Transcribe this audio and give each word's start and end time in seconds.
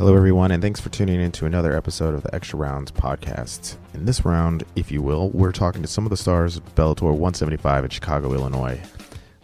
Hello, 0.00 0.16
everyone, 0.16 0.50
and 0.50 0.62
thanks 0.62 0.80
for 0.80 0.88
tuning 0.88 1.20
in 1.20 1.30
to 1.32 1.44
another 1.44 1.76
episode 1.76 2.14
of 2.14 2.22
the 2.22 2.34
Extra 2.34 2.58
Rounds 2.58 2.90
podcast. 2.90 3.76
In 3.92 4.06
this 4.06 4.24
round, 4.24 4.64
if 4.74 4.90
you 4.90 5.02
will, 5.02 5.28
we're 5.28 5.52
talking 5.52 5.82
to 5.82 5.88
some 5.88 6.06
of 6.06 6.10
the 6.10 6.16
stars 6.16 6.56
of 6.56 6.74
Bellator 6.74 7.02
175 7.02 7.84
in 7.84 7.90
Chicago, 7.90 8.32
Illinois. 8.32 8.80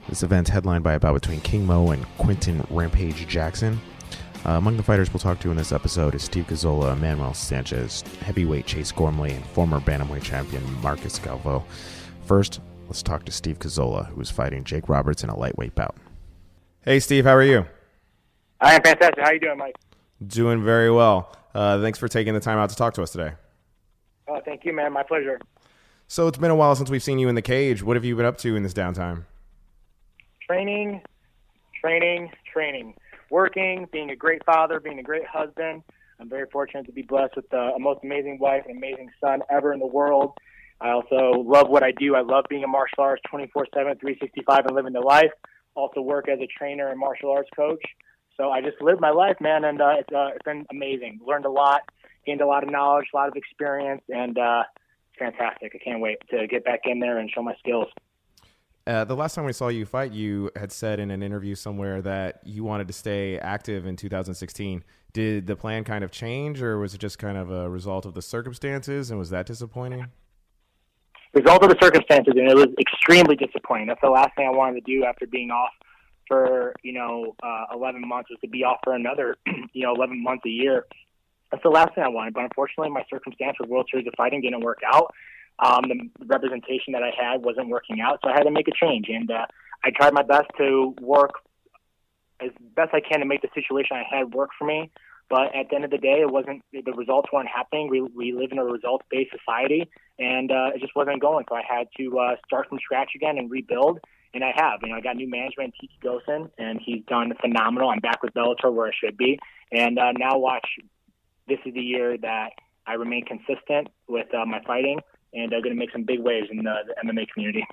This 0.08 0.22
event's 0.22 0.48
headlined 0.48 0.82
by 0.82 0.94
a 0.94 0.98
bout 0.98 1.12
between 1.12 1.42
King 1.42 1.66
Mo 1.66 1.90
and 1.90 2.06
Quinton 2.16 2.66
Rampage 2.70 3.28
Jackson. 3.28 3.78
Uh, 4.46 4.52
among 4.52 4.78
the 4.78 4.82
fighters 4.82 5.12
we'll 5.12 5.20
talk 5.20 5.40
to 5.40 5.50
in 5.50 5.58
this 5.58 5.72
episode 5.72 6.14
is 6.14 6.22
Steve 6.22 6.46
Kozola, 6.46 6.94
Emmanuel 6.94 7.34
Sanchez, 7.34 8.00
heavyweight 8.22 8.64
Chase 8.64 8.92
Gormley, 8.92 9.32
and 9.32 9.44
former 9.44 9.78
bantamweight 9.78 10.22
champion 10.22 10.64
Marcos 10.80 11.18
Galvao. 11.18 11.64
First, 12.24 12.60
let's 12.86 13.02
talk 13.02 13.26
to 13.26 13.30
Steve 13.30 13.58
Kozola, 13.58 14.06
who 14.06 14.22
is 14.22 14.30
fighting 14.30 14.64
Jake 14.64 14.88
Roberts 14.88 15.22
in 15.22 15.28
a 15.28 15.36
lightweight 15.36 15.74
bout. 15.74 15.96
Hey, 16.80 16.98
Steve, 16.98 17.26
how 17.26 17.34
are 17.34 17.42
you? 17.42 17.66
I 18.58 18.76
am 18.76 18.82
fantastic. 18.82 19.18
How 19.18 19.26
are 19.26 19.34
you 19.34 19.40
doing, 19.40 19.58
Mike? 19.58 19.76
Doing 20.24 20.64
very 20.64 20.90
well. 20.90 21.34
Uh, 21.54 21.80
thanks 21.80 21.98
for 21.98 22.08
taking 22.08 22.34
the 22.34 22.40
time 22.40 22.58
out 22.58 22.70
to 22.70 22.76
talk 22.76 22.94
to 22.94 23.02
us 23.02 23.10
today. 23.10 23.32
Oh, 24.28 24.40
thank 24.44 24.64
you, 24.64 24.72
man. 24.72 24.92
My 24.92 25.02
pleasure. 25.02 25.38
So 26.08 26.28
it's 26.28 26.38
been 26.38 26.50
a 26.50 26.56
while 26.56 26.74
since 26.76 26.90
we've 26.90 27.02
seen 27.02 27.18
you 27.18 27.28
in 27.28 27.34
the 27.34 27.42
cage. 27.42 27.82
What 27.82 27.96
have 27.96 28.04
you 28.04 28.16
been 28.16 28.26
up 28.26 28.38
to 28.38 28.56
in 28.56 28.62
this 28.62 28.72
downtime? 28.72 29.24
Training, 30.46 31.02
training, 31.80 32.30
training. 32.52 32.94
Working, 33.30 33.88
being 33.92 34.10
a 34.10 34.16
great 34.16 34.44
father, 34.44 34.78
being 34.78 34.98
a 34.98 35.02
great 35.02 35.26
husband. 35.26 35.82
I'm 36.20 36.28
very 36.28 36.46
fortunate 36.50 36.86
to 36.86 36.92
be 36.92 37.02
blessed 37.02 37.36
with 37.36 37.48
the 37.50 37.72
most 37.78 38.00
amazing 38.04 38.38
wife 38.38 38.62
and 38.68 38.78
amazing 38.78 39.10
son 39.20 39.40
ever 39.50 39.72
in 39.72 39.80
the 39.80 39.86
world. 39.86 40.32
I 40.80 40.90
also 40.90 41.40
love 41.40 41.68
what 41.68 41.82
I 41.82 41.92
do. 41.92 42.14
I 42.14 42.20
love 42.20 42.44
being 42.48 42.64
a 42.64 42.68
martial 42.68 43.02
arts 43.02 43.22
24 43.28 43.66
7, 43.74 43.98
365 43.98 44.66
and 44.66 44.76
living 44.76 44.92
the 44.92 45.00
life. 45.00 45.30
Also 45.74 46.00
work 46.00 46.28
as 46.28 46.38
a 46.38 46.46
trainer 46.58 46.88
and 46.88 46.98
martial 46.98 47.30
arts 47.30 47.50
coach. 47.54 47.82
So 48.36 48.50
I 48.50 48.60
just 48.60 48.80
lived 48.82 49.00
my 49.00 49.10
life, 49.10 49.36
man, 49.40 49.64
and 49.64 49.80
uh, 49.80 49.94
it's, 49.98 50.12
uh, 50.14 50.28
it's 50.34 50.44
been 50.44 50.66
amazing. 50.70 51.20
Learned 51.26 51.46
a 51.46 51.50
lot, 51.50 51.82
gained 52.26 52.42
a 52.42 52.46
lot 52.46 52.62
of 52.62 52.70
knowledge, 52.70 53.06
a 53.12 53.16
lot 53.16 53.28
of 53.28 53.36
experience, 53.36 54.02
and 54.08 54.36
uh, 54.38 54.62
it's 55.10 55.18
fantastic. 55.18 55.72
I 55.74 55.78
can't 55.82 56.00
wait 56.00 56.18
to 56.30 56.46
get 56.46 56.64
back 56.64 56.80
in 56.84 57.00
there 57.00 57.18
and 57.18 57.30
show 57.30 57.42
my 57.42 57.54
skills. 57.58 57.88
Uh, 58.86 59.04
the 59.04 59.16
last 59.16 59.34
time 59.34 59.44
we 59.44 59.52
saw 59.52 59.68
you 59.68 59.84
fight, 59.84 60.12
you 60.12 60.50
had 60.54 60.70
said 60.70 61.00
in 61.00 61.10
an 61.10 61.22
interview 61.22 61.54
somewhere 61.54 62.00
that 62.02 62.40
you 62.44 62.62
wanted 62.62 62.86
to 62.86 62.92
stay 62.92 63.38
active 63.38 63.84
in 63.86 63.96
2016. 63.96 64.84
Did 65.12 65.46
the 65.46 65.56
plan 65.56 65.82
kind 65.82 66.04
of 66.04 66.10
change, 66.10 66.62
or 66.62 66.78
was 66.78 66.94
it 66.94 66.98
just 66.98 67.18
kind 67.18 67.38
of 67.38 67.50
a 67.50 67.68
result 67.68 68.04
of 68.04 68.14
the 68.14 68.22
circumstances, 68.22 69.10
and 69.10 69.18
was 69.18 69.30
that 69.30 69.46
disappointing? 69.46 70.06
Result 71.32 71.64
of 71.64 71.70
the 71.70 71.76
circumstances, 71.80 72.34
and 72.36 72.48
it 72.48 72.54
was 72.54 72.68
extremely 72.78 73.34
disappointing. 73.34 73.88
That's 73.88 74.00
the 74.02 74.10
last 74.10 74.36
thing 74.36 74.46
I 74.46 74.56
wanted 74.56 74.84
to 74.84 74.92
do 74.92 75.04
after 75.04 75.26
being 75.26 75.50
off 75.50 75.70
for 76.28 76.74
you 76.82 76.92
know 76.92 77.34
uh, 77.42 77.64
11 77.74 78.06
months 78.06 78.30
was 78.30 78.38
to 78.40 78.48
be 78.48 78.64
off 78.64 78.78
for 78.84 78.94
another 78.94 79.36
you 79.72 79.84
know 79.84 79.94
11 79.94 80.22
months 80.22 80.44
a 80.46 80.50
year. 80.50 80.86
That's 81.50 81.62
the 81.62 81.70
last 81.70 81.94
thing 81.94 82.04
I 82.04 82.08
wanted. 82.08 82.34
But 82.34 82.44
unfortunately, 82.44 82.90
my 82.90 83.04
circumstance 83.08 83.56
with 83.60 83.70
World 83.70 83.88
Series 83.90 84.06
of 84.06 84.14
Fighting 84.16 84.40
didn't 84.40 84.60
work 84.60 84.80
out. 84.92 85.14
Um, 85.58 85.84
the 85.88 86.26
representation 86.26 86.92
that 86.92 87.02
I 87.02 87.12
had 87.18 87.42
wasn't 87.42 87.68
working 87.68 88.00
out, 88.00 88.18
so 88.22 88.30
I 88.30 88.34
had 88.34 88.42
to 88.42 88.50
make 88.50 88.68
a 88.68 88.72
change. 88.72 89.06
And 89.08 89.30
uh, 89.30 89.46
I 89.84 89.90
tried 89.90 90.12
my 90.12 90.22
best 90.22 90.48
to 90.58 90.94
work 91.00 91.32
as 92.40 92.50
best 92.74 92.90
I 92.92 93.00
can 93.00 93.20
to 93.20 93.26
make 93.26 93.42
the 93.42 93.48
situation 93.54 93.96
I 93.96 94.04
had 94.08 94.34
work 94.34 94.50
for 94.58 94.66
me. 94.66 94.90
But 95.28 95.54
at 95.56 95.70
the 95.70 95.76
end 95.76 95.84
of 95.84 95.90
the 95.90 95.98
day, 95.98 96.20
it 96.20 96.30
wasn't 96.30 96.62
the 96.72 96.92
results 96.92 97.28
weren't 97.32 97.48
happening. 97.48 97.88
We, 97.90 98.00
we 98.00 98.32
live 98.32 98.52
in 98.52 98.58
a 98.58 98.64
results 98.64 99.04
based 99.10 99.32
society, 99.32 99.90
and 100.18 100.52
uh, 100.52 100.70
it 100.74 100.80
just 100.80 100.94
wasn't 100.94 101.20
going. 101.20 101.44
So 101.48 101.56
I 101.56 101.62
had 101.68 101.88
to 101.98 102.18
uh, 102.18 102.36
start 102.46 102.68
from 102.68 102.78
scratch 102.78 103.10
again 103.16 103.36
and 103.38 103.50
rebuild 103.50 103.98
and 104.36 104.44
I 104.44 104.52
have. 104.54 104.80
You 104.82 104.90
know, 104.90 104.96
I 104.96 105.00
got 105.00 105.16
new 105.16 105.28
management, 105.28 105.74
Tiki 105.80 105.98
Ghosn, 106.04 106.50
and 106.58 106.78
he's 106.84 107.02
done 107.08 107.32
phenomenal. 107.40 107.88
I'm 107.88 108.00
back 108.00 108.22
with 108.22 108.34
Bellator 108.34 108.72
where 108.72 108.88
I 108.88 108.90
should 109.02 109.16
be, 109.16 109.38
and 109.72 109.98
uh, 109.98 110.12
now 110.12 110.38
watch. 110.38 110.66
This 111.48 111.58
is 111.64 111.72
the 111.74 111.80
year 111.80 112.18
that 112.18 112.50
I 112.86 112.94
remain 112.94 113.24
consistent 113.24 113.88
with 114.08 114.26
uh, 114.34 114.44
my 114.44 114.60
fighting, 114.66 115.00
and 115.32 115.54
I'm 115.54 115.62
going 115.62 115.74
to 115.74 115.78
make 115.78 115.90
some 115.90 116.04
big 116.04 116.20
waves 116.20 116.48
in 116.50 116.58
the, 116.58 116.74
the 116.86 117.08
MMA 117.08 117.28
community. 117.32 117.64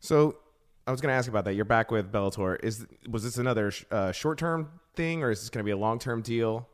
So, 0.00 0.38
I 0.86 0.90
was 0.90 1.00
going 1.00 1.12
to 1.12 1.16
ask 1.16 1.28
about 1.28 1.44
that. 1.44 1.54
You're 1.54 1.64
back 1.64 1.90
with 1.90 2.10
Bellator. 2.10 2.58
Is 2.62 2.86
was 3.08 3.22
this 3.22 3.38
another 3.38 3.72
uh, 3.90 4.10
short 4.10 4.38
term 4.38 4.80
thing, 4.94 5.22
or 5.22 5.30
is 5.30 5.40
this 5.40 5.48
going 5.48 5.62
to 5.62 5.64
be 5.64 5.70
a 5.70 5.76
long 5.76 6.00
term 6.00 6.22
deal? 6.22 6.68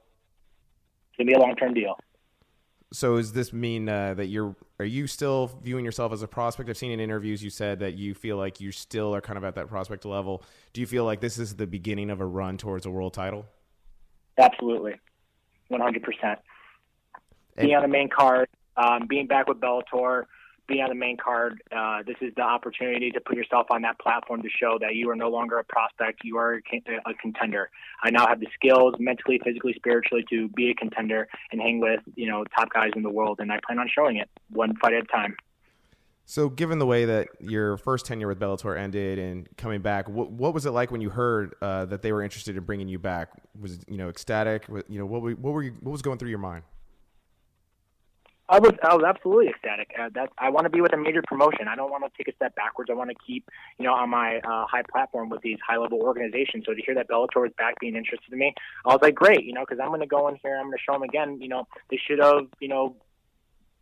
It's 1.11 1.19
going 1.19 1.27
to 1.27 1.35
be 1.35 1.35
a 1.35 1.41
long 1.41 1.57
term 1.57 1.75
deal. 1.75 1.95
So 2.93 3.17
does 3.17 3.33
this 3.35 3.53
mean 3.53 3.89
uh, 3.89 4.15
that 4.15 4.27
you're 4.27 4.57
are 4.79 4.85
you 4.85 5.07
still 5.07 5.59
viewing 5.63 5.85
yourself 5.85 6.13
as 6.13 6.23
a 6.23 6.29
prospect? 6.29 6.69
I've 6.69 6.77
seen 6.77 6.91
in 6.91 6.99
interviews 6.99 7.45
you 7.45 7.51
said 7.51 7.79
that 7.79 7.95
you 7.95 8.15
feel 8.15 8.37
like 8.37 8.61
you 8.61 8.73
still 8.73 9.15
are 9.15 9.21
kind 9.21 9.37
of 9.37 9.45
at 9.45 9.55
that 9.55 9.69
prospect 9.69 10.05
level. 10.05 10.43
Do 10.73 10.81
you 10.81 10.87
feel 10.87 11.05
like 11.05 11.21
this 11.21 11.39
is 11.39 11.57
the 11.57 11.67
beginning 11.67 12.11
of 12.11 12.21
a 12.21 12.27
run 12.27 12.57
towards 12.57 12.85
a 12.85 12.91
world 12.91 13.15
title? 13.15 13.47
Absolutely, 14.37 14.95
one 15.69 15.81
hundred 15.81 16.03
percent. 16.03 16.41
Being 17.57 17.77
on 17.77 17.83
the 17.83 17.89
main 17.89 18.09
card, 18.09 18.49
um, 18.77 19.07
being 19.09 19.29
back 19.29 19.47
with 19.47 19.61
Bellator, 19.61 20.25
be 20.67 20.81
on 20.81 20.89
the 20.89 20.95
main 20.95 21.17
card. 21.17 21.63
Uh, 21.75 22.03
this 22.07 22.17
is 22.21 22.33
the 22.37 22.43
opportunity 22.43 23.11
to 23.11 23.21
put 23.21 23.37
yourself 23.37 23.67
on 23.71 23.83
that 23.83 23.99
platform 23.99 24.43
to 24.43 24.49
show 24.49 24.79
that 24.81 24.95
you 24.95 25.11
are 25.11 25.17
no 25.17 25.29
longer 25.29 25.59
a 25.59 25.65
prospect. 25.65 26.21
You 26.25 26.37
are 26.39 26.55
a 26.55 27.15
contender. 27.21 27.71
I 28.03 28.11
now 28.11 28.27
have 28.27 28.41
the 28.41 28.49
skills, 28.55 28.95
mentally, 28.99 29.41
physically, 29.45 29.75
spiritually, 29.75 30.25
to 30.31 30.49
be 30.49 30.71
a 30.71 30.75
contender 30.75 31.29
and 31.53 31.61
hang 31.61 31.81
with 31.81 32.01
you 32.15 32.27
know 32.27 32.45
top 32.57 32.73
guys 32.73 32.91
in 32.97 33.03
the 33.03 33.11
world. 33.11 33.41
And 33.41 33.53
I 33.53 33.61
plan 33.67 33.79
on 33.79 33.89
showing 33.95 34.17
it 34.17 34.29
one 34.51 34.77
fight 34.77 34.95
at 34.95 35.03
a 35.03 35.07
time. 35.07 35.37
So, 36.27 36.49
given 36.49 36.79
the 36.79 36.87
way 36.87 37.05
that 37.05 37.29
your 37.39 37.77
first 37.77 38.07
tenure 38.07 38.29
with 38.29 38.41
Bellator 38.41 38.79
ended 38.79 39.19
and 39.19 39.47
coming 39.59 39.83
back, 39.83 40.09
what, 40.09 40.31
what 40.31 40.55
was 40.55 40.65
it 40.65 40.71
like 40.71 40.91
when 40.91 41.03
you 41.03 41.11
heard 41.11 41.55
uh, 41.61 41.85
that 41.87 42.01
they 42.01 42.13
were 42.13 42.23
interested 42.23 42.57
in 42.57 42.65
bringing 42.65 42.89
you 42.89 42.99
back? 42.99 43.29
Was 43.61 43.75
it, 43.75 43.85
you 43.89 43.99
know 43.99 44.09
ecstatic? 44.09 44.67
You 44.89 44.99
know 45.01 45.07
what 45.07 45.21
were, 45.21 45.33
what 45.33 45.53
were 45.53 45.63
you, 45.63 45.73
what 45.81 45.93
was 45.93 46.01
going 46.01 46.19
through 46.19 46.31
your 46.31 46.39
mind? 46.39 46.65
I 48.49 48.59
was 48.59 48.73
I 48.83 48.95
was 48.95 49.05
absolutely 49.05 49.49
ecstatic. 49.49 49.91
Uh, 49.99 50.11
that 50.15 50.29
I 50.37 50.51
want 50.51 50.65
to 50.65 50.71
be 50.71 50.83
with 50.83 50.93
a 50.93 50.99
major 50.99 51.23
promotion. 51.27 51.67
I 51.67 51.77
don't 51.77 51.91
want 51.91 52.05
to 52.05 52.11
take 52.17 52.29
a 52.29 52.37
step 52.37 52.55
backwards. 52.55 52.91
I 52.91 52.95
want 52.95 53.09
to 53.11 53.17
keep 53.27 53.49
you 53.79 53.87
know 53.87 53.95
on 53.95 54.11
my 54.11 54.37
uh, 54.39 54.67
high 54.67 54.83
platform 54.91 55.31
with 55.31 55.41
these 55.41 55.57
high 55.67 55.79
level 55.79 56.01
organizations. 56.01 56.65
So 56.67 56.75
to 56.75 56.83
hear 56.83 56.95
that 56.95 57.09
Bellator 57.09 57.47
is 57.47 57.53
back 57.57 57.81
being 57.81 57.97
interested 57.97 58.31
in 58.33 58.39
me, 58.39 58.55
I 58.85 58.93
was 58.93 59.01
like, 59.01 59.15
great, 59.15 59.45
you 59.45 59.55
know, 59.55 59.63
because 59.63 59.81
I'm 59.81 59.89
going 59.89 60.01
to 60.01 60.07
go 60.07 60.29
in 60.29 60.37
here. 60.43 60.57
I'm 60.57 60.67
going 60.67 60.77
to 60.77 60.83
show 60.85 60.93
them 60.93 61.03
again. 61.03 61.41
You 61.41 61.49
know, 61.49 61.67
they 61.91 61.99
should 62.07 62.19
have 62.19 62.47
you 62.61 62.69
know 62.69 62.97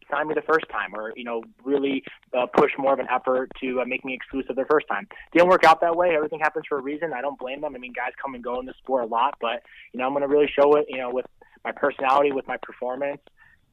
signed 0.08 0.28
me 0.28 0.34
the 0.34 0.42
first 0.42 0.66
time, 0.70 0.94
or 0.94 1.12
you 1.16 1.24
know, 1.24 1.42
really 1.64 2.04
uh, 2.32 2.46
push 2.46 2.70
more 2.78 2.92
of 2.92 3.00
an 3.00 3.08
effort 3.10 3.50
to 3.62 3.80
uh, 3.80 3.84
make 3.84 4.04
me 4.04 4.14
exclusive 4.14 4.54
the 4.54 4.66
first 4.70 4.86
time. 4.86 5.08
Didn't 5.32 5.48
work 5.48 5.64
out 5.64 5.80
that 5.80 5.96
way. 5.96 6.14
Everything 6.14 6.38
happens 6.38 6.66
for 6.68 6.78
a 6.78 6.82
reason. 6.82 7.12
I 7.12 7.20
don't 7.20 7.38
blame 7.38 7.62
them. 7.62 7.74
I 7.74 7.78
mean, 7.78 7.92
guys 7.92 8.12
come 8.22 8.36
and 8.36 8.44
go 8.44 8.60
in 8.60 8.66
the 8.66 8.74
sport 8.78 9.02
a 9.02 9.06
lot, 9.08 9.34
but 9.40 9.64
you 9.92 9.98
know, 9.98 10.06
I'm 10.06 10.12
going 10.12 10.22
to 10.22 10.28
really 10.28 10.48
show 10.54 10.76
it. 10.76 10.86
You 10.88 10.98
know, 10.98 11.10
with 11.10 11.26
my 11.64 11.72
personality, 11.72 12.30
with 12.30 12.46
my 12.46 12.58
performance 12.62 13.22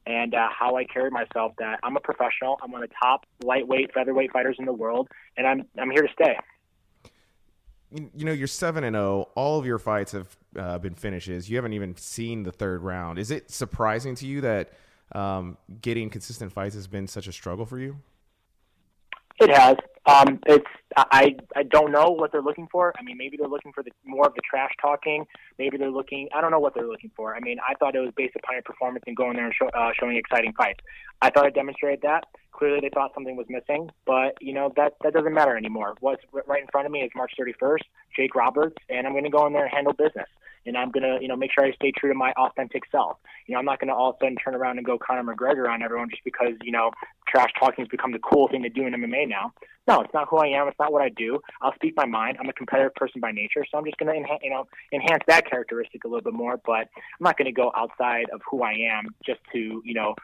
and 0.06 0.34
uh, 0.34 0.48
how 0.56 0.76
I 0.76 0.84
carry 0.84 1.10
myself. 1.10 1.52
That 1.58 1.80
I'm 1.82 1.96
a 1.96 2.00
professional. 2.00 2.58
I'm 2.62 2.72
one 2.72 2.82
of 2.82 2.88
the 2.88 2.94
top 3.00 3.26
lightweight, 3.42 3.92
featherweight 3.92 4.32
fighters 4.32 4.56
in 4.58 4.64
the 4.64 4.72
world, 4.72 5.08
and 5.36 5.46
I'm 5.46 5.64
I'm 5.78 5.90
here 5.90 6.02
to 6.02 6.12
stay. 6.12 6.36
You 7.92 8.24
know, 8.24 8.32
you're 8.32 8.46
seven 8.46 8.84
and 8.84 8.94
zero. 8.94 9.28
Oh. 9.28 9.30
All 9.34 9.58
of 9.58 9.66
your 9.66 9.78
fights 9.78 10.12
have 10.12 10.36
uh, 10.56 10.78
been 10.78 10.94
finishes. 10.94 11.50
You 11.50 11.56
haven't 11.56 11.72
even 11.72 11.96
seen 11.96 12.44
the 12.44 12.52
third 12.52 12.82
round. 12.82 13.18
Is 13.18 13.30
it 13.30 13.50
surprising 13.50 14.14
to 14.16 14.26
you 14.26 14.40
that 14.42 14.72
um, 15.12 15.56
getting 15.82 16.08
consistent 16.08 16.52
fights 16.52 16.74
has 16.76 16.86
been 16.86 17.08
such 17.08 17.26
a 17.26 17.32
struggle 17.32 17.66
for 17.66 17.78
you? 17.78 17.96
It 19.40 19.50
has. 19.50 19.76
Um, 20.06 20.40
it's 20.46 20.66
I 20.96 21.36
I 21.54 21.62
don't 21.62 21.92
know 21.92 22.08
what 22.10 22.32
they're 22.32 22.42
looking 22.42 22.68
for. 22.72 22.94
I 22.98 23.02
mean, 23.02 23.18
maybe 23.18 23.36
they're 23.36 23.48
looking 23.48 23.72
for 23.72 23.82
the 23.82 23.90
more 24.04 24.26
of 24.26 24.34
the 24.34 24.40
trash 24.48 24.70
talking. 24.80 25.26
Maybe 25.58 25.76
they're 25.76 25.90
looking. 25.90 26.28
I 26.34 26.40
don't 26.40 26.50
know 26.50 26.58
what 26.58 26.74
they're 26.74 26.88
looking 26.88 27.10
for. 27.14 27.36
I 27.36 27.40
mean, 27.40 27.58
I 27.68 27.74
thought 27.74 27.94
it 27.94 28.00
was 28.00 28.12
based 28.16 28.34
upon 28.36 28.54
your 28.54 28.62
performance 28.62 29.04
and 29.06 29.16
going 29.16 29.36
there 29.36 29.44
and 29.44 29.54
show, 29.54 29.68
uh, 29.68 29.90
showing 29.98 30.16
exciting 30.16 30.52
fights. 30.56 30.80
I 31.20 31.30
thought 31.30 31.46
I 31.46 31.50
demonstrated 31.50 32.00
that. 32.02 32.24
Clearly, 32.52 32.80
they 32.80 32.90
thought 32.92 33.12
something 33.14 33.36
was 33.36 33.46
missing, 33.48 33.90
but 34.06 34.36
you 34.40 34.54
know 34.54 34.72
that 34.76 34.94
that 35.02 35.12
doesn't 35.12 35.34
matter 35.34 35.56
anymore. 35.56 35.94
What's 36.00 36.22
right 36.32 36.62
in 36.62 36.68
front 36.72 36.86
of 36.86 36.92
me 36.92 37.00
is 37.00 37.10
March 37.14 37.32
31st, 37.38 37.82
Jake 38.16 38.34
Roberts, 38.34 38.76
and 38.88 39.06
I'm 39.06 39.12
going 39.12 39.24
to 39.24 39.30
go 39.30 39.46
in 39.46 39.52
there 39.52 39.64
and 39.64 39.72
handle 39.72 39.92
business 39.92 40.26
and 40.66 40.76
I'm 40.76 40.90
gonna, 40.90 41.18
you 41.20 41.28
know, 41.28 41.36
make 41.36 41.50
sure 41.52 41.64
I 41.64 41.72
stay 41.72 41.92
true 41.92 42.10
to 42.10 42.14
my 42.14 42.32
authentic 42.32 42.82
self. 42.90 43.16
You 43.46 43.54
know, 43.54 43.58
I'm 43.58 43.64
not 43.64 43.80
gonna 43.80 43.94
all 43.94 44.10
of 44.10 44.16
a 44.20 44.24
sudden 44.24 44.36
turn 44.36 44.54
around 44.54 44.78
and 44.78 44.86
go 44.86 44.98
Conor 44.98 45.34
McGregor 45.34 45.68
on 45.68 45.82
everyone 45.82 46.10
just 46.10 46.24
because, 46.24 46.54
you 46.62 46.72
know, 46.72 46.90
trash 47.28 47.50
talking 47.58 47.84
has 47.84 47.88
become 47.88 48.12
the 48.12 48.18
cool 48.18 48.48
thing 48.48 48.62
to 48.62 48.68
do 48.68 48.86
in 48.86 48.92
MMA 48.92 49.28
now. 49.28 49.52
No, 49.88 50.00
it's 50.02 50.14
not 50.14 50.28
who 50.28 50.36
I 50.36 50.48
am. 50.48 50.68
It's 50.68 50.78
not 50.78 50.92
what 50.92 51.02
I 51.02 51.08
do. 51.08 51.40
I'll 51.62 51.74
speak 51.74 51.94
my 51.96 52.06
mind. 52.06 52.36
I'm 52.38 52.48
a 52.48 52.52
competitive 52.52 52.94
person 52.94 53.20
by 53.20 53.32
nature, 53.32 53.64
so 53.70 53.78
I'm 53.78 53.84
just 53.84 53.96
gonna, 53.96 54.12
enha- 54.12 54.38
you 54.42 54.50
know, 54.50 54.66
enhance 54.92 55.22
that 55.26 55.48
characteristic 55.48 56.04
a 56.04 56.08
little 56.08 56.22
bit 56.22 56.34
more. 56.34 56.60
But 56.64 56.88
I'm 56.96 57.22
not 57.22 57.36
gonna 57.36 57.52
go 57.52 57.72
outside 57.76 58.26
of 58.32 58.40
who 58.48 58.62
I 58.62 58.72
am 58.72 59.08
just 59.24 59.40
to, 59.52 59.82
you 59.84 59.94
know, 59.94 60.14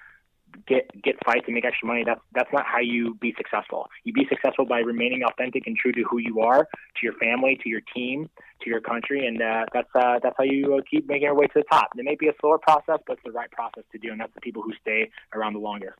get 0.66 0.90
get 1.02 1.16
fights 1.24 1.44
and 1.46 1.54
make 1.54 1.64
extra 1.64 1.86
money. 1.86 2.02
That's 2.04 2.20
that's 2.34 2.52
not 2.52 2.64
how 2.66 2.80
you 2.80 3.14
be 3.20 3.34
successful. 3.36 3.88
You 4.04 4.12
be 4.12 4.26
successful 4.28 4.66
by 4.66 4.80
remaining 4.80 5.22
authentic 5.22 5.66
and 5.66 5.76
true 5.76 5.92
to 5.92 6.02
who 6.02 6.18
you 6.18 6.40
are, 6.40 6.64
to 6.64 7.00
your 7.02 7.14
family, 7.14 7.58
to 7.62 7.68
your 7.68 7.82
team, 7.94 8.28
to 8.62 8.70
your 8.70 8.80
country, 8.80 9.26
and 9.26 9.40
uh, 9.40 9.64
that's 9.72 9.88
uh, 9.94 10.18
that's 10.22 10.36
how 10.38 10.44
you 10.44 10.76
uh, 10.76 10.80
keep 10.90 11.08
making 11.08 11.24
your 11.24 11.34
way 11.34 11.46
to 11.46 11.52
the 11.56 11.64
top. 11.70 11.90
It 11.96 12.04
may 12.04 12.16
be 12.16 12.28
a 12.28 12.34
slower 12.40 12.58
process, 12.58 12.98
but 13.06 13.14
it's 13.14 13.22
the 13.24 13.32
right 13.32 13.50
process 13.50 13.84
to 13.92 13.98
do, 13.98 14.10
and 14.12 14.20
that's 14.20 14.34
the 14.34 14.40
people 14.40 14.62
who 14.62 14.72
stay 14.80 15.10
around 15.34 15.54
the 15.54 15.60
longest. 15.60 15.98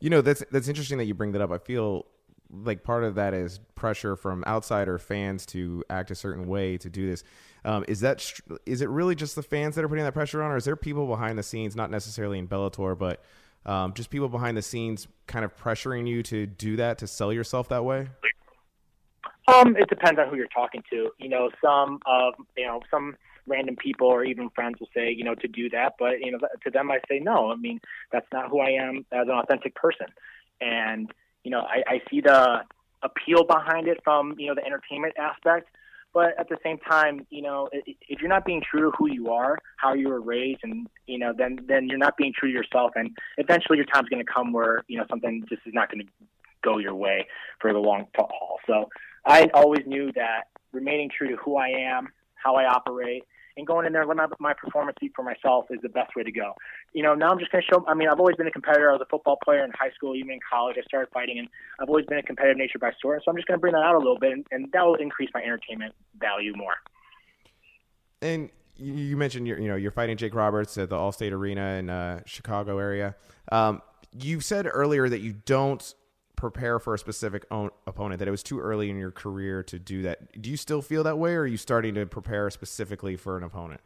You 0.00 0.10
know, 0.10 0.20
that's 0.20 0.42
that's 0.50 0.68
interesting 0.68 0.98
that 0.98 1.04
you 1.04 1.14
bring 1.14 1.32
that 1.32 1.42
up. 1.42 1.50
I 1.50 1.58
feel 1.58 2.06
like 2.52 2.82
part 2.82 3.04
of 3.04 3.14
that 3.14 3.34
is 3.34 3.60
pressure 3.74 4.16
from 4.16 4.42
outsider 4.46 4.98
fans 4.98 5.46
to 5.46 5.84
act 5.88 6.10
a 6.10 6.14
certain 6.14 6.46
way 6.46 6.76
to 6.78 6.90
do 6.90 7.08
this. 7.08 7.22
Um, 7.64 7.84
is 7.86 8.00
that 8.00 8.40
is 8.66 8.80
it 8.80 8.88
really 8.88 9.14
just 9.14 9.36
the 9.36 9.42
fans 9.42 9.76
that 9.76 9.84
are 9.84 9.88
putting 9.88 10.04
that 10.04 10.14
pressure 10.14 10.42
on, 10.42 10.50
or 10.50 10.56
is 10.56 10.64
there 10.64 10.76
people 10.76 11.06
behind 11.06 11.38
the 11.38 11.42
scenes, 11.42 11.76
not 11.76 11.90
necessarily 11.90 12.38
in 12.38 12.48
Bellator, 12.48 12.98
but 12.98 13.22
um, 13.66 13.92
just 13.94 14.10
people 14.10 14.28
behind 14.28 14.56
the 14.56 14.62
scenes, 14.62 15.08
kind 15.26 15.44
of 15.44 15.56
pressuring 15.56 16.08
you 16.08 16.22
to 16.24 16.46
do 16.46 16.76
that 16.76 16.98
to 16.98 17.06
sell 17.06 17.32
yourself 17.32 17.68
that 17.68 17.84
way? 17.84 18.08
Um, 19.48 19.76
it 19.76 19.88
depends 19.88 20.18
on 20.20 20.28
who 20.28 20.36
you're 20.36 20.46
talking 20.48 20.82
to. 20.90 21.10
You 21.18 21.28
know, 21.28 21.50
some 21.62 21.98
of 22.06 22.34
you 22.56 22.66
know 22.66 22.80
some 22.90 23.16
random 23.46 23.76
people 23.76 24.06
or 24.06 24.24
even 24.24 24.48
friends 24.50 24.78
will 24.80 24.88
say, 24.94 25.10
you 25.10 25.24
know, 25.24 25.34
to 25.34 25.48
do 25.48 25.68
that. 25.70 25.94
But, 25.98 26.20
you 26.20 26.30
know, 26.30 26.38
to 26.38 26.70
them, 26.70 26.90
I 26.90 27.00
say, 27.08 27.18
no, 27.18 27.50
I 27.50 27.56
mean, 27.56 27.80
that's 28.12 28.26
not 28.32 28.48
who 28.48 28.60
I 28.60 28.70
am 28.70 29.04
as 29.12 29.26
an 29.28 29.34
authentic 29.34 29.74
person. 29.74 30.06
And, 30.60 31.12
you 31.44 31.50
know, 31.50 31.60
I, 31.60 31.82
I 31.86 32.02
see 32.10 32.20
the 32.20 32.60
appeal 33.02 33.44
behind 33.44 33.88
it 33.88 34.00
from, 34.04 34.36
you 34.38 34.46
know, 34.46 34.54
the 34.54 34.64
entertainment 34.64 35.14
aspect. 35.18 35.68
But 36.12 36.38
at 36.38 36.48
the 36.48 36.56
same 36.64 36.78
time, 36.78 37.26
you 37.30 37.42
know, 37.42 37.68
if 37.72 38.20
you're 38.20 38.28
not 38.28 38.44
being 38.44 38.62
true 38.68 38.90
to 38.90 38.96
who 38.96 39.08
you 39.10 39.30
are, 39.30 39.58
how 39.76 39.94
you 39.94 40.08
were 40.08 40.20
raised, 40.20 40.60
and 40.64 40.88
you 41.06 41.18
know, 41.18 41.32
then 41.36 41.60
then 41.68 41.88
you're 41.88 41.98
not 41.98 42.16
being 42.16 42.32
true 42.36 42.48
to 42.50 42.52
yourself, 42.52 42.92
and 42.96 43.16
eventually 43.38 43.78
your 43.78 43.86
time's 43.86 44.08
going 44.08 44.24
to 44.24 44.32
come 44.32 44.52
where 44.52 44.82
you 44.88 44.98
know 44.98 45.04
something 45.08 45.44
just 45.48 45.62
is 45.66 45.74
not 45.74 45.90
going 45.90 46.04
to 46.04 46.12
go 46.62 46.78
your 46.78 46.94
way 46.94 47.26
for 47.60 47.72
the 47.72 47.78
long 47.78 48.06
haul. 48.16 48.58
So 48.66 48.88
I 49.24 49.48
always 49.54 49.86
knew 49.86 50.10
that 50.12 50.48
remaining 50.72 51.10
true 51.16 51.28
to 51.28 51.36
who 51.36 51.56
I 51.56 51.68
am, 51.68 52.08
how 52.34 52.56
I 52.56 52.64
operate, 52.64 53.24
and 53.56 53.66
going 53.66 53.86
in 53.86 53.92
there 53.92 54.06
letting 54.06 54.24
my 54.38 54.54
performance 54.54 54.96
speak 54.96 55.12
for 55.14 55.22
myself 55.22 55.66
is 55.70 55.78
the 55.82 55.88
best 55.88 56.14
way 56.16 56.22
to 56.22 56.32
go. 56.32 56.52
You 56.92 57.02
know, 57.02 57.14
now 57.14 57.30
I'm 57.30 57.38
just 57.38 57.50
going 57.52 57.62
to 57.62 57.74
show. 57.74 57.84
I 57.86 57.94
mean, 57.94 58.08
I've 58.08 58.18
always 58.18 58.36
been 58.36 58.46
a 58.46 58.50
competitor. 58.50 58.90
I 58.90 58.92
was 58.92 59.02
a 59.02 59.08
football 59.10 59.38
player 59.44 59.64
in 59.64 59.70
high 59.72 59.90
school, 59.90 60.14
even 60.14 60.32
in 60.32 60.40
college. 60.48 60.76
I 60.78 60.82
started 60.82 61.10
fighting, 61.12 61.38
and 61.38 61.48
I've 61.80 61.88
always 61.88 62.06
been 62.06 62.18
a 62.18 62.22
competitive 62.22 62.56
nature 62.56 62.78
by 62.78 62.92
source. 63.00 63.22
So 63.24 63.30
I'm 63.30 63.36
just 63.36 63.48
going 63.48 63.58
to 63.58 63.60
bring 63.60 63.72
that 63.72 63.82
out 63.82 63.94
a 63.94 63.98
little 63.98 64.18
bit, 64.18 64.32
and, 64.32 64.46
and 64.50 64.70
that 64.72 64.84
will 64.84 64.96
increase 64.96 65.30
my 65.34 65.42
entertainment 65.42 65.94
value 66.18 66.52
more. 66.56 66.74
And 68.22 68.50
you 68.76 69.16
mentioned 69.16 69.46
you're, 69.46 69.58
you 69.58 69.68
know 69.68 69.76
you're 69.76 69.90
fighting 69.90 70.16
Jake 70.16 70.34
Roberts 70.34 70.76
at 70.78 70.88
the 70.88 70.96
Allstate 70.96 71.32
Arena 71.32 71.74
in 71.74 71.90
uh, 71.90 72.20
Chicago 72.26 72.78
area. 72.78 73.14
Um, 73.52 73.82
you 74.18 74.40
said 74.40 74.66
earlier 74.70 75.08
that 75.08 75.20
you 75.20 75.34
don't 75.44 75.94
prepare 76.40 76.78
for 76.78 76.94
a 76.94 76.98
specific 76.98 77.44
opponent 77.50 78.18
that 78.18 78.26
it 78.26 78.30
was 78.30 78.42
too 78.42 78.58
early 78.58 78.88
in 78.88 78.96
your 78.96 79.10
career 79.10 79.62
to 79.62 79.78
do 79.78 80.02
that. 80.02 80.40
Do 80.40 80.50
you 80.50 80.56
still 80.56 80.80
feel 80.80 81.04
that 81.04 81.18
way 81.18 81.34
or 81.34 81.42
are 81.42 81.46
you 81.46 81.58
starting 81.58 81.94
to 81.94 82.06
prepare 82.06 82.48
specifically 82.50 83.14
for 83.16 83.36
an 83.36 83.44
opponent 83.44 83.82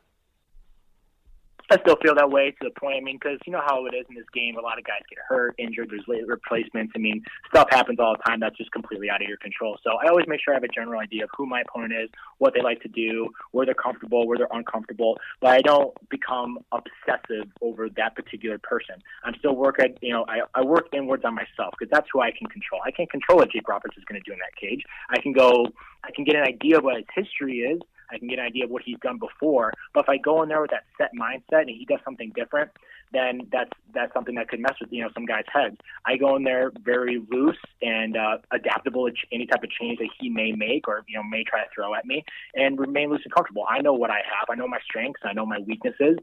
I 1.70 1.78
still 1.80 1.96
feel 2.02 2.14
that 2.14 2.30
way 2.30 2.50
to 2.50 2.68
the 2.68 2.78
point. 2.78 2.96
I 2.96 3.00
mean, 3.00 3.16
because 3.16 3.38
you 3.46 3.52
know 3.52 3.62
how 3.64 3.86
it 3.86 3.94
is 3.94 4.04
in 4.10 4.14
this 4.14 4.28
game. 4.34 4.56
A 4.58 4.60
lot 4.60 4.78
of 4.78 4.84
guys 4.84 5.00
get 5.08 5.18
hurt, 5.26 5.54
injured. 5.58 5.88
There's 5.90 6.04
late 6.06 6.26
replacements. 6.26 6.92
I 6.94 6.98
mean, 6.98 7.24
stuff 7.48 7.68
happens 7.70 7.98
all 7.98 8.14
the 8.16 8.22
time. 8.22 8.40
That's 8.40 8.56
just 8.56 8.70
completely 8.70 9.08
out 9.08 9.22
of 9.22 9.28
your 9.28 9.38
control. 9.38 9.78
So 9.82 9.92
I 9.92 10.08
always 10.08 10.26
make 10.28 10.40
sure 10.44 10.52
I 10.52 10.56
have 10.56 10.64
a 10.64 10.68
general 10.68 11.00
idea 11.00 11.24
of 11.24 11.30
who 11.36 11.46
my 11.46 11.62
opponent 11.62 11.94
is, 11.94 12.10
what 12.38 12.52
they 12.52 12.60
like 12.60 12.82
to 12.82 12.88
do, 12.88 13.30
where 13.52 13.64
they're 13.64 13.74
comfortable, 13.74 14.26
where 14.26 14.36
they're 14.36 14.48
uncomfortable. 14.52 15.18
But 15.40 15.52
I 15.52 15.60
don't 15.62 15.96
become 16.10 16.58
obsessive 16.70 17.50
over 17.62 17.88
that 17.96 18.14
particular 18.14 18.58
person. 18.58 18.96
I'm 19.24 19.34
still 19.38 19.56
working. 19.56 19.96
You 20.02 20.12
know, 20.12 20.26
I, 20.28 20.40
I 20.54 20.62
work 20.62 20.88
inwards 20.92 21.24
on 21.24 21.34
myself 21.34 21.74
because 21.78 21.90
that's 21.90 22.08
who 22.12 22.20
I 22.20 22.30
can 22.30 22.46
control. 22.48 22.82
I 22.84 22.90
can't 22.90 23.10
control 23.10 23.38
what 23.38 23.50
Jake 23.50 23.66
Roberts 23.68 23.96
is 23.96 24.04
going 24.04 24.20
to 24.20 24.24
do 24.28 24.34
in 24.34 24.38
that 24.40 24.54
cage. 24.60 24.82
I 25.08 25.18
can 25.18 25.32
go. 25.32 25.66
I 26.04 26.10
can 26.14 26.24
get 26.24 26.36
an 26.36 26.42
idea 26.42 26.76
of 26.76 26.84
what 26.84 26.96
his 26.96 27.06
history 27.14 27.60
is. 27.60 27.80
I 28.14 28.18
can 28.18 28.28
get 28.28 28.38
an 28.38 28.44
idea 28.46 28.64
of 28.64 28.70
what 28.70 28.82
he's 28.84 28.98
done 29.02 29.18
before. 29.18 29.72
But 29.92 30.00
if 30.00 30.08
I 30.08 30.16
go 30.18 30.42
in 30.42 30.48
there 30.48 30.60
with 30.60 30.70
that 30.70 30.84
set 30.98 31.10
mindset 31.18 31.62
and 31.62 31.70
he 31.70 31.84
does 31.84 32.00
something 32.04 32.32
different, 32.34 32.70
then 33.12 33.42
that's 33.52 33.70
that's 33.94 34.12
something 34.12 34.34
that 34.34 34.48
could 34.48 34.60
mess 34.60 34.74
with 34.80 34.92
you 34.92 35.02
know 35.02 35.10
some 35.14 35.24
guys' 35.24 35.44
heads. 35.52 35.76
I 36.04 36.16
go 36.16 36.36
in 36.36 36.44
there 36.44 36.72
very 36.82 37.22
loose 37.30 37.58
and 37.82 38.16
uh, 38.16 38.38
adaptable 38.52 39.08
to 39.08 39.14
any 39.32 39.46
type 39.46 39.62
of 39.62 39.70
change 39.70 39.98
that 39.98 40.08
he 40.18 40.28
may 40.28 40.52
make 40.52 40.88
or 40.88 41.04
you 41.08 41.16
know 41.16 41.22
may 41.22 41.44
try 41.44 41.60
to 41.60 41.70
throw 41.74 41.94
at 41.94 42.04
me, 42.06 42.24
and 42.54 42.78
remain 42.78 43.10
loose 43.10 43.22
and 43.24 43.34
comfortable. 43.34 43.64
I 43.68 43.80
know 43.80 43.92
what 43.94 44.10
I 44.10 44.16
have. 44.18 44.48
I 44.50 44.54
know 44.54 44.68
my 44.68 44.80
strengths. 44.84 45.20
I 45.24 45.32
know 45.32 45.46
my 45.46 45.58
weaknesses, 45.58 46.18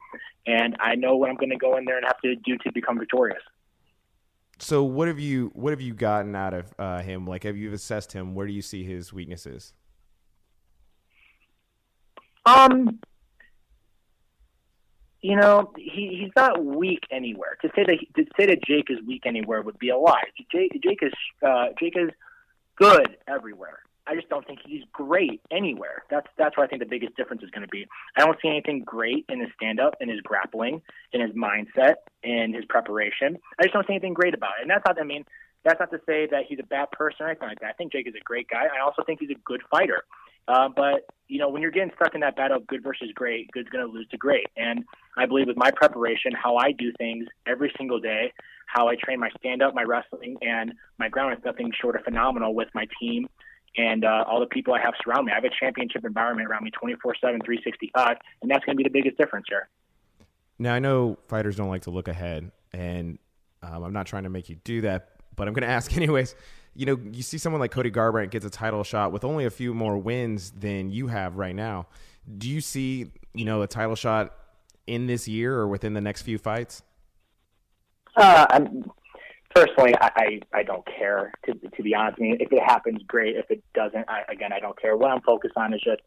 and 0.45 0.75
I 0.79 0.95
know 0.95 1.15
what 1.15 1.29
I'm 1.29 1.37
going 1.37 1.49
to 1.49 1.57
go 1.57 1.77
in 1.77 1.85
there 1.85 1.97
and 1.97 2.05
have 2.05 2.19
to 2.21 2.35
do 2.35 2.57
to 2.57 2.71
become 2.71 2.99
victorious. 2.99 3.41
So 4.59 4.83
what 4.83 5.07
have 5.07 5.19
you 5.19 5.51
what 5.55 5.71
have 5.71 5.81
you 5.81 5.93
gotten 5.93 6.35
out 6.35 6.53
of 6.53 6.73
uh, 6.77 7.01
him? 7.01 7.25
Like, 7.25 7.43
have 7.43 7.57
you 7.57 7.73
assessed 7.73 8.13
him? 8.13 8.35
Where 8.35 8.45
do 8.45 8.53
you 8.53 8.61
see 8.61 8.83
his 8.83 9.11
weaknesses? 9.11 9.73
Um, 12.45 12.99
you 15.21 15.35
know, 15.35 15.71
he 15.77 16.19
he's 16.19 16.31
not 16.35 16.63
weak 16.63 17.03
anywhere. 17.11 17.57
To 17.61 17.69
say 17.75 17.83
that 17.83 17.97
to 18.15 18.25
say 18.37 18.47
that 18.47 18.63
Jake 18.63 18.89
is 18.89 18.97
weak 19.05 19.23
anywhere 19.25 19.61
would 19.61 19.79
be 19.79 19.89
a 19.89 19.97
lie. 19.97 20.23
Jake, 20.51 20.71
Jake 20.83 20.99
is 21.01 21.13
uh, 21.45 21.67
Jake 21.79 21.95
is 21.95 22.09
good 22.75 23.17
everywhere. 23.27 23.79
I 24.07 24.15
just 24.15 24.29
don't 24.29 24.45
think 24.45 24.59
he's 24.65 24.83
great 24.91 25.41
anywhere. 25.51 26.03
That's 26.09 26.25
that's 26.37 26.57
where 26.57 26.65
I 26.65 26.69
think 26.69 26.81
the 26.81 26.89
biggest 26.89 27.15
difference 27.15 27.43
is 27.43 27.51
going 27.51 27.61
to 27.61 27.69
be. 27.69 27.85
I 28.17 28.25
don't 28.25 28.37
see 28.41 28.49
anything 28.49 28.83
great 28.83 29.25
in 29.29 29.39
his 29.39 29.49
stand 29.55 29.79
up, 29.79 29.95
in 30.01 30.09
his 30.09 30.21
grappling, 30.21 30.81
in 31.13 31.21
his 31.21 31.31
mindset, 31.31 31.95
in 32.23 32.53
his 32.53 32.65
preparation. 32.65 33.37
I 33.59 33.63
just 33.63 33.73
don't 33.73 33.85
see 33.85 33.93
anything 33.93 34.15
great 34.15 34.33
about 34.33 34.53
it. 34.59 34.63
And 34.63 34.71
that's 34.71 34.83
not 34.87 34.99
I 34.99 35.03
mean, 35.03 35.23
that's 35.63 35.79
not 35.79 35.91
to 35.91 35.99
say 36.07 36.27
that 36.31 36.45
he's 36.47 36.59
a 36.59 36.65
bad 36.65 36.89
person 36.91 37.25
or 37.25 37.29
anything 37.29 37.47
like 37.47 37.59
that. 37.59 37.69
I 37.69 37.73
think 37.73 37.91
Jake 37.91 38.07
is 38.07 38.15
a 38.19 38.23
great 38.23 38.47
guy. 38.49 38.65
I 38.65 38.83
also 38.83 39.03
think 39.03 39.19
he's 39.19 39.29
a 39.29 39.39
good 39.45 39.61
fighter. 39.69 40.03
Uh, 40.47 40.69
but 40.75 41.05
you 41.27 41.39
know, 41.39 41.47
when 41.47 41.61
you're 41.61 41.71
getting 41.71 41.91
stuck 41.95 42.13
in 42.13 42.19
that 42.21 42.35
battle 42.35 42.57
of 42.57 42.67
good 42.67 42.83
versus 42.83 43.09
great, 43.15 43.49
good's 43.51 43.69
going 43.69 43.85
to 43.85 43.91
lose 43.91 44.05
to 44.09 44.17
great. 44.17 44.47
And 44.57 44.83
I 45.17 45.25
believe 45.25 45.47
with 45.47 45.55
my 45.55 45.71
preparation, 45.71 46.33
how 46.33 46.57
I 46.57 46.73
do 46.73 46.91
things 46.97 47.25
every 47.47 47.71
single 47.77 48.01
day, 48.01 48.33
how 48.65 48.89
I 48.89 48.95
train 48.95 49.19
my 49.19 49.29
stand 49.39 49.61
up, 49.61 49.73
my 49.73 49.83
wrestling, 49.83 50.35
and 50.41 50.73
my 50.97 51.07
ground 51.07 51.37
is 51.37 51.43
nothing 51.45 51.71
short 51.81 51.95
of 51.95 52.03
phenomenal 52.03 52.53
with 52.53 52.67
my 52.73 52.85
team 52.99 53.29
and 53.77 54.03
uh, 54.03 54.25
all 54.27 54.39
the 54.39 54.45
people 54.47 54.73
I 54.73 54.81
have 54.81 54.93
surround 55.03 55.25
me. 55.25 55.31
I 55.31 55.35
have 55.35 55.45
a 55.45 55.49
championship 55.57 56.03
environment 56.05 56.49
around 56.49 56.63
me 56.63 56.71
24 56.71 57.15
7, 57.21 57.39
365, 57.45 58.17
and 58.41 58.51
that's 58.51 58.65
going 58.65 58.75
to 58.75 58.77
be 58.77 58.83
the 58.83 58.89
biggest 58.89 59.17
difference 59.17 59.45
here. 59.47 59.69
Now, 60.59 60.73
I 60.73 60.79
know 60.79 61.17
fighters 61.27 61.55
don't 61.55 61.69
like 61.69 61.83
to 61.83 61.91
look 61.91 62.07
ahead, 62.07 62.51
and 62.73 63.17
um, 63.63 63.83
I'm 63.83 63.93
not 63.93 64.05
trying 64.05 64.23
to 64.23 64.29
make 64.29 64.49
you 64.49 64.57
do 64.63 64.81
that, 64.81 65.11
but 65.35 65.47
I'm 65.47 65.53
going 65.53 65.67
to 65.67 65.73
ask 65.73 65.95
anyways 65.97 66.35
you 66.75 66.85
know, 66.85 66.97
you 67.11 67.21
see 67.21 67.37
someone 67.37 67.59
like 67.59 67.71
Cody 67.71 67.91
Garbrandt 67.91 68.31
gets 68.31 68.45
a 68.45 68.49
title 68.49 68.83
shot 68.83 69.11
with 69.11 69.23
only 69.23 69.45
a 69.45 69.49
few 69.49 69.73
more 69.73 69.97
wins 69.97 70.51
than 70.51 70.89
you 70.89 71.07
have 71.07 71.37
right 71.37 71.55
now. 71.55 71.87
Do 72.37 72.49
you 72.49 72.61
see, 72.61 73.11
you 73.33 73.45
know, 73.45 73.61
a 73.61 73.67
title 73.67 73.95
shot 73.95 74.33
in 74.87 75.07
this 75.07 75.27
year 75.27 75.55
or 75.55 75.67
within 75.67 75.93
the 75.93 76.01
next 76.01 76.21
few 76.21 76.37
fights? 76.37 76.81
Uh, 78.15 78.45
I'm, 78.49 78.91
personally, 79.53 79.95
I, 79.99 80.11
I, 80.15 80.39
I 80.59 80.63
don't 80.63 80.85
care. 80.85 81.33
To 81.45 81.53
to 81.53 81.83
be 81.83 81.93
honest, 81.93 82.17
I 82.19 82.23
mean, 82.23 82.37
if 82.39 82.51
it 82.51 82.61
happens, 82.63 83.01
great. 83.07 83.35
If 83.35 83.49
it 83.49 83.63
doesn't, 83.73 84.09
I, 84.09 84.23
again, 84.29 84.53
I 84.53 84.59
don't 84.59 84.79
care. 84.79 84.95
What 84.95 85.11
I'm 85.11 85.21
focused 85.21 85.55
on 85.57 85.73
is 85.73 85.81
just 85.81 86.01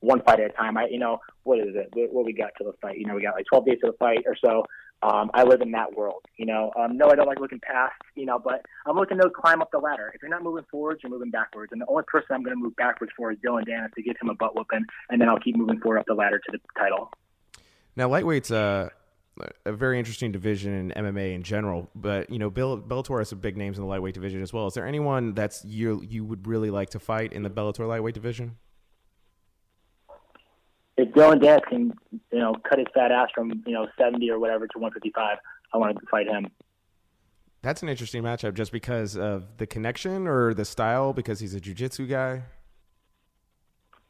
one 0.00 0.22
fight 0.22 0.40
at 0.40 0.50
a 0.50 0.54
time. 0.54 0.76
I, 0.76 0.86
you 0.90 0.98
know, 0.98 1.18
what 1.44 1.58
is 1.58 1.74
it? 1.74 1.90
What 2.12 2.24
we 2.24 2.32
got 2.32 2.50
to 2.58 2.64
the 2.64 2.72
fight? 2.80 2.98
You 2.98 3.06
know, 3.06 3.14
we 3.14 3.22
got 3.22 3.34
like 3.34 3.46
12 3.46 3.66
days 3.66 3.78
to 3.84 3.90
the 3.90 3.96
fight 3.98 4.24
or 4.26 4.36
so. 4.44 4.64
Um, 5.00 5.30
I 5.32 5.44
live 5.44 5.60
in 5.60 5.70
that 5.72 5.96
world, 5.96 6.22
you 6.36 6.46
know. 6.46 6.72
Um, 6.76 6.96
no, 6.96 7.08
I 7.08 7.14
don't 7.14 7.26
like 7.26 7.38
looking 7.38 7.60
past, 7.60 7.94
you 8.16 8.26
know, 8.26 8.38
but 8.38 8.66
I'm 8.84 8.96
looking 8.96 9.18
to 9.18 9.30
climb 9.30 9.62
up 9.62 9.70
the 9.70 9.78
ladder. 9.78 10.10
If 10.12 10.22
you're 10.22 10.30
not 10.30 10.42
moving 10.42 10.64
forwards, 10.70 11.00
you're 11.02 11.10
moving 11.10 11.30
backwards. 11.30 11.70
And 11.70 11.80
the 11.80 11.86
only 11.86 12.02
person 12.08 12.28
I'm 12.32 12.42
going 12.42 12.56
to 12.56 12.62
move 12.62 12.74
backwards 12.74 13.12
for 13.16 13.30
is 13.30 13.38
Dillon 13.40 13.64
Danis 13.64 13.92
to 13.94 14.02
give 14.02 14.16
him 14.20 14.28
a 14.28 14.34
butt 14.34 14.56
whooping, 14.56 14.84
and 15.10 15.20
then 15.20 15.28
I'll 15.28 15.38
keep 15.38 15.56
moving 15.56 15.78
forward 15.80 16.00
up 16.00 16.06
the 16.06 16.14
ladder 16.14 16.38
to 16.38 16.52
the 16.52 16.58
title. 16.76 17.12
Now, 17.94 18.08
lightweight's 18.08 18.50
a, 18.50 18.90
a 19.64 19.72
very 19.72 20.00
interesting 20.00 20.32
division 20.32 20.72
in 20.72 21.04
MMA 21.04 21.32
in 21.34 21.44
general, 21.44 21.90
but 21.94 22.28
you 22.30 22.40
know, 22.40 22.50
Bill, 22.50 22.80
Bellator 22.80 23.20
has 23.20 23.28
some 23.28 23.38
big 23.38 23.56
names 23.56 23.78
in 23.78 23.84
the 23.84 23.88
lightweight 23.88 24.14
division 24.14 24.42
as 24.42 24.52
well. 24.52 24.66
Is 24.66 24.74
there 24.74 24.86
anyone 24.86 25.34
that's 25.34 25.64
you 25.64 26.02
you 26.02 26.24
would 26.24 26.46
really 26.48 26.70
like 26.70 26.90
to 26.90 26.98
fight 26.98 27.32
in 27.32 27.44
the 27.44 27.50
Bellator 27.50 27.86
lightweight 27.86 28.14
division? 28.14 28.56
If 30.98 31.14
Dillon 31.14 31.38
Danis 31.38 31.64
can, 31.64 31.94
you 32.32 32.38
know, 32.38 32.54
cut 32.68 32.78
his 32.78 32.88
fat 32.92 33.10
ass 33.12 33.28
from 33.34 33.62
you 33.66 33.72
know 33.72 33.86
70 33.96 34.30
or 34.30 34.38
whatever 34.38 34.66
to 34.66 34.78
155, 34.78 35.38
I 35.72 35.78
want 35.78 35.98
to 35.98 36.06
fight 36.10 36.26
him. 36.26 36.48
That's 37.62 37.82
an 37.82 37.88
interesting 37.88 38.22
matchup, 38.22 38.54
just 38.54 38.70
because 38.70 39.16
of 39.16 39.56
the 39.56 39.66
connection 39.66 40.28
or 40.28 40.54
the 40.54 40.64
style, 40.64 41.12
because 41.12 41.40
he's 41.40 41.54
a 41.54 41.60
jiu-jitsu 41.60 42.06
guy. 42.06 42.42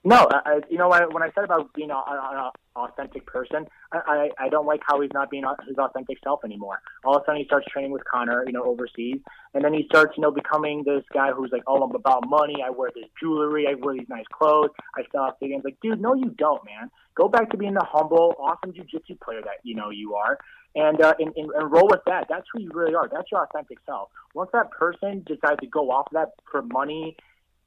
No, 0.08 0.26
I, 0.30 0.60
you 0.70 0.78
know 0.78 0.88
when 0.88 1.22
I 1.22 1.30
said 1.34 1.44
about 1.44 1.74
being 1.74 1.90
an 1.90 2.50
authentic 2.76 3.26
person, 3.26 3.66
I, 3.92 4.30
I 4.38 4.46
I 4.46 4.48
don't 4.48 4.64
like 4.64 4.80
how 4.86 5.02
he's 5.02 5.10
not 5.12 5.28
being 5.28 5.44
his 5.68 5.76
authentic 5.76 6.16
self 6.24 6.46
anymore. 6.46 6.80
All 7.04 7.14
of 7.16 7.22
a 7.22 7.26
sudden, 7.26 7.42
he 7.42 7.44
starts 7.44 7.66
training 7.70 7.90
with 7.90 8.04
Conor, 8.10 8.44
you 8.46 8.54
know, 8.54 8.62
overseas, 8.62 9.20
and 9.52 9.62
then 9.62 9.74
he 9.74 9.84
starts, 9.84 10.14
you 10.16 10.22
know, 10.22 10.30
becoming 10.30 10.82
this 10.82 11.04
guy 11.12 11.30
who's 11.32 11.50
like, 11.52 11.62
"Oh, 11.66 11.82
I'm 11.82 11.94
about 11.94 12.26
money. 12.26 12.56
I 12.64 12.70
wear 12.70 12.90
this 12.94 13.04
jewelry. 13.20 13.66
I 13.68 13.74
wear 13.74 13.96
these 13.96 14.08
nice 14.08 14.24
clothes. 14.32 14.70
I 14.96 15.02
sell 15.12 15.24
out 15.24 15.36
stadiums." 15.42 15.64
Like, 15.64 15.76
dude, 15.82 16.00
no, 16.00 16.14
you 16.14 16.30
don't, 16.38 16.64
man. 16.64 16.90
Go 17.14 17.28
back 17.28 17.50
to 17.50 17.58
being 17.58 17.74
the 17.74 17.84
humble, 17.86 18.34
awesome 18.38 18.72
jujitsu 18.72 19.20
player 19.20 19.42
that 19.42 19.58
you 19.62 19.74
know 19.74 19.90
you 19.90 20.14
are, 20.14 20.38
and, 20.74 21.02
uh, 21.02 21.12
and, 21.18 21.36
and 21.36 21.50
and 21.50 21.70
roll 21.70 21.86
with 21.86 22.00
that. 22.06 22.28
That's 22.30 22.46
who 22.54 22.62
you 22.62 22.70
really 22.72 22.94
are. 22.94 23.10
That's 23.12 23.30
your 23.30 23.42
authentic 23.42 23.76
self. 23.84 24.08
Once 24.34 24.48
that 24.54 24.70
person 24.70 25.22
decides 25.26 25.60
to 25.60 25.66
go 25.66 25.90
off 25.90 26.06
of 26.06 26.12
that 26.14 26.28
for 26.50 26.62
money 26.62 27.14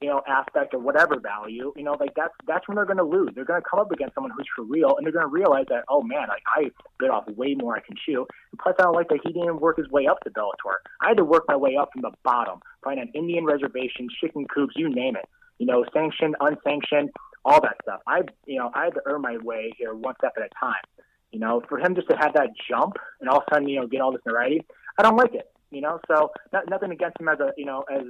you 0.02 0.10
know, 0.10 0.22
aspect 0.28 0.74
or 0.74 0.80
whatever 0.80 1.20
value, 1.20 1.72
you 1.76 1.84
know, 1.84 1.96
like 2.00 2.14
that's 2.16 2.34
that's 2.48 2.68
when 2.68 2.76
they're 2.76 2.86
going 2.86 2.98
to 2.98 3.04
lose. 3.04 3.30
They're 3.36 3.46
going 3.46 3.62
to 3.62 3.68
come 3.70 3.80
up 3.80 3.92
against 3.92 4.16
someone 4.16 4.32
who's 4.36 4.48
for 4.56 4.64
real, 4.64 4.98
and 4.98 5.06
they're 5.06 5.14
going 5.14 5.26
to 5.26 5.32
realize 5.32 5.66
that, 5.70 5.84
oh 5.90 6.02
man, 6.02 6.28
like 6.28 6.42
I 6.48 6.72
bit 7.00 7.12
off 7.12 7.28
way 7.28 7.56
more 7.56 7.76
I 7.76 7.82
can 7.82 7.96
chew. 8.06 8.26
And 8.52 8.60
plus, 8.60 8.76
I 8.80 8.84
don't 8.84 8.96
like 8.96 9.10
that 9.10 9.20
he 9.24 9.32
didn't 9.32 9.62
work 9.62 9.78
his 9.78 9.90
way 9.90 10.08
up 10.08 10.20
to 10.22 10.32
Bellator. 10.32 10.82
I 11.02 11.10
had 11.10 11.18
to 11.18 11.26
work 11.26 11.46
my 11.48 11.56
way 11.56 11.78
up 11.80 11.90
from 11.94 12.02
the 12.02 12.12
bottom, 12.24 12.60
find 12.84 13.00
an 13.00 13.12
Indian 13.14 13.46
reservation, 13.46 14.08
chicken 14.20 14.48
coops, 14.48 14.74
you 14.76 14.90
name 14.90 15.16
it. 15.16 15.26
You 15.60 15.68
know, 15.68 15.86
sanctioned, 15.94 16.36
unsanctioned, 16.40 17.12
all 17.46 17.62
that 17.62 17.78
stuff. 17.84 18.02
I, 18.08 18.22
you 18.48 18.58
know, 18.58 18.72
I 18.74 18.86
had 18.86 18.96
to 18.96 19.02
earn 19.06 19.22
my 19.22 19.38
way 19.38 19.72
here 19.78 19.94
one 19.94 20.16
step 20.18 20.34
at 20.38 20.44
a 20.44 20.50
time. 20.60 20.82
You 21.32 21.40
know, 21.40 21.62
for 21.70 21.80
him 21.80 21.96
just 21.96 22.10
to 22.10 22.18
have 22.18 22.34
that 22.34 22.50
jump 22.68 22.96
and 23.20 23.30
all 23.30 23.38
of 23.38 23.44
a 23.50 23.54
sudden, 23.54 23.70
you 23.70 23.80
know, 23.80 23.88
get 23.88 24.02
all 24.02 24.12
this 24.12 24.22
notoriety, 24.26 24.66
I 24.98 25.04
don't 25.04 25.16
like 25.16 25.36
it. 25.36 25.52
You 25.70 25.82
know, 25.82 26.00
so 26.08 26.32
not, 26.52 26.70
nothing 26.70 26.92
against 26.92 27.20
him 27.20 27.30
as 27.30 27.40
a, 27.40 27.52
you 27.56 27.66
know, 27.66 27.86
as 27.90 28.04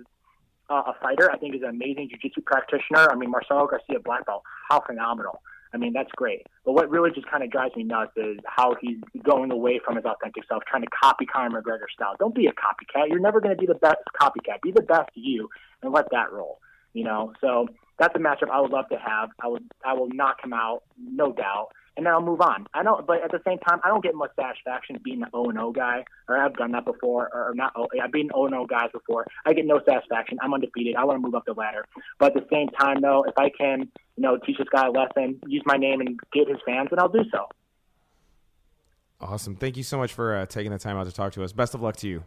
uh, 0.72 0.84
a 0.88 0.94
fighter. 1.02 1.30
I 1.30 1.38
think 1.38 1.54
he's 1.54 1.64
an 1.64 1.70
amazing 1.70 2.08
jiu-jitsu 2.10 2.42
practitioner. 2.42 3.12
I 3.12 3.16
mean, 3.16 3.30
Marcelo 3.30 3.68
Garcia 3.68 4.00
black 4.00 4.26
belt, 4.26 4.44
how 4.70 4.80
phenomenal. 4.80 5.42
I 5.74 5.78
mean, 5.78 5.94
that's 5.94 6.12
great. 6.16 6.48
But 6.66 6.74
what 6.74 6.90
really 6.90 7.12
just 7.12 7.30
kind 7.30 7.44
of 7.44 7.52
drives 7.52 7.76
me 7.76 7.84
nuts 7.84 8.12
is 8.18 8.38
how 8.46 8.76
he's 8.82 8.98
going 9.24 9.52
away 9.52 9.80
from 9.84 9.96
his 9.96 10.06
authentic 10.06 10.44
self, 10.48 10.64
trying 10.70 10.84
to 10.84 10.90
copy 10.90 11.26
Conor 11.26 11.62
McGregor 11.62 11.90
style. 11.94 12.16
Don't 12.20 12.36
be 12.36 12.48
a 12.48 12.52
copycat. 12.52 13.10
You're 13.10 13.20
never 13.20 13.40
going 13.40 13.56
to 13.56 13.60
be 13.60 13.68
the 13.68 13.76
best 13.76 14.02
copycat. 14.22 14.62
Be 14.64 14.72
the 14.72 14.82
best 14.82 15.10
you 15.16 15.50
and 15.82 15.94
let 15.94 16.06
that 16.12 16.32
roll. 16.32 16.60
You 16.94 17.06
know, 17.06 17.34
so 17.40 17.68
that's 18.00 18.14
a 18.16 18.20
matchup 18.20 18.50
I 18.52 18.60
would 18.60 18.72
love 18.72 18.90
to 18.90 18.98
have. 18.98 19.30
I 19.42 19.48
would, 19.48 19.64
I 19.86 19.94
will 19.94 20.10
knock 20.10 20.44
him 20.44 20.52
out, 20.52 20.84
no 20.98 21.32
doubt 21.32 21.70
and 21.98 22.06
then 22.06 22.14
I'll 22.14 22.22
move 22.22 22.42
on. 22.42 22.68
I 22.74 22.84
don't, 22.84 23.06
but 23.06 23.24
at 23.24 23.32
the 23.32 23.42
same 23.46 23.58
time, 23.60 23.80
I 23.84 23.90
don't 23.90 24.04
get 24.04 24.16
much 24.16 24.32
satisfaction 24.40 24.98
being 25.04 25.22
an 25.22 25.30
O 25.34 25.50
and 25.50 25.60
O 25.60 25.72
guy, 25.72 26.06
or 26.28 26.38
I've 26.38 26.56
done 26.56 26.72
that 26.72 26.86
before, 26.86 27.30
or 27.34 27.54
not. 27.54 27.74
I've 28.02 28.12
been 28.12 28.30
O 28.34 28.46
and 28.46 28.56
O 28.56 28.66
guys 28.66 28.90
before. 28.94 29.26
I 29.46 29.54
get 29.54 29.66
no 29.66 29.82
satisfaction. 29.88 30.38
I'm 30.42 30.54
undefeated. 30.54 30.96
I 30.96 31.04
want 31.04 31.18
to 31.18 31.22
move 31.22 31.36
up 31.36 31.46
the 31.46 31.54
ladder. 31.54 31.86
But 32.20 32.36
at 32.36 32.44
the 32.44 32.48
same 32.52 32.70
time, 32.70 33.02
though, 33.02 33.26
if 33.28 33.38
I 33.38 33.50
can, 33.50 33.92
you 34.16 34.24
know, 34.24 34.38
teach 34.46 34.58
this 34.58 34.68
guy 34.72 34.88
a 34.88 34.92
lesson, 34.92 35.40
use 35.48 35.64
my 35.66 35.78
name, 35.78 36.02
and 36.02 36.20
get 36.34 36.48
his 36.48 36.58
fans, 36.66 36.88
then 36.92 37.00
I'll 37.00 37.10
do 37.10 37.24
so. 37.32 37.48
Awesome. 39.20 39.56
Thank 39.56 39.78
you 39.78 39.84
so 39.84 39.98
much 39.98 40.14
for 40.14 40.36
uh, 40.36 40.46
taking 40.46 40.72
the 40.72 40.80
time 40.80 40.98
out 40.98 41.06
to 41.06 41.12
talk 41.12 41.34
to 41.34 41.44
us. 41.44 41.52
Best 41.52 41.76
of 41.76 41.82
luck 41.82 41.96
to 41.98 42.08
you. 42.08 42.24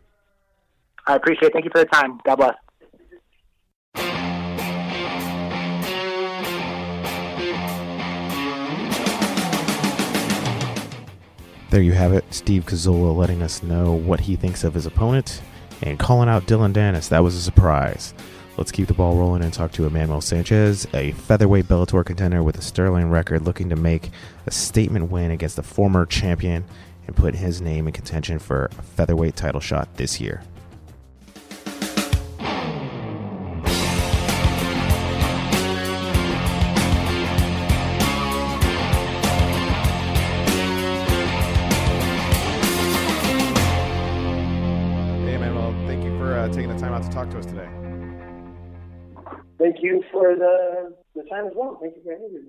I 1.06 1.16
appreciate 1.16 1.48
it. 1.48 1.52
Thank 1.52 1.64
you 1.64 1.70
for 1.74 1.80
the 1.80 1.86
time. 1.86 2.20
God 2.24 2.36
bless. 2.36 2.54
There 11.74 11.82
you 11.82 11.90
have 11.90 12.12
it. 12.12 12.24
Steve 12.32 12.66
Kozola 12.66 13.16
letting 13.16 13.42
us 13.42 13.60
know 13.60 13.94
what 13.94 14.20
he 14.20 14.36
thinks 14.36 14.62
of 14.62 14.74
his 14.74 14.86
opponent 14.86 15.42
and 15.82 15.98
calling 15.98 16.28
out 16.28 16.46
Dillon 16.46 16.72
Danis. 16.72 17.08
That 17.08 17.24
was 17.24 17.34
a 17.34 17.40
surprise. 17.40 18.14
Let's 18.56 18.70
keep 18.70 18.86
the 18.86 18.94
ball 18.94 19.16
rolling 19.16 19.42
and 19.42 19.52
talk 19.52 19.72
to 19.72 19.84
Emmanuel 19.84 20.20
Sanchez, 20.20 20.86
a 20.94 21.10
featherweight 21.10 21.66
Bellator 21.66 22.06
contender 22.06 22.44
with 22.44 22.56
a 22.58 22.62
sterling 22.62 23.10
record 23.10 23.42
looking 23.42 23.70
to 23.70 23.74
make 23.74 24.10
a 24.46 24.52
statement 24.52 25.10
win 25.10 25.32
against 25.32 25.56
the 25.56 25.64
former 25.64 26.06
champion 26.06 26.64
and 27.08 27.16
put 27.16 27.34
his 27.34 27.60
name 27.60 27.88
in 27.88 27.92
contention 27.92 28.38
for 28.38 28.66
a 28.78 28.82
featherweight 28.82 29.34
title 29.34 29.60
shot 29.60 29.96
this 29.96 30.20
year. 30.20 30.44
You 49.84 50.02
for 50.10 50.34
the, 50.34 50.94
the 51.14 51.22
time 51.28 51.46
as 51.46 51.52
well. 51.54 51.78
Thank 51.80 51.96
you 51.96 52.02
for 52.02 52.12
having 52.12 52.32
me. 52.32 52.40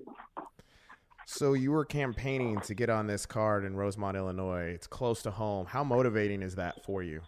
So 1.26 1.54
you 1.54 1.72
were 1.72 1.84
campaigning 1.84 2.60
to 2.60 2.74
get 2.74 2.88
on 2.88 3.06
this 3.06 3.26
card 3.26 3.64
in 3.64 3.76
Rosemont, 3.76 4.16
Illinois. 4.16 4.70
It's 4.74 4.86
close 4.86 5.22
to 5.22 5.30
home. 5.30 5.66
How 5.66 5.82
motivating 5.82 6.42
is 6.42 6.54
that 6.54 6.84
for 6.84 7.02
you? 7.02 7.20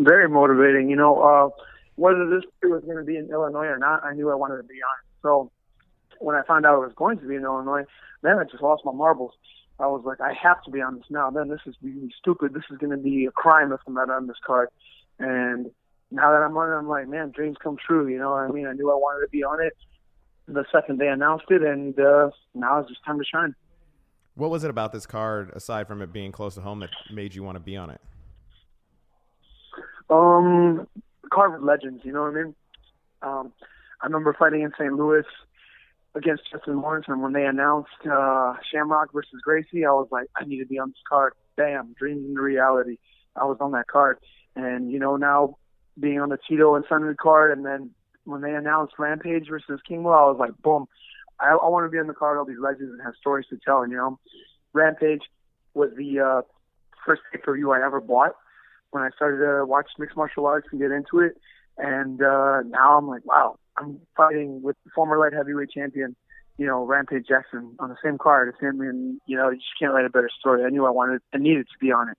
Very 0.00 0.28
motivating. 0.28 0.90
You 0.90 0.96
know, 0.96 1.20
uh, 1.22 1.62
whether 1.94 2.28
this 2.28 2.42
was 2.62 2.82
going 2.84 2.98
to 2.98 3.04
be 3.04 3.16
in 3.16 3.30
Illinois 3.30 3.66
or 3.66 3.78
not, 3.78 4.04
I 4.04 4.12
knew 4.12 4.30
I 4.30 4.34
wanted 4.34 4.58
to 4.58 4.64
be 4.64 4.74
on. 4.74 4.98
So 5.22 5.50
when 6.18 6.36
I 6.36 6.42
found 6.42 6.66
out 6.66 6.76
it 6.76 6.86
was 6.86 6.92
going 6.96 7.18
to 7.18 7.26
be 7.26 7.36
in 7.36 7.42
Illinois, 7.42 7.84
then 8.22 8.38
I 8.38 8.44
just 8.44 8.62
lost 8.62 8.84
my 8.84 8.92
marbles. 8.92 9.32
I 9.78 9.86
was 9.86 10.02
like, 10.04 10.20
I 10.20 10.32
have 10.32 10.62
to 10.64 10.70
be 10.70 10.80
on 10.80 10.96
this 10.96 11.04
now. 11.10 11.30
Then 11.30 11.48
this 11.48 11.60
is 11.66 11.74
really 11.82 12.12
stupid. 12.18 12.54
This 12.54 12.64
is 12.70 12.78
going 12.78 12.90
to 12.90 12.96
be 12.96 13.26
a 13.26 13.30
crime 13.30 13.72
if 13.72 13.80
I'm 13.86 13.94
not 13.94 14.10
on 14.10 14.26
this 14.26 14.38
card. 14.44 14.68
And 15.18 15.70
now 16.10 16.30
that 16.30 16.42
I'm 16.42 16.56
on 16.56 16.72
it, 16.72 16.76
I'm 16.76 16.88
like, 16.88 17.08
man, 17.08 17.30
dreams 17.30 17.56
come 17.62 17.76
true. 17.84 18.08
You 18.08 18.18
know 18.18 18.30
what 18.30 18.40
I 18.40 18.48
mean? 18.48 18.66
I 18.66 18.72
knew 18.72 18.90
I 18.90 18.94
wanted 18.94 19.26
to 19.26 19.30
be 19.30 19.42
on 19.42 19.60
it 19.60 19.72
the 20.48 20.64
second 20.72 20.98
they 20.98 21.08
announced 21.08 21.46
it, 21.50 21.62
and 21.62 21.98
uh, 21.98 22.30
now 22.54 22.80
it's 22.80 22.88
just 22.88 23.04
time 23.04 23.18
to 23.18 23.24
shine. 23.24 23.54
What 24.34 24.50
was 24.50 24.64
it 24.64 24.70
about 24.70 24.92
this 24.92 25.06
card, 25.06 25.50
aside 25.54 25.88
from 25.88 26.02
it 26.02 26.12
being 26.12 26.30
close 26.30 26.54
to 26.54 26.60
home, 26.60 26.80
that 26.80 26.90
made 27.12 27.34
you 27.34 27.42
want 27.42 27.56
to 27.56 27.60
be 27.60 27.76
on 27.76 27.90
it? 27.90 28.00
Um, 30.08 30.86
card 31.32 31.52
with 31.52 31.62
legends. 31.62 32.02
You 32.04 32.12
know 32.12 32.22
what 32.22 32.30
I 32.30 32.42
mean? 32.42 32.54
Um, 33.22 33.52
I 34.00 34.06
remember 34.06 34.36
fighting 34.38 34.62
in 34.62 34.72
St. 34.78 34.92
Louis 34.92 35.24
against 36.14 36.42
Justin 36.50 36.80
Lawrence, 36.80 37.06
and 37.08 37.22
when 37.22 37.32
they 37.32 37.44
announced 37.44 37.90
uh, 38.10 38.54
Shamrock 38.70 39.12
versus 39.12 39.40
Gracie, 39.42 39.84
I 39.84 39.90
was 39.90 40.08
like, 40.12 40.28
I 40.36 40.44
need 40.44 40.58
to 40.58 40.66
be 40.66 40.78
on 40.78 40.90
this 40.90 41.02
card. 41.08 41.32
Bam, 41.56 41.94
dreams 41.98 42.28
into 42.28 42.40
reality. 42.40 42.98
I 43.34 43.44
was 43.44 43.56
on 43.60 43.72
that 43.72 43.86
card, 43.86 44.18
and 44.54 44.92
you 44.92 44.98
know 44.98 45.16
now 45.16 45.56
being 45.98 46.20
on 46.20 46.28
the 46.28 46.38
Tito 46.48 46.74
and 46.74 46.84
Sonnen 46.86 47.16
card, 47.16 47.56
and 47.56 47.64
then 47.64 47.90
when 48.24 48.40
they 48.42 48.54
announced 48.54 48.94
Rampage 48.98 49.48
versus 49.48 49.80
Kingwell, 49.88 50.14
I 50.14 50.30
was 50.30 50.36
like, 50.38 50.56
boom, 50.58 50.86
I, 51.40 51.50
I 51.50 51.68
want 51.68 51.86
to 51.86 51.90
be 51.90 51.98
on 51.98 52.06
the 52.06 52.14
card. 52.14 52.38
All 52.38 52.44
these 52.44 52.58
legends 52.60 52.92
and 52.92 53.02
have 53.02 53.14
stories 53.18 53.46
to 53.50 53.58
tell. 53.64 53.82
And 53.82 53.92
you 53.92 53.98
know, 53.98 54.18
Rampage 54.72 55.22
was 55.74 55.90
the 55.96 56.20
uh, 56.20 56.42
first 57.04 57.22
pay 57.32 57.38
per 57.38 57.54
view 57.54 57.72
I 57.72 57.84
ever 57.84 58.00
bought 58.00 58.34
when 58.90 59.02
I 59.02 59.10
started 59.14 59.44
to 59.44 59.64
watch 59.64 59.86
mixed 59.98 60.16
martial 60.16 60.46
arts 60.46 60.68
and 60.70 60.80
get 60.80 60.90
into 60.90 61.20
it. 61.20 61.36
And 61.78 62.22
uh, 62.22 62.62
now 62.66 62.96
I'm 62.98 63.06
like, 63.06 63.24
wow, 63.24 63.58
I'm 63.76 64.00
fighting 64.16 64.62
with 64.62 64.76
former 64.94 65.18
light 65.18 65.34
heavyweight 65.34 65.70
champion, 65.70 66.16
you 66.56 66.66
know, 66.66 66.84
Rampage 66.84 67.26
Jackson 67.28 67.76
on 67.78 67.90
the 67.90 67.96
same 68.02 68.18
card 68.18 68.48
as 68.48 68.54
him. 68.60 68.80
And 68.80 69.20
you 69.26 69.36
know, 69.36 69.50
you 69.50 69.56
just 69.56 69.78
can't 69.78 69.92
write 69.92 70.06
a 70.06 70.10
better 70.10 70.30
story. 70.40 70.64
I 70.64 70.70
knew 70.70 70.86
I 70.86 70.90
wanted, 70.90 71.20
I 71.34 71.38
needed 71.38 71.66
to 71.66 71.78
be 71.80 71.92
on 71.92 72.08
it. 72.08 72.16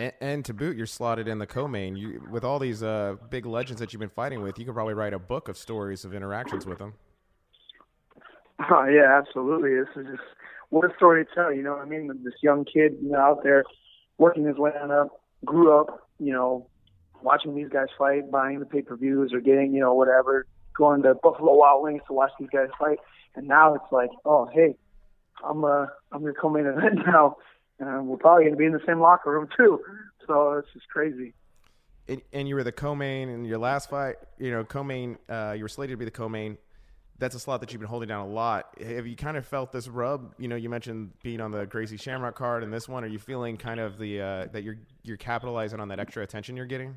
And, 0.00 0.12
and, 0.22 0.44
to 0.46 0.54
boot, 0.54 0.78
you're 0.78 0.86
slotted 0.86 1.28
in 1.28 1.38
the 1.38 1.46
co-main. 1.46 1.94
You, 1.94 2.26
with 2.30 2.42
all 2.42 2.58
these 2.58 2.82
uh, 2.82 3.16
big 3.28 3.44
legends 3.44 3.80
that 3.80 3.92
you've 3.92 4.00
been 4.00 4.08
fighting 4.08 4.40
with, 4.40 4.58
you 4.58 4.64
could 4.64 4.72
probably 4.72 4.94
write 4.94 5.12
a 5.12 5.18
book 5.18 5.48
of 5.48 5.58
stories 5.58 6.06
of 6.06 6.14
interactions 6.14 6.66
with 6.66 6.78
them. 6.78 6.94
Oh, 8.70 8.84
yeah, 8.84 9.16
absolutely. 9.16 9.70
This 9.74 9.88
is 9.96 10.06
just 10.10 10.28
what 10.68 10.84
a 10.84 10.94
story 10.94 11.24
to 11.24 11.34
tell. 11.34 11.50
You 11.50 11.62
know, 11.62 11.76
what 11.76 11.80
I 11.80 11.86
mean, 11.86 12.08
this 12.22 12.34
young 12.42 12.66
kid, 12.66 12.94
you 13.02 13.12
know, 13.12 13.18
out 13.18 13.42
there 13.42 13.64
working 14.18 14.44
his 14.44 14.58
way 14.58 14.70
up, 14.70 15.22
grew 15.46 15.80
up, 15.80 16.06
you 16.18 16.30
know, 16.30 16.66
watching 17.22 17.54
these 17.54 17.70
guys 17.70 17.86
fight, 17.96 18.30
buying 18.30 18.60
the 18.60 18.66
pay-per-views 18.66 19.32
or 19.32 19.40
getting, 19.40 19.72
you 19.72 19.80
know, 19.80 19.94
whatever, 19.94 20.44
going 20.76 21.02
to 21.04 21.14
Buffalo 21.14 21.54
Wild 21.54 21.84
Wings 21.84 22.02
to 22.08 22.12
watch 22.12 22.32
these 22.38 22.50
guys 22.52 22.68
fight, 22.78 22.98
and 23.34 23.48
now 23.48 23.74
it's 23.76 23.90
like, 23.90 24.10
oh, 24.26 24.50
hey, 24.52 24.76
I'm 25.42 25.64
uh, 25.64 25.86
I'm 26.12 26.20
gonna 26.20 26.34
come 26.38 26.56
in 26.56 26.66
event 26.66 26.98
now 27.06 27.36
and 27.80 28.06
we're 28.06 28.16
probably 28.18 28.44
going 28.44 28.54
to 28.54 28.58
be 28.58 28.66
in 28.66 28.72
the 28.72 28.82
same 28.86 29.00
locker 29.00 29.30
room 29.30 29.48
too. 29.56 29.80
So 30.26 30.52
it's 30.52 30.68
just 30.72 30.88
crazy. 30.88 31.32
and 32.32 32.48
you 32.48 32.54
were 32.54 32.62
the 32.62 32.72
co-main 32.72 33.28
in 33.28 33.44
your 33.44 33.58
last 33.58 33.90
fight. 33.90 34.16
You 34.38 34.50
know, 34.50 34.64
co-main. 34.64 35.18
Uh, 35.28 35.54
you 35.56 35.64
were 35.64 35.68
slated 35.68 35.94
to 35.94 35.96
be 35.96 36.04
the 36.04 36.10
co-main. 36.10 36.58
That's 37.18 37.34
a 37.34 37.40
slot 37.40 37.60
that 37.60 37.72
you've 37.72 37.80
been 37.80 37.88
holding 37.88 38.08
down 38.08 38.26
a 38.26 38.30
lot. 38.30 38.74
Have 38.80 39.06
you 39.06 39.16
kind 39.16 39.36
of 39.36 39.46
felt 39.46 39.72
this 39.72 39.88
rub? 39.88 40.34
You 40.38 40.48
know, 40.48 40.56
you 40.56 40.70
mentioned 40.70 41.12
being 41.22 41.40
on 41.40 41.50
the 41.50 41.66
Gracie 41.66 41.98
Shamrock 41.98 42.34
card 42.34 42.62
and 42.62 42.72
this 42.72 42.88
one. 42.88 43.04
Are 43.04 43.08
you 43.08 43.18
feeling 43.18 43.56
kind 43.56 43.80
of 43.80 43.98
the 43.98 44.20
uh, 44.20 44.46
that 44.52 44.62
you're 44.62 44.78
you're 45.02 45.18
capitalizing 45.18 45.80
on 45.80 45.88
that 45.88 46.00
extra 46.00 46.22
attention 46.22 46.56
you're 46.56 46.66
getting? 46.66 46.96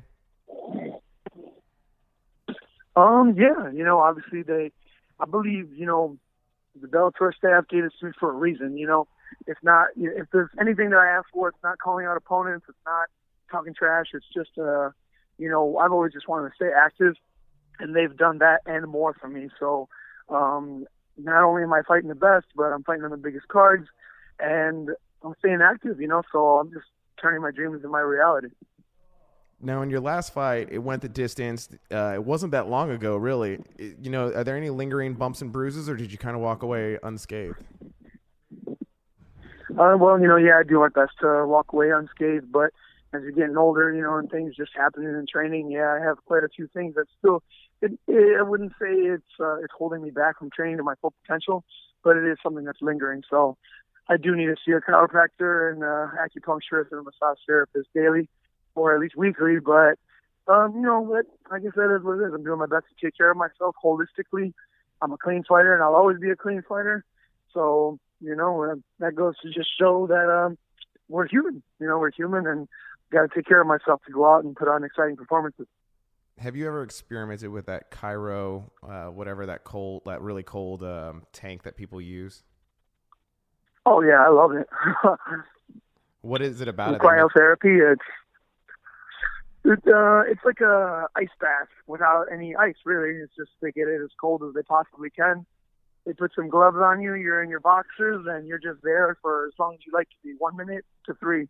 Um. 2.96 3.34
Yeah. 3.36 3.70
You 3.72 3.84
know, 3.84 3.98
obviously 4.00 4.42
they. 4.42 4.72
I 5.18 5.26
believe 5.26 5.72
you 5.74 5.86
know 5.86 6.16
the 6.80 6.88
Bellator 6.88 7.34
staff 7.34 7.68
gave 7.68 7.84
it 7.84 7.92
to 8.00 8.06
me 8.06 8.12
for 8.18 8.30
a 8.30 8.34
reason. 8.34 8.76
You 8.76 8.86
know, 8.86 9.08
it's 9.46 9.60
not 9.62 9.88
if 9.96 10.26
there's 10.32 10.50
anything 10.60 10.90
that 10.90 10.98
I 10.98 11.08
ask 11.08 11.26
for, 11.32 11.48
it's 11.48 11.58
not 11.62 11.78
calling 11.78 12.06
out 12.06 12.16
opponents, 12.16 12.66
it's 12.68 12.78
not 12.86 13.08
talking 13.50 13.74
trash. 13.74 14.06
It's 14.14 14.26
just 14.34 14.58
uh, 14.58 14.90
you 15.38 15.48
know, 15.48 15.78
I've 15.78 15.92
always 15.92 16.12
just 16.12 16.28
wanted 16.28 16.50
to 16.50 16.54
stay 16.54 16.70
active, 16.74 17.14
and 17.78 17.94
they've 17.94 18.16
done 18.16 18.38
that 18.38 18.60
and 18.66 18.86
more 18.88 19.14
for 19.14 19.28
me. 19.28 19.48
So 19.58 19.88
um, 20.28 20.86
not 21.18 21.44
only 21.44 21.62
am 21.62 21.72
I 21.72 21.82
fighting 21.86 22.08
the 22.08 22.14
best, 22.14 22.46
but 22.56 22.64
I'm 22.64 22.82
fighting 22.84 23.04
on 23.04 23.10
the 23.10 23.16
biggest 23.16 23.48
cards, 23.48 23.86
and 24.38 24.90
I'm 25.22 25.34
staying 25.38 25.60
active. 25.62 26.00
You 26.00 26.08
know, 26.08 26.22
so 26.32 26.58
I'm 26.58 26.72
just 26.72 26.86
turning 27.20 27.42
my 27.42 27.50
dreams 27.50 27.76
into 27.76 27.88
my 27.88 28.00
reality. 28.00 28.48
Now, 29.60 29.80
in 29.80 29.88
your 29.88 30.00
last 30.00 30.34
fight, 30.34 30.68
it 30.70 30.78
went 30.78 31.00
the 31.00 31.08
distance. 31.08 31.70
Uh, 31.90 32.12
it 32.14 32.24
wasn't 32.24 32.52
that 32.52 32.68
long 32.68 32.90
ago, 32.90 33.16
really. 33.16 33.60
It, 33.78 33.96
you 34.02 34.10
know, 34.10 34.26
are 34.32 34.44
there 34.44 34.56
any 34.56 34.68
lingering 34.68 35.14
bumps 35.14 35.40
and 35.40 35.50
bruises, 35.50 35.88
or 35.88 35.96
did 35.96 36.12
you 36.12 36.18
kind 36.18 36.36
of 36.36 36.42
walk 36.42 36.62
away 36.62 36.98
unscathed? 37.02 37.64
Uh, 39.76 39.96
well, 39.98 40.20
you 40.20 40.28
know, 40.28 40.36
yeah, 40.36 40.58
I 40.60 40.62
do 40.62 40.78
my 40.78 40.88
best 40.88 41.12
to 41.20 41.44
walk 41.46 41.72
away 41.72 41.90
unscathed, 41.90 42.52
but 42.52 42.70
as 43.12 43.22
you're 43.22 43.32
getting 43.32 43.56
older, 43.56 43.92
you 43.92 44.02
know, 44.02 44.16
and 44.16 44.30
things 44.30 44.54
just 44.54 44.70
happening 44.76 45.08
in 45.08 45.26
training, 45.30 45.70
yeah, 45.70 45.98
I 45.98 46.04
have 46.04 46.24
quite 46.26 46.44
a 46.44 46.48
few 46.48 46.68
things 46.72 46.94
that 46.94 47.06
still 47.18 47.42
it, 47.82 47.92
it, 48.06 48.38
I 48.38 48.42
wouldn't 48.42 48.72
say 48.80 48.90
it's 48.90 49.24
uh, 49.40 49.56
it's 49.56 49.72
holding 49.76 50.02
me 50.02 50.10
back 50.10 50.38
from 50.38 50.50
training 50.50 50.76
to 50.76 50.84
my 50.84 50.94
full 51.00 51.12
potential, 51.22 51.64
but 52.04 52.16
it 52.16 52.24
is 52.24 52.38
something 52.40 52.64
that's 52.64 52.82
lingering. 52.82 53.22
So 53.28 53.56
I 54.08 54.16
do 54.16 54.36
need 54.36 54.46
to 54.46 54.56
see 54.64 54.72
a 54.72 54.80
chiropractor 54.80 55.72
and 55.72 55.82
uh, 55.82 56.06
acupuncturist 56.22 56.92
and 56.92 57.00
a 57.00 57.02
massage 57.02 57.38
therapist 57.44 57.88
daily, 57.94 58.28
or 58.76 58.94
at 58.94 59.00
least 59.00 59.16
weekly. 59.16 59.58
But 59.58 59.98
um, 60.46 60.74
you 60.76 60.82
know, 60.82 61.00
what? 61.00 61.26
like 61.50 61.62
I 61.62 61.74
said, 61.74 61.90
is 61.96 62.04
what 62.04 62.20
it 62.20 62.28
is. 62.28 62.32
I'm 62.32 62.44
doing 62.44 62.60
my 62.60 62.66
best 62.66 62.84
to 62.88 63.06
take 63.06 63.16
care 63.16 63.30
of 63.32 63.36
myself 63.36 63.74
holistically. 63.84 64.52
I'm 65.02 65.12
a 65.12 65.18
clean 65.18 65.42
fighter, 65.48 65.74
and 65.74 65.82
I'll 65.82 65.96
always 65.96 66.20
be 66.20 66.30
a 66.30 66.36
clean 66.36 66.62
fighter. 66.68 67.04
So 67.52 67.98
you 68.24 68.34
know, 68.34 68.64
uh, 68.64 68.74
that 69.00 69.14
goes 69.14 69.34
to 69.42 69.50
just 69.50 69.68
show 69.78 70.06
that 70.06 70.30
um, 70.30 70.58
we're 71.08 71.28
human. 71.28 71.62
You 71.78 71.86
know, 71.86 71.98
we're 71.98 72.10
human, 72.10 72.46
and 72.46 72.68
got 73.12 73.22
to 73.22 73.28
take 73.34 73.46
care 73.46 73.60
of 73.60 73.66
myself 73.66 74.00
to 74.06 74.12
go 74.12 74.32
out 74.32 74.44
and 74.44 74.56
put 74.56 74.68
on 74.68 74.84
exciting 74.84 75.16
performances. 75.16 75.66
Have 76.38 76.56
you 76.56 76.66
ever 76.66 76.82
experimented 76.82 77.50
with 77.50 77.66
that 77.66 77.90
cryo, 77.90 78.64
uh, 78.82 79.06
whatever 79.06 79.46
that 79.46 79.62
cold, 79.62 80.02
that 80.06 80.20
really 80.20 80.42
cold 80.42 80.82
um, 80.82 81.22
tank 81.32 81.62
that 81.62 81.76
people 81.76 82.00
use? 82.00 82.42
Oh 83.86 84.00
yeah, 84.00 84.24
I 84.24 84.30
love 84.30 84.52
it. 84.52 84.66
what 86.22 86.42
is 86.42 86.60
it 86.60 86.68
about 86.68 86.94
it? 86.94 87.00
Cryotherapy. 87.00 87.92
It's 87.92 88.02
it, 89.64 89.78
uh, 89.86 90.22
it's 90.26 90.44
like 90.44 90.60
a 90.60 91.06
ice 91.16 91.28
bath 91.40 91.68
without 91.86 92.26
any 92.32 92.56
ice. 92.56 92.76
Really, 92.84 93.20
it's 93.22 93.34
just 93.36 93.50
they 93.60 93.70
get 93.70 93.88
it 93.88 94.00
as 94.02 94.10
cold 94.20 94.42
as 94.42 94.54
they 94.54 94.62
possibly 94.62 95.10
can. 95.10 95.46
They 96.06 96.12
put 96.12 96.32
some 96.34 96.48
gloves 96.48 96.76
on 96.80 97.00
you. 97.00 97.14
You're 97.14 97.42
in 97.42 97.48
your 97.48 97.60
boxers, 97.60 98.26
and 98.28 98.46
you're 98.46 98.58
just 98.58 98.82
there 98.82 99.16
for 99.22 99.46
as 99.46 99.52
long 99.58 99.74
as 99.74 99.80
you 99.86 99.92
like 99.92 100.08
to 100.10 100.16
be. 100.22 100.34
One 100.38 100.56
minute 100.56 100.84
to 101.06 101.14
three. 101.14 101.48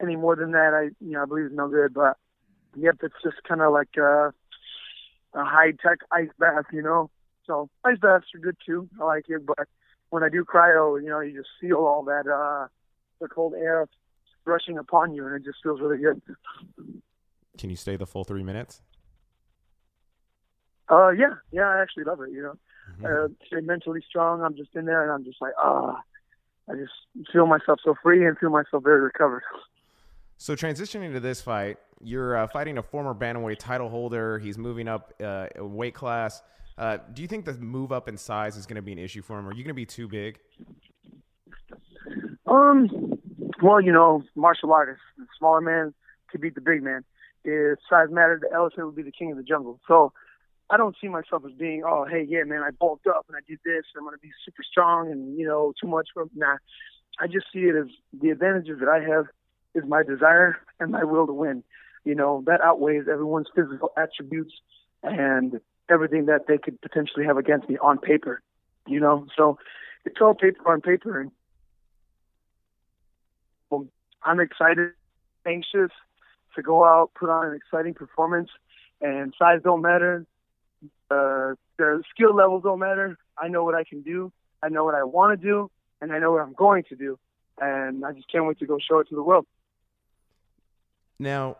Any 0.00 0.16
more 0.16 0.36
than 0.36 0.52
that, 0.52 0.72
I 0.72 0.84
you 1.04 1.12
know 1.12 1.22
I 1.22 1.26
believe 1.26 1.46
is 1.46 1.52
no 1.52 1.68
good. 1.68 1.92
But 1.92 2.16
yep, 2.76 2.96
it's 3.02 3.14
just 3.22 3.36
kind 3.46 3.60
of 3.60 3.72
like 3.72 3.96
a, 3.98 4.32
a 5.34 5.44
high 5.44 5.72
tech 5.72 5.98
ice 6.10 6.30
bath, 6.38 6.64
you 6.72 6.82
know. 6.82 7.10
So 7.46 7.68
ice 7.84 7.98
baths 8.00 8.26
are 8.34 8.40
good 8.40 8.56
too. 8.64 8.88
I 9.00 9.04
like 9.04 9.24
it, 9.28 9.44
but 9.44 9.68
when 10.08 10.22
I 10.22 10.28
do 10.28 10.44
cryo, 10.44 11.02
you 11.02 11.08
know, 11.08 11.20
you 11.20 11.36
just 11.36 11.50
feel 11.60 11.78
all 11.78 12.04
that 12.04 12.26
uh 12.26 12.68
the 13.20 13.28
cold 13.28 13.54
air 13.54 13.86
rushing 14.46 14.78
upon 14.78 15.14
you, 15.14 15.26
and 15.26 15.36
it 15.36 15.44
just 15.44 15.58
feels 15.62 15.80
really 15.80 15.98
good. 15.98 16.22
Can 17.58 17.68
you 17.68 17.76
stay 17.76 17.96
the 17.96 18.06
full 18.06 18.24
three 18.24 18.42
minutes? 18.42 18.80
Uh, 20.88 21.10
yeah, 21.10 21.34
yeah, 21.52 21.68
I 21.68 21.82
actually 21.82 22.04
love 22.04 22.20
it. 22.22 22.30
You 22.32 22.42
know, 22.42 22.54
mm-hmm. 22.98 23.04
uh, 23.04 23.28
stay 23.46 23.60
mentally 23.60 24.00
strong. 24.08 24.42
I'm 24.42 24.56
just 24.56 24.70
in 24.74 24.84
there, 24.84 25.02
and 25.02 25.12
I'm 25.12 25.24
just 25.24 25.40
like, 25.40 25.52
ah, 25.62 26.00
I 26.68 26.74
just 26.74 26.92
feel 27.32 27.46
myself 27.46 27.80
so 27.84 27.94
free 28.02 28.26
and 28.26 28.36
feel 28.38 28.50
myself 28.50 28.82
very 28.84 29.00
recovered. 29.00 29.42
So 30.42 30.56
transitioning 30.56 31.12
to 31.12 31.20
this 31.20 31.42
fight, 31.42 31.76
you're 32.02 32.34
uh, 32.34 32.46
fighting 32.46 32.78
a 32.78 32.82
former 32.82 33.12
bantamweight 33.12 33.58
title 33.58 33.90
holder. 33.90 34.38
He's 34.38 34.56
moving 34.56 34.88
up 34.88 35.12
uh, 35.22 35.48
a 35.54 35.66
weight 35.66 35.92
class. 35.92 36.40
Uh, 36.78 36.96
do 37.12 37.20
you 37.20 37.28
think 37.28 37.44
the 37.44 37.52
move 37.52 37.92
up 37.92 38.08
in 38.08 38.16
size 38.16 38.56
is 38.56 38.64
going 38.64 38.76
to 38.76 38.82
be 38.82 38.92
an 38.92 38.98
issue 38.98 39.20
for 39.20 39.38
him? 39.38 39.46
Are 39.46 39.52
you 39.52 39.62
going 39.62 39.68
to 39.68 39.74
be 39.74 39.84
too 39.84 40.08
big? 40.08 40.38
Um, 42.46 43.18
well, 43.60 43.82
you 43.82 43.92
know, 43.92 44.22
martial 44.34 44.72
artists, 44.72 45.02
smaller 45.38 45.60
man 45.60 45.92
to 46.32 46.38
beat 46.38 46.54
the 46.54 46.62
big 46.62 46.82
man 46.82 47.04
if 47.44 47.78
size 47.88 48.08
mattered, 48.10 48.42
the 48.42 48.54
elephant 48.54 48.86
would 48.86 48.96
be 48.96 49.02
the 49.02 49.12
king 49.12 49.30
of 49.30 49.36
the 49.36 49.42
jungle. 49.42 49.80
So 49.88 50.12
I 50.70 50.76
don't 50.76 50.96
see 51.00 51.08
myself 51.08 51.42
as 51.44 51.52
being, 51.52 51.82
oh, 51.84 52.06
hey, 52.08 52.24
yeah, 52.28 52.44
man, 52.44 52.62
I 52.62 52.70
bulked 52.70 53.08
up 53.08 53.26
and 53.28 53.36
I 53.36 53.40
did 53.46 53.58
this. 53.64 53.84
I'm 53.96 54.04
going 54.04 54.14
to 54.14 54.22
be 54.22 54.30
super 54.44 54.62
strong 54.62 55.10
and, 55.10 55.36
you 55.36 55.44
know, 55.44 55.72
too 55.80 55.88
much. 55.88 56.08
For, 56.14 56.26
nah, 56.34 56.56
I 57.18 57.26
just 57.26 57.46
see 57.52 57.60
it 57.60 57.74
as 57.74 57.88
the 58.12 58.30
advantages 58.30 58.78
that 58.78 58.88
I 58.88 59.00
have 59.00 59.26
is 59.74 59.82
my 59.86 60.04
desire 60.04 60.58
and 60.78 60.92
my 60.92 61.02
will 61.02 61.26
to 61.26 61.32
win. 61.32 61.64
You 62.04 62.14
know, 62.14 62.44
that 62.46 62.60
outweighs 62.60 63.08
everyone's 63.10 63.48
physical 63.54 63.92
attributes 63.96 64.54
and 65.02 65.60
everything 65.90 66.26
that 66.26 66.46
they 66.46 66.56
could 66.56 66.80
potentially 66.80 67.26
have 67.26 67.36
against 67.36 67.68
me 67.68 67.76
on 67.78 67.98
paper. 67.98 68.40
You 68.86 69.00
know, 69.00 69.26
so 69.36 69.58
it's 70.04 70.16
all 70.20 70.34
paper 70.34 70.70
on 70.70 70.80
paper. 70.80 71.20
And 71.20 71.32
well, 73.70 73.86
I'm 74.22 74.38
excited, 74.38 74.92
anxious, 75.44 75.90
to 76.54 76.62
go 76.62 76.84
out, 76.84 77.10
put 77.18 77.28
on 77.28 77.48
an 77.48 77.54
exciting 77.54 77.94
performance, 77.94 78.50
and 79.00 79.34
size 79.38 79.60
don't 79.62 79.82
matter. 79.82 80.26
Uh, 81.10 81.54
the 81.78 82.02
skill 82.10 82.34
levels 82.34 82.62
don't 82.62 82.78
matter. 82.78 83.16
I 83.36 83.48
know 83.48 83.64
what 83.64 83.74
I 83.74 83.84
can 83.84 84.02
do. 84.02 84.32
I 84.62 84.68
know 84.68 84.84
what 84.84 84.94
I 84.94 85.02
want 85.02 85.40
to 85.40 85.46
do, 85.46 85.70
and 86.00 86.12
I 86.12 86.18
know 86.18 86.32
what 86.32 86.42
I'm 86.42 86.52
going 86.52 86.84
to 86.90 86.96
do. 86.96 87.18
And 87.60 88.04
I 88.04 88.12
just 88.12 88.30
can't 88.30 88.46
wait 88.46 88.58
to 88.60 88.66
go 88.66 88.78
show 88.78 89.00
it 89.00 89.08
to 89.08 89.14
the 89.14 89.22
world. 89.22 89.46
Now, 91.18 91.56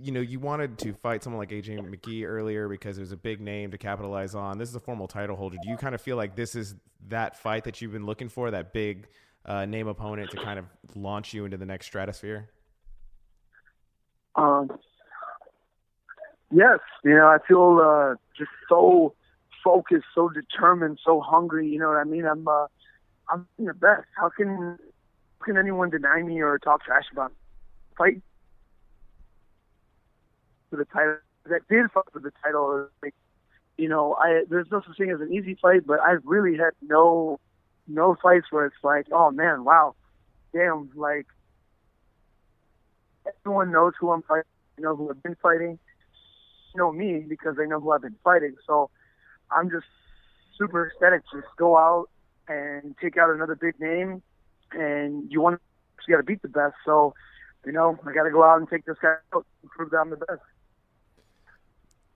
you 0.00 0.12
know, 0.12 0.20
you 0.20 0.40
wanted 0.40 0.78
to 0.78 0.92
fight 0.94 1.22
someone 1.22 1.38
like 1.38 1.50
AJ 1.50 1.78
McKee 1.78 2.26
earlier 2.26 2.68
because 2.68 2.98
it 2.98 3.00
was 3.00 3.12
a 3.12 3.16
big 3.16 3.40
name 3.40 3.70
to 3.70 3.78
capitalize 3.78 4.34
on. 4.34 4.58
This 4.58 4.68
is 4.68 4.74
a 4.74 4.80
formal 4.80 5.06
title 5.06 5.36
holder. 5.36 5.56
Do 5.62 5.68
you 5.68 5.76
kind 5.76 5.94
of 5.94 6.00
feel 6.00 6.16
like 6.16 6.34
this 6.34 6.54
is 6.54 6.74
that 7.08 7.38
fight 7.38 7.64
that 7.64 7.80
you've 7.80 7.92
been 7.92 8.06
looking 8.06 8.28
for, 8.28 8.50
that 8.50 8.72
big 8.72 9.06
uh, 9.44 9.64
name 9.66 9.86
opponent 9.86 10.30
to 10.30 10.36
kind 10.38 10.58
of 10.58 10.66
launch 10.94 11.34
you 11.34 11.44
into 11.44 11.56
the 11.56 11.66
next 11.66 11.86
stratosphere? 11.86 12.48
Um, 14.34 14.70
yes, 16.52 16.80
you 17.04 17.14
know, 17.14 17.26
I 17.26 17.38
feel 17.46 17.80
uh, 17.82 18.14
just 18.36 18.50
so 18.68 19.14
focused, 19.64 20.06
so 20.14 20.28
determined, 20.28 20.98
so 21.04 21.20
hungry. 21.20 21.68
You 21.68 21.78
know 21.78 21.88
what 21.88 21.98
I 21.98 22.04
mean? 22.04 22.24
I'm, 22.26 22.46
uh, 22.46 22.66
I'm 23.28 23.46
the 23.58 23.74
best. 23.74 24.06
How 24.16 24.28
can, 24.28 24.78
how 25.38 25.44
can 25.44 25.56
anyone 25.58 25.90
deny 25.90 26.22
me 26.22 26.40
or 26.40 26.58
talk 26.58 26.84
trash 26.84 27.04
about 27.12 27.30
me? 27.30 27.36
fight 27.96 28.22
for 30.70 30.76
the 30.76 30.84
title? 30.84 31.16
That 31.46 31.62
did 31.68 31.90
fight 31.92 32.04
for 32.12 32.20
the 32.20 32.32
title. 32.42 32.88
Like, 33.02 33.14
you 33.78 33.88
know, 33.88 34.14
I 34.14 34.42
there's 34.48 34.66
no 34.70 34.82
such 34.86 34.96
thing 34.96 35.10
as 35.10 35.20
an 35.20 35.32
easy 35.32 35.56
fight, 35.60 35.86
but 35.86 36.00
I've 36.00 36.22
really 36.24 36.56
had 36.56 36.72
no, 36.82 37.38
no 37.86 38.16
fights 38.22 38.46
where 38.50 38.66
it's 38.66 38.76
like, 38.82 39.06
oh 39.12 39.30
man, 39.30 39.64
wow, 39.64 39.94
damn, 40.52 40.90
like 40.94 41.26
everyone 43.26 43.70
knows 43.72 43.92
who 44.00 44.10
I'm 44.10 44.22
fighting. 44.22 44.44
you 44.78 44.84
know 44.84 44.96
who 44.96 45.10
I've 45.10 45.22
been 45.22 45.36
fighting. 45.42 45.78
Know 46.76 46.92
me 46.92 47.24
because 47.28 47.56
they 47.56 47.66
know 47.66 47.80
who 47.80 47.92
I've 47.92 48.02
been 48.02 48.16
fighting. 48.22 48.54
So 48.66 48.90
I'm 49.50 49.70
just 49.70 49.86
super 50.58 50.88
ecstatic 50.88 51.22
to 51.30 51.40
just 51.40 51.56
go 51.56 51.76
out 51.76 52.08
and 52.48 52.94
take 53.00 53.16
out 53.16 53.30
another 53.30 53.54
big 53.54 53.78
name. 53.80 54.22
And 54.72 55.30
you 55.30 55.40
want 55.40 55.60
you 56.06 56.14
got 56.14 56.20
to 56.20 56.24
beat 56.24 56.42
the 56.42 56.48
best. 56.48 56.74
So 56.84 57.14
you 57.64 57.72
know 57.72 57.98
I 58.06 58.12
got 58.12 58.24
to 58.24 58.30
go 58.30 58.42
out 58.42 58.58
and 58.58 58.68
take 58.68 58.84
this 58.84 58.96
guy 59.00 59.14
out 59.34 59.46
and 59.62 59.70
prove 59.70 59.90
that 59.90 59.98
I'm 59.98 60.10
the 60.10 60.16
best. 60.16 60.42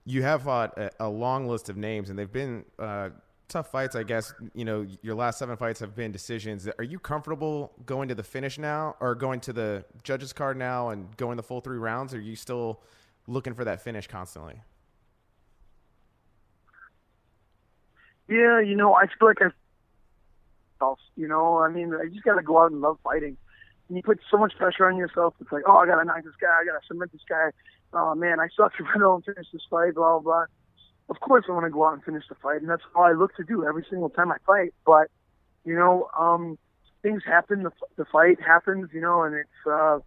You 0.05 0.23
have 0.23 0.43
fought 0.43 0.77
a, 0.77 0.91
a 0.99 1.09
long 1.09 1.47
list 1.47 1.69
of 1.69 1.77
names, 1.77 2.09
and 2.09 2.17
they've 2.17 2.31
been. 2.31 2.65
Uh, 2.77 3.09
tough 3.51 3.69
fights, 3.69 3.95
I 3.95 4.03
guess. 4.03 4.33
You 4.53 4.65
know, 4.65 4.87
your 5.01 5.13
last 5.13 5.37
seven 5.37 5.57
fights 5.57 5.81
have 5.81 5.93
been 5.93 6.11
decisions. 6.11 6.67
Are 6.79 6.83
you 6.83 6.97
comfortable 6.97 7.73
going 7.85 8.07
to 8.07 8.15
the 8.15 8.23
finish 8.23 8.57
now, 8.57 8.95
or 8.99 9.13
going 9.13 9.41
to 9.41 9.53
the 9.53 9.83
judges' 10.03 10.33
card 10.33 10.57
now 10.57 10.89
and 10.89 11.15
going 11.17 11.37
the 11.37 11.43
full 11.43 11.59
three 11.59 11.77
rounds? 11.77 12.13
Are 12.13 12.21
you 12.21 12.35
still 12.35 12.81
looking 13.27 13.53
for 13.53 13.65
that 13.65 13.81
finish 13.81 14.07
constantly? 14.07 14.61
Yeah, 18.27 18.59
you 18.59 18.75
know, 18.75 18.93
I 18.95 19.07
feel 19.07 19.27
like 19.27 19.41
I. 19.41 19.47
You 21.15 21.27
know, 21.27 21.59
I 21.59 21.69
mean, 21.69 21.93
I 21.93 22.07
just 22.07 22.23
got 22.23 22.35
to 22.35 22.41
go 22.41 22.57
out 22.57 22.71
and 22.71 22.81
love 22.81 22.97
fighting. 23.03 23.37
And 23.87 23.97
you 23.97 24.01
put 24.01 24.19
so 24.31 24.37
much 24.37 24.53
pressure 24.57 24.87
on 24.87 24.97
yourself. 24.97 25.35
It's 25.39 25.51
like, 25.51 25.61
oh, 25.67 25.77
I 25.77 25.85
got 25.85 25.97
to 25.97 26.05
knock 26.05 26.23
this 26.23 26.33
guy. 26.41 26.47
I 26.47 26.65
got 26.65 26.79
to 26.79 26.87
submit 26.87 27.11
this 27.11 27.21
guy. 27.29 27.49
Oh 27.93 28.15
man, 28.15 28.39
I 28.39 28.47
suck 28.57 28.71
if 28.79 28.85
I 28.95 28.97
don't 28.97 29.23
finish 29.23 29.45
this 29.53 29.61
fight. 29.69 29.93
Blah 29.93 30.19
blah. 30.19 30.19
blah 30.19 30.45
of 31.11 31.19
course 31.19 31.43
I 31.49 31.51
want 31.51 31.65
to 31.65 31.69
go 31.69 31.85
out 31.85 31.93
and 31.93 32.03
finish 32.03 32.23
the 32.29 32.35
fight, 32.35 32.61
and 32.61 32.69
that's 32.69 32.83
all 32.95 33.03
I 33.03 33.11
look 33.11 33.35
to 33.35 33.43
do 33.43 33.65
every 33.65 33.85
single 33.89 34.09
time 34.09 34.31
I 34.31 34.37
fight. 34.47 34.73
But 34.85 35.11
you 35.65 35.75
know, 35.75 36.09
um, 36.17 36.57
things 37.03 37.21
happen. 37.25 37.63
The, 37.63 37.71
the 37.97 38.05
fight 38.05 38.39
happens, 38.41 38.89
you 38.93 39.01
know, 39.01 39.23
and 39.23 39.35
it's 39.35 39.67
uh, 39.69 39.99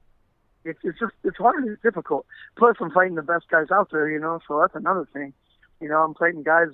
it's 0.64 0.80
it's 0.82 0.98
just 0.98 1.12
it's 1.22 1.36
hard. 1.36 1.66
It's 1.66 1.82
difficult. 1.82 2.26
Plus, 2.56 2.76
I'm 2.80 2.90
fighting 2.90 3.14
the 3.14 3.22
best 3.22 3.48
guys 3.50 3.66
out 3.72 3.90
there, 3.90 4.08
you 4.08 4.18
know, 4.18 4.40
so 4.46 4.60
that's 4.60 4.74
another 4.74 5.06
thing. 5.12 5.32
You 5.80 5.88
know, 5.88 6.02
I'm 6.02 6.14
fighting 6.14 6.42
guys 6.42 6.68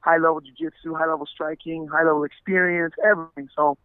high 0.00 0.18
level 0.18 0.40
jiu-jitsu, 0.40 0.94
high 0.94 1.06
level 1.06 1.26
striking, 1.26 1.88
high 1.88 2.04
level 2.04 2.24
experience, 2.24 2.94
everything. 3.04 3.48
So, 3.56 3.78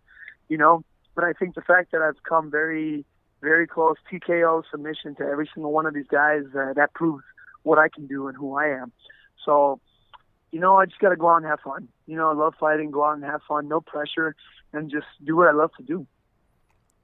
you 0.49 0.57
know, 0.57 0.83
but 1.15 1.23
I 1.23 1.33
think 1.33 1.55
the 1.55 1.61
fact 1.61 1.91
that 1.93 2.01
I've 2.01 2.21
come 2.23 2.51
very, 2.51 3.05
very 3.41 3.65
close 3.65 3.95
TKO 4.11 4.63
submission 4.69 5.15
to 5.15 5.23
every 5.23 5.49
single 5.53 5.71
one 5.71 5.85
of 5.85 5.93
these 5.93 6.07
guys, 6.11 6.43
uh, 6.53 6.73
that 6.73 6.93
proves 6.93 7.23
what 7.63 7.79
I 7.79 7.87
can 7.87 8.05
do 8.05 8.27
and 8.27 8.35
who 8.35 8.57
I 8.57 8.67
am. 8.67 8.91
So, 9.45 9.79
you 10.51 10.59
know, 10.59 10.75
I 10.75 10.85
just 10.85 10.99
got 10.99 11.09
to 11.09 11.15
go 11.15 11.29
out 11.29 11.37
and 11.37 11.45
have 11.45 11.61
fun. 11.61 11.87
You 12.05 12.17
know, 12.17 12.29
I 12.29 12.33
love 12.33 12.53
fighting, 12.59 12.91
go 12.91 13.05
out 13.05 13.15
and 13.15 13.23
have 13.23 13.41
fun, 13.47 13.69
no 13.69 13.79
pressure, 13.79 14.35
and 14.73 14.91
just 14.91 15.07
do 15.23 15.37
what 15.37 15.47
I 15.47 15.51
love 15.51 15.71
to 15.77 15.83
do. 15.83 16.05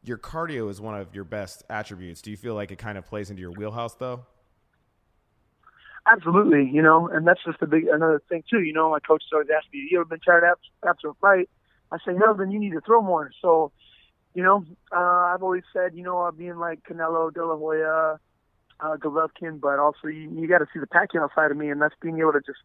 Your 0.07 0.17
cardio 0.17 0.69
is 0.69 0.79
one 0.79 0.95
of 0.95 1.15
your 1.15 1.23
best 1.23 1.63
attributes. 1.69 2.21
Do 2.21 2.29
you 2.29 2.37
feel 2.37 2.53
like 2.53 2.71
it 2.71 2.77
kind 2.77 2.97
of 2.97 3.05
plays 3.05 3.29
into 3.29 3.41
your 3.41 3.51
wheelhouse, 3.51 3.95
though? 3.95 4.25
Absolutely, 6.07 6.69
you 6.71 6.83
know, 6.83 7.07
and 7.07 7.25
that's 7.25 7.43
just 7.43 7.59
a 7.61 7.65
big 7.65 7.87
another 7.87 8.21
thing 8.29 8.43
too. 8.47 8.61
You 8.61 8.73
know, 8.73 8.91
my 8.91 8.99
coach 8.99 9.23
always 9.33 9.47
asked 9.55 9.73
me, 9.73 9.87
"You 9.89 9.99
ever 9.99 10.05
been 10.05 10.19
tired 10.19 10.43
after, 10.43 10.87
after 10.87 11.09
a 11.09 11.13
fight?" 11.15 11.49
I 11.91 11.97
say, 12.05 12.13
"No." 12.13 12.35
Then 12.35 12.51
you 12.51 12.59
need 12.59 12.73
to 12.73 12.81
throw 12.81 13.01
more. 13.01 13.31
So, 13.41 13.71
you 14.35 14.43
know, 14.43 14.63
uh, 14.95 15.33
I've 15.33 15.41
always 15.41 15.63
said, 15.73 15.95
you 15.95 16.03
know, 16.03 16.31
being 16.37 16.57
like 16.57 16.83
Canelo, 16.83 17.33
De 17.33 17.43
La 17.43 17.57
Hoya, 17.57 18.19
uh, 18.79 18.97
Golovkin, 18.97 19.59
but 19.59 19.79
also 19.79 20.07
you, 20.07 20.29
you 20.29 20.47
got 20.47 20.59
to 20.59 20.67
see 20.71 20.79
the 20.79 20.85
Pacquiao 20.85 21.33
side 21.33 21.49
of 21.49 21.57
me, 21.57 21.69
and 21.69 21.81
that's 21.81 21.95
being 21.99 22.19
able 22.19 22.33
to 22.33 22.41
just 22.41 22.59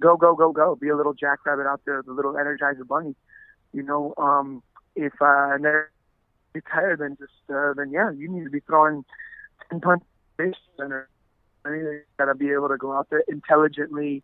go, 0.00 0.16
go, 0.16 0.36
go, 0.36 0.52
go, 0.52 0.76
be 0.76 0.88
a 0.88 0.96
little 0.96 1.14
jackrabbit 1.14 1.66
out 1.66 1.80
there, 1.86 2.02
the 2.02 2.12
little 2.12 2.34
Energizer 2.34 2.86
bunny. 2.86 3.16
You 3.72 3.82
know, 3.82 4.14
um, 4.18 4.62
if 4.94 5.20
I 5.20 5.56
never 6.54 6.64
retire, 6.64 6.96
then 6.96 7.16
just 7.18 7.32
uh, 7.50 7.74
then 7.74 7.90
yeah, 7.90 8.10
you 8.10 8.28
need 8.28 8.44
to 8.44 8.50
be 8.50 8.60
throwing 8.60 9.04
ten 9.70 9.80
punches 9.80 10.56
center. 10.76 11.08
I 11.64 11.70
mean, 11.70 11.80
you 11.80 12.00
got 12.18 12.26
to 12.26 12.34
be 12.34 12.50
able 12.50 12.68
to 12.68 12.76
go 12.76 12.92
out 12.92 13.08
there 13.10 13.22
intelligently, 13.28 14.22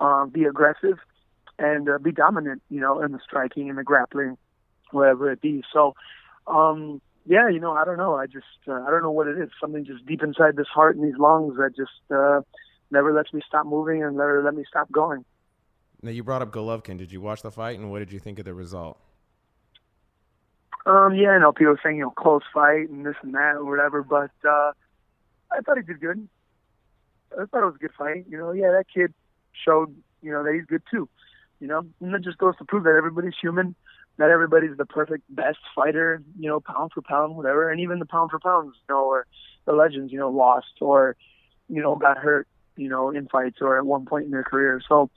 um, 0.00 0.30
be 0.30 0.44
aggressive, 0.44 0.98
and 1.58 1.88
uh, 1.88 1.98
be 1.98 2.12
dominant. 2.12 2.62
You 2.70 2.80
know, 2.80 3.02
in 3.02 3.12
the 3.12 3.20
striking 3.22 3.68
and 3.68 3.78
the 3.78 3.84
grappling, 3.84 4.36
whatever 4.90 5.30
it 5.30 5.40
be. 5.40 5.62
So, 5.72 5.94
um, 6.46 7.00
yeah, 7.26 7.48
you 7.48 7.60
know, 7.60 7.72
I 7.72 7.84
don't 7.84 7.98
know. 7.98 8.14
I 8.14 8.26
just 8.26 8.46
uh, 8.68 8.82
I 8.82 8.90
don't 8.90 9.02
know 9.02 9.10
what 9.10 9.26
it 9.26 9.38
is. 9.38 9.50
Something 9.60 9.84
just 9.84 10.06
deep 10.06 10.22
inside 10.22 10.56
this 10.56 10.68
heart 10.68 10.96
and 10.96 11.04
these 11.04 11.18
lungs 11.18 11.56
that 11.56 11.76
just 11.76 11.90
uh, 12.10 12.40
never 12.90 13.12
lets 13.12 13.32
me 13.32 13.40
stop 13.46 13.66
moving 13.66 14.02
and 14.02 14.16
never 14.16 14.42
let 14.42 14.54
me 14.54 14.64
stop 14.68 14.90
going. 14.90 15.24
Now 16.02 16.10
you 16.10 16.24
brought 16.24 16.40
up 16.40 16.50
Golovkin. 16.50 16.96
Did 16.96 17.12
you 17.12 17.20
watch 17.20 17.42
the 17.42 17.50
fight 17.50 17.78
and 17.78 17.90
what 17.90 17.98
did 17.98 18.10
you 18.10 18.18
think 18.18 18.38
of 18.38 18.46
the 18.46 18.54
result? 18.54 18.98
Um, 20.86 21.14
yeah, 21.14 21.30
I 21.30 21.38
know 21.38 21.52
people 21.52 21.76
saying 21.82 21.96
you 21.98 22.04
know 22.04 22.10
close 22.10 22.42
fight 22.52 22.88
and 22.88 23.04
this 23.04 23.16
and 23.22 23.34
that 23.34 23.56
or 23.56 23.64
whatever, 23.64 24.02
but 24.02 24.30
uh, 24.48 24.72
I 25.50 25.60
thought 25.64 25.76
he 25.76 25.82
did 25.82 26.00
good. 26.00 26.28
I 27.32 27.44
thought 27.44 27.62
it 27.62 27.66
was 27.66 27.74
a 27.76 27.78
good 27.78 27.94
fight. 27.96 28.24
You 28.28 28.38
know, 28.38 28.52
yeah, 28.52 28.70
that 28.72 28.86
kid 28.92 29.12
showed 29.64 29.94
you 30.22 30.32
know 30.32 30.42
that 30.42 30.54
he's 30.54 30.64
good 30.64 30.82
too. 30.90 31.08
You 31.60 31.66
know, 31.66 31.86
and 32.00 32.14
that 32.14 32.24
just 32.24 32.38
goes 32.38 32.56
to 32.56 32.64
prove 32.64 32.84
that 32.84 32.96
everybody's 32.96 33.34
human. 33.40 33.74
Not 34.16 34.30
everybody's 34.30 34.76
the 34.76 34.86
perfect 34.86 35.24
best 35.28 35.58
fighter. 35.74 36.22
You 36.38 36.48
know, 36.48 36.60
pound 36.60 36.92
for 36.94 37.02
pound, 37.02 37.36
whatever. 37.36 37.70
And 37.70 37.80
even 37.80 37.98
the 37.98 38.06
pound 38.06 38.30
for 38.30 38.38
pounds, 38.38 38.74
you 38.88 38.94
know, 38.94 39.04
or 39.04 39.26
the 39.66 39.72
legends, 39.72 40.12
you 40.12 40.18
know, 40.18 40.30
lost 40.30 40.80
or 40.80 41.16
you 41.68 41.82
know 41.82 41.94
got 41.94 42.16
hurt, 42.16 42.48
you 42.76 42.88
know, 42.88 43.10
in 43.10 43.28
fights 43.28 43.58
or 43.60 43.76
at 43.76 43.84
one 43.84 44.06
point 44.06 44.24
in 44.24 44.30
their 44.30 44.44
career. 44.44 44.80
So, 44.88 45.10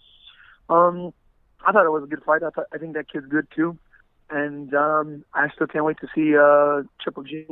um, 0.69 1.13
I 1.65 1.71
thought 1.71 1.85
it 1.85 1.91
was 1.91 2.03
a 2.03 2.07
good 2.07 2.23
fight. 2.25 2.43
I 2.43 2.49
thought 2.49 2.67
I 2.73 2.77
think 2.77 2.95
that 2.95 3.09
kid's 3.09 3.27
good 3.27 3.47
too 3.55 3.79
and 4.29 4.73
um, 4.73 5.25
I 5.33 5.49
still 5.53 5.67
can't 5.67 5.85
wait 5.85 5.97
to 6.01 6.07
see 6.15 6.35
uh, 6.35 6.83
Triple 7.01 7.23
G. 7.23 7.45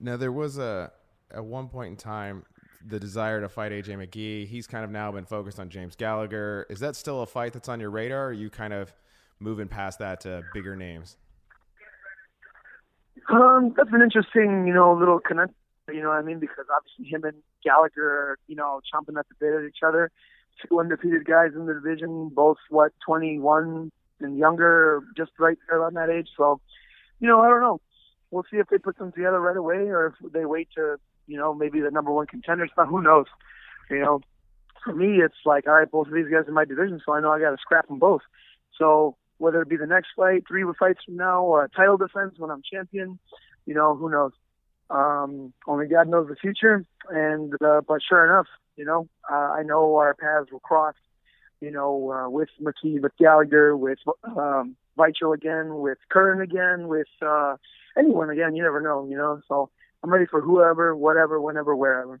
Now 0.00 0.16
there 0.16 0.32
was 0.32 0.58
a 0.58 0.92
at 1.32 1.44
one 1.44 1.68
point 1.68 1.90
in 1.90 1.96
time 1.96 2.44
the 2.86 3.00
desire 3.00 3.40
to 3.40 3.48
fight 3.48 3.72
AJ 3.72 3.88
McKee. 3.96 4.46
He's 4.46 4.66
kind 4.66 4.84
of 4.84 4.90
now 4.90 5.10
been 5.10 5.24
focused 5.24 5.58
on 5.58 5.68
James 5.68 5.96
Gallagher. 5.96 6.66
Is 6.70 6.80
that 6.80 6.94
still 6.94 7.22
a 7.22 7.26
fight 7.26 7.52
that's 7.52 7.68
on 7.68 7.80
your 7.80 7.90
radar? 7.90 8.26
Or 8.26 8.28
are 8.28 8.32
you 8.32 8.50
kind 8.50 8.72
of 8.72 8.92
moving 9.40 9.66
past 9.66 9.98
that 9.98 10.20
to 10.20 10.42
bigger 10.54 10.76
names? 10.76 11.16
Um, 13.28 13.74
that's 13.76 13.90
an 13.92 14.02
interesting, 14.02 14.66
you 14.68 14.74
know, 14.74 14.92
little 14.92 15.18
connect. 15.18 15.52
You 15.92 16.02
know 16.02 16.10
what 16.10 16.18
I 16.18 16.22
mean? 16.22 16.38
Because 16.38 16.66
obviously 16.74 17.06
him 17.12 17.24
and 17.24 17.42
Gallagher, 17.64 18.08
are, 18.08 18.38
you 18.46 18.54
know, 18.54 18.80
chomping 18.92 19.18
at 19.18 19.26
the 19.28 19.34
bit 19.40 19.54
at 19.54 19.64
each 19.64 19.82
other 19.84 20.12
two 20.66 20.80
undefeated 20.80 21.24
guys 21.24 21.50
in 21.54 21.66
the 21.66 21.74
division, 21.74 22.30
both 22.34 22.58
what 22.70 22.92
21 23.04 23.90
and 24.20 24.38
younger, 24.38 25.02
just 25.16 25.32
right 25.38 25.58
there 25.68 25.84
on 25.84 25.94
that 25.94 26.10
age. 26.10 26.28
So, 26.36 26.60
you 27.20 27.28
know, 27.28 27.40
I 27.40 27.48
don't 27.48 27.60
know. 27.60 27.80
We'll 28.30 28.44
see 28.50 28.56
if 28.58 28.68
they 28.68 28.78
put 28.78 28.98
them 28.98 29.12
together 29.12 29.40
right 29.40 29.56
away, 29.56 29.88
or 29.88 30.06
if 30.06 30.32
they 30.32 30.44
wait 30.44 30.68
to, 30.76 30.96
you 31.26 31.36
know, 31.36 31.54
maybe 31.54 31.80
the 31.80 31.90
number 31.90 32.12
one 32.12 32.26
contenders. 32.26 32.70
But 32.74 32.86
who 32.86 33.02
knows? 33.02 33.26
You 33.90 34.00
know, 34.00 34.20
for 34.84 34.94
me, 34.94 35.20
it's 35.22 35.36
like, 35.44 35.66
all 35.66 35.74
right, 35.74 35.90
both 35.90 36.08
of 36.08 36.14
these 36.14 36.30
guys 36.30 36.44
in 36.48 36.54
my 36.54 36.64
division, 36.64 37.00
so 37.04 37.12
I 37.12 37.20
know 37.20 37.30
I 37.30 37.40
got 37.40 37.50
to 37.50 37.56
scrap 37.60 37.88
them 37.88 37.98
both. 37.98 38.22
So 38.78 39.16
whether 39.38 39.62
it 39.62 39.68
be 39.68 39.76
the 39.76 39.86
next 39.86 40.08
fight, 40.16 40.44
three 40.48 40.64
fights 40.78 41.00
from 41.04 41.16
now, 41.16 41.44
or 41.44 41.64
a 41.64 41.68
title 41.68 41.96
defense 41.96 42.34
when 42.38 42.50
I'm 42.50 42.62
champion, 42.70 43.18
you 43.66 43.74
know, 43.74 43.94
who 43.94 44.10
knows? 44.10 44.32
Um, 44.88 45.52
only 45.66 45.86
God 45.88 46.08
knows 46.08 46.28
the 46.28 46.36
future. 46.36 46.84
And 47.10 47.54
uh, 47.64 47.82
but 47.86 48.00
sure 48.08 48.24
enough, 48.24 48.46
you 48.76 48.84
know, 48.84 49.08
uh, 49.30 49.34
I 49.34 49.62
know 49.62 49.96
our 49.96 50.14
paths 50.14 50.50
will 50.52 50.60
cross. 50.60 50.94
You 51.60 51.70
know, 51.70 52.12
uh, 52.12 52.28
with 52.28 52.50
McKee, 52.60 53.00
with 53.00 53.16
Gallagher, 53.18 53.74
with 53.76 53.98
um, 54.24 54.76
Weichel 54.98 55.34
again, 55.34 55.76
with 55.76 55.96
Curran 56.10 56.42
again, 56.42 56.86
with 56.86 57.06
uh, 57.22 57.56
anyone 57.98 58.28
again. 58.28 58.54
You 58.54 58.62
never 58.62 58.80
know. 58.80 59.06
You 59.08 59.16
know, 59.16 59.40
so 59.48 59.70
I'm 60.02 60.12
ready 60.12 60.26
for 60.26 60.40
whoever, 60.40 60.94
whatever, 60.94 61.40
whenever, 61.40 61.74
wherever. 61.74 62.20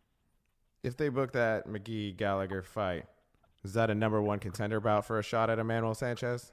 If 0.82 0.96
they 0.96 1.10
book 1.10 1.32
that 1.32 1.68
McKee 1.68 2.16
Gallagher 2.16 2.62
fight, 2.62 3.04
is 3.62 3.74
that 3.74 3.90
a 3.90 3.94
number 3.94 4.22
one 4.22 4.38
contender 4.38 4.80
bout 4.80 5.04
for 5.04 5.18
a 5.18 5.22
shot 5.22 5.50
at 5.50 5.58
Emmanuel 5.58 5.94
Sanchez? 5.94 6.52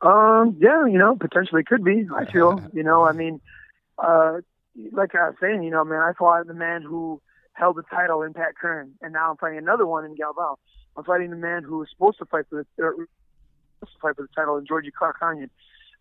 Um, 0.00 0.56
yeah, 0.58 0.86
you 0.86 0.98
know, 0.98 1.16
potentially 1.16 1.62
could 1.64 1.84
be. 1.84 2.06
I 2.14 2.30
feel, 2.30 2.60
you 2.72 2.82
know, 2.82 3.04
I 3.04 3.12
mean, 3.12 3.40
uh, 3.98 4.38
like 4.92 5.14
I 5.14 5.28
was 5.28 5.36
saying, 5.40 5.62
you 5.62 5.70
know, 5.70 5.84
man, 5.84 6.00
I 6.00 6.12
fought 6.18 6.46
the 6.46 6.54
man 6.54 6.82
who 6.82 7.20
held 7.54 7.76
the 7.76 7.82
title 7.82 8.22
in 8.22 8.32
Pat 8.32 8.56
Curran, 8.60 8.94
and 9.02 9.12
now 9.12 9.30
I'm 9.30 9.36
fighting 9.36 9.58
another 9.58 9.86
one 9.86 10.04
in 10.04 10.14
Galvao. 10.16 10.56
I'm 10.96 11.04
fighting 11.04 11.30
the 11.30 11.36
man 11.36 11.62
who 11.62 11.78
was 11.78 11.88
supposed 11.90 12.18
to 12.18 12.24
fight 12.26 12.44
for 12.48 12.64
the 12.76 12.82
to 12.82 13.06
fight 14.00 14.16
for 14.16 14.22
the 14.22 14.28
title 14.34 14.56
in 14.56 14.66
Georgi 14.66 14.90
Karakhanyan, 14.90 15.50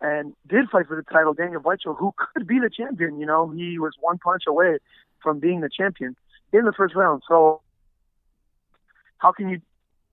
and 0.02 0.34
did 0.48 0.70
fight 0.70 0.88
for 0.88 0.96
the 0.96 1.04
title, 1.04 1.34
Daniel 1.34 1.62
Weichel, 1.62 1.98
who 1.98 2.14
could 2.18 2.48
be 2.48 2.60
the 2.60 2.70
champion. 2.70 3.20
You 3.20 3.26
know, 3.26 3.50
he 3.50 3.80
was 3.80 3.94
one 4.00 4.18
punch 4.18 4.44
away 4.48 4.78
from 5.22 5.40
being 5.40 5.62
the 5.62 5.70
champion 5.70 6.16
in 6.54 6.66
the 6.66 6.74
first 6.74 6.96
round. 6.96 7.24
So, 7.28 7.62
how 9.18 9.32
can 9.32 9.50
you 9.50 9.62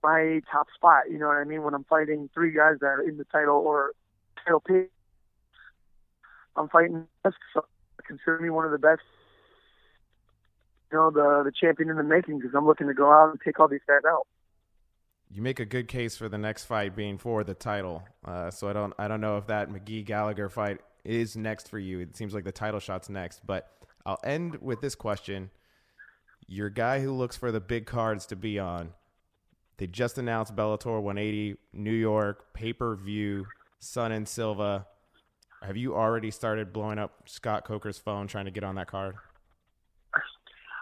my 0.03 0.41
top 0.51 0.67
spot? 0.75 1.03
You 1.11 1.17
know 1.17 1.27
what 1.27 1.37
I 1.37 1.43
mean? 1.43 1.63
When 1.63 1.73
I'm 1.73 1.83
fighting 1.85 2.29
three 2.33 2.51
guys 2.51 2.75
that 2.81 2.87
are 2.87 3.01
in 3.01 3.17
the 3.17 3.25
title 3.25 3.57
or 3.57 3.91
title 4.43 4.61
pick, 4.61 4.89
I'm 6.55 6.69
fighting. 6.69 7.07
Consider 8.07 8.39
me 8.39 8.49
one 8.49 8.65
of 8.65 8.71
the 8.71 8.79
best 8.79 9.01
you 10.91 10.97
know, 10.97 11.11
the 11.11 11.43
the 11.43 11.51
champion 11.51 11.89
in 11.89 11.97
the 11.97 12.03
making 12.03 12.39
because 12.39 12.53
I'm 12.55 12.65
looking 12.65 12.87
to 12.87 12.93
go 12.93 13.11
out 13.11 13.29
and 13.29 13.39
take 13.43 13.59
all 13.59 13.67
these 13.67 13.81
guys 13.87 14.01
out. 14.07 14.27
You 15.31 15.41
make 15.41 15.59
a 15.59 15.65
good 15.65 15.87
case 15.87 16.17
for 16.17 16.27
the 16.27 16.37
next 16.37 16.65
fight 16.65 16.95
being 16.95 17.17
for 17.17 17.43
the 17.43 17.53
title. 17.53 18.03
Uh, 18.25 18.49
so 18.49 18.67
I 18.67 18.73
don't 18.73 18.93
I 18.97 19.07
don't 19.07 19.21
know 19.21 19.37
if 19.37 19.47
that 19.47 19.69
McKee 19.69 20.05
Gallagher 20.05 20.49
fight 20.49 20.79
is 21.03 21.37
next 21.37 21.69
for 21.69 21.79
you. 21.79 21.99
It 21.99 22.15
seems 22.15 22.33
like 22.33 22.43
the 22.43 22.51
title 22.51 22.79
shot's 22.79 23.09
next. 23.09 23.45
But 23.45 23.69
I'll 24.05 24.19
end 24.23 24.57
with 24.61 24.81
this 24.81 24.95
question: 24.95 25.51
Your 26.47 26.69
guy 26.69 27.01
who 27.01 27.11
looks 27.11 27.37
for 27.37 27.51
the 27.51 27.61
big 27.61 27.85
cards 27.85 28.25
to 28.27 28.35
be 28.35 28.57
on. 28.59 28.93
They 29.77 29.87
just 29.87 30.17
announced 30.17 30.53
Bellator 30.57 31.01
180, 31.01 31.55
New 31.71 31.91
York, 31.91 32.53
pay 32.53 32.73
per 32.73 32.95
view, 32.95 33.45
Sonnen 33.81 34.27
Silva. 34.27 34.87
Have 35.61 35.77
you 35.77 35.95
already 35.95 36.31
started 36.31 36.73
blowing 36.73 36.99
up 36.99 37.23
Scott 37.27 37.65
Coker's 37.65 37.97
phone 37.97 38.27
trying 38.27 38.45
to 38.45 38.51
get 38.51 38.63
on 38.63 38.75
that 38.75 38.87
card? 38.87 39.15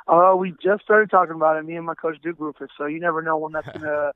Uh, 0.08 0.34
we 0.38 0.54
just 0.64 0.84
started 0.84 1.10
talking 1.10 1.36
about 1.36 1.58
it, 1.58 1.66
me 1.66 1.76
and 1.76 1.86
my 1.86 1.94
coach 1.94 2.18
Duke 2.24 2.38
Roufus. 2.38 2.70
So 2.78 2.86
you 2.86 3.00
never 3.00 3.22
know 3.22 3.38
when 3.38 3.52
that's 3.52 3.68
gonna 3.74 4.12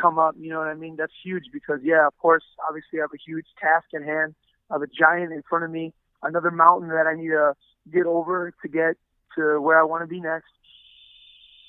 come 0.00 0.18
up. 0.18 0.34
You 0.38 0.50
know 0.50 0.58
what 0.58 0.68
I 0.68 0.74
mean? 0.74 0.96
That's 0.96 1.12
huge 1.22 1.44
because 1.52 1.80
yeah, 1.82 2.06
of 2.06 2.16
course, 2.18 2.44
obviously 2.66 3.00
I 3.00 3.02
have 3.02 3.10
a 3.12 3.20
huge 3.24 3.46
task 3.60 3.86
in 3.92 4.02
hand. 4.02 4.34
I 4.70 4.74
have 4.74 4.82
a 4.82 4.86
giant 4.86 5.32
in 5.32 5.42
front 5.48 5.64
of 5.64 5.70
me, 5.70 5.92
another 6.22 6.50
mountain 6.50 6.88
that 6.88 7.06
I 7.06 7.14
need 7.14 7.28
to 7.28 7.52
get 7.92 8.06
over 8.06 8.54
to 8.62 8.68
get 8.68 8.96
to 9.36 9.60
where 9.60 9.78
I 9.78 9.84
want 9.84 10.02
to 10.02 10.06
be 10.06 10.20
next 10.20 10.48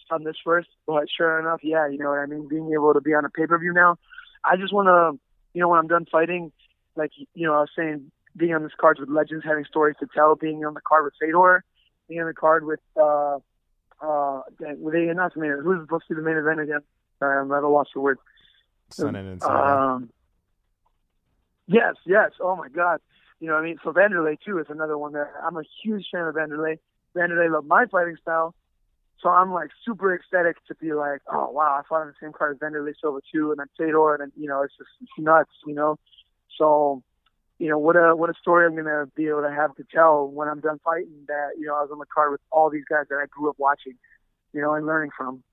on 0.10 0.24
this 0.24 0.38
first. 0.44 0.70
But 0.88 1.08
sure 1.16 1.38
enough, 1.40 1.60
yeah, 1.62 1.88
you 1.90 1.98
know 1.98 2.10
what 2.10 2.20
I 2.20 2.28
mean. 2.28 2.48
Being 2.48 2.72
able 2.74 2.94
to 2.94 3.02
be 3.02 3.14
on 3.14 3.26
a 3.26 3.30
pay 3.30 3.46
per 3.46 3.60
view 3.60 3.74
now, 3.74 3.98
I 4.46 4.56
just 4.56 4.74
want 4.74 4.88
to, 4.88 5.20
you 5.54 5.60
know, 5.60 5.68
when 5.68 5.80
I'm 5.80 5.88
done 5.88 6.06
fighting, 6.10 6.54
like 6.96 7.12
you 7.34 7.46
know, 7.46 7.56
I 7.56 7.60
was 7.60 7.72
saying, 7.76 8.10
being 8.38 8.54
on 8.54 8.64
this 8.64 8.72
card 8.80 9.00
with 9.02 9.10
legends, 9.10 9.44
having 9.46 9.66
stories 9.66 9.98
to 10.00 10.08
tell, 10.16 10.36
being 10.36 10.64
on 10.64 10.76
the 10.76 10.82
card 10.88 11.04
with 11.04 11.14
Fedor, 11.20 11.66
being 12.08 12.22
on 12.22 12.28
the 12.28 12.34
card 12.34 12.64
with. 12.66 12.80
uh 12.96 13.40
uh, 14.02 14.42
were 14.78 14.92
they 14.92 15.06
not 15.14 15.34
the 15.34 15.40
main 15.40 15.52
event? 15.52 15.66
Who's 15.66 15.82
supposed 15.84 16.06
to 16.08 16.16
be 16.16 16.22
the 16.22 16.26
main 16.26 16.38
event 16.38 16.60
again? 16.60 16.82
Sorry, 17.20 17.40
I'm 17.40 17.52
at 17.52 17.64
a 17.64 17.68
loss 17.68 17.88
for 17.94 18.02
words. 18.02 18.20
Sonnen 18.92 19.34
and 19.34 19.44
um, 19.44 20.10
Yes, 21.68 21.96
yes. 22.06 22.32
Oh 22.40 22.56
my 22.56 22.70
God. 22.70 23.00
You 23.40 23.48
know 23.48 23.54
what 23.54 23.64
I 23.64 23.66
mean? 23.66 23.78
So 23.84 23.92
Vanderlei 23.92 24.38
too 24.46 24.60
is 24.60 24.68
another 24.70 24.98
one 24.98 25.14
that 25.14 25.32
I'm 25.44 25.58
a 25.58 25.64
huge 25.84 26.06
fan 26.12 26.22
of 26.22 26.36
Vanderlei. 26.36 26.78
Vanderlei 27.16 27.52
loved 27.52 27.68
my 27.68 27.86
fighting 27.86 28.18
style. 28.22 28.54
So 29.22 29.30
I'm 29.30 29.52
like 29.52 29.70
super 29.86 30.14
ecstatic 30.14 30.58
to 30.68 30.76
be 30.76 30.94
like, 30.94 31.22
oh 31.32 31.50
wow, 31.50 31.80
I 31.80 31.88
fought 31.88 32.02
on 32.02 32.08
the 32.08 32.14
same 32.22 32.34
card 32.34 32.56
as 32.56 32.60
Vanderlei 32.60 32.94
Silva 33.02 33.20
too, 33.34 33.52
and 33.52 33.60
then 33.60 33.68
Fedor, 33.78 34.16
and 34.16 34.22
then 34.22 34.32
you 34.36 34.48
know 34.48 34.62
it's 34.62 34.76
just 34.78 34.90
it's 35.02 35.12
nuts, 35.18 35.52
you 35.66 35.74
know. 35.74 35.98
So 36.58 37.04
you 37.60 37.70
know, 37.70 37.78
what 37.78 37.96
a 37.96 38.16
what 38.16 38.30
a 38.30 38.34
story 38.40 38.66
I'm 38.66 38.76
gonna 38.76 39.06
be 39.16 39.28
able 39.28 39.42
to 39.42 39.52
have 39.52 39.76
to 39.76 39.86
tell 39.94 40.28
when 40.28 40.48
I'm 40.48 40.60
done 40.60 40.80
fighting. 40.84 41.26
That 41.28 41.52
you 41.58 41.68
know, 41.68 41.76
I 41.76 41.82
was 41.82 41.90
on 41.92 42.00
the 42.00 42.06
card 42.14 42.32
with 42.32 42.42
all 42.52 42.70
these 42.70 42.84
guys 42.90 43.06
that 43.10 43.16
I 43.16 43.26
grew 43.30 43.50
up 43.50 43.56
watching, 43.58 43.94
you 44.54 44.62
know, 44.62 44.74
and 44.74 44.86
learning 44.86 45.12
from. 45.18 45.44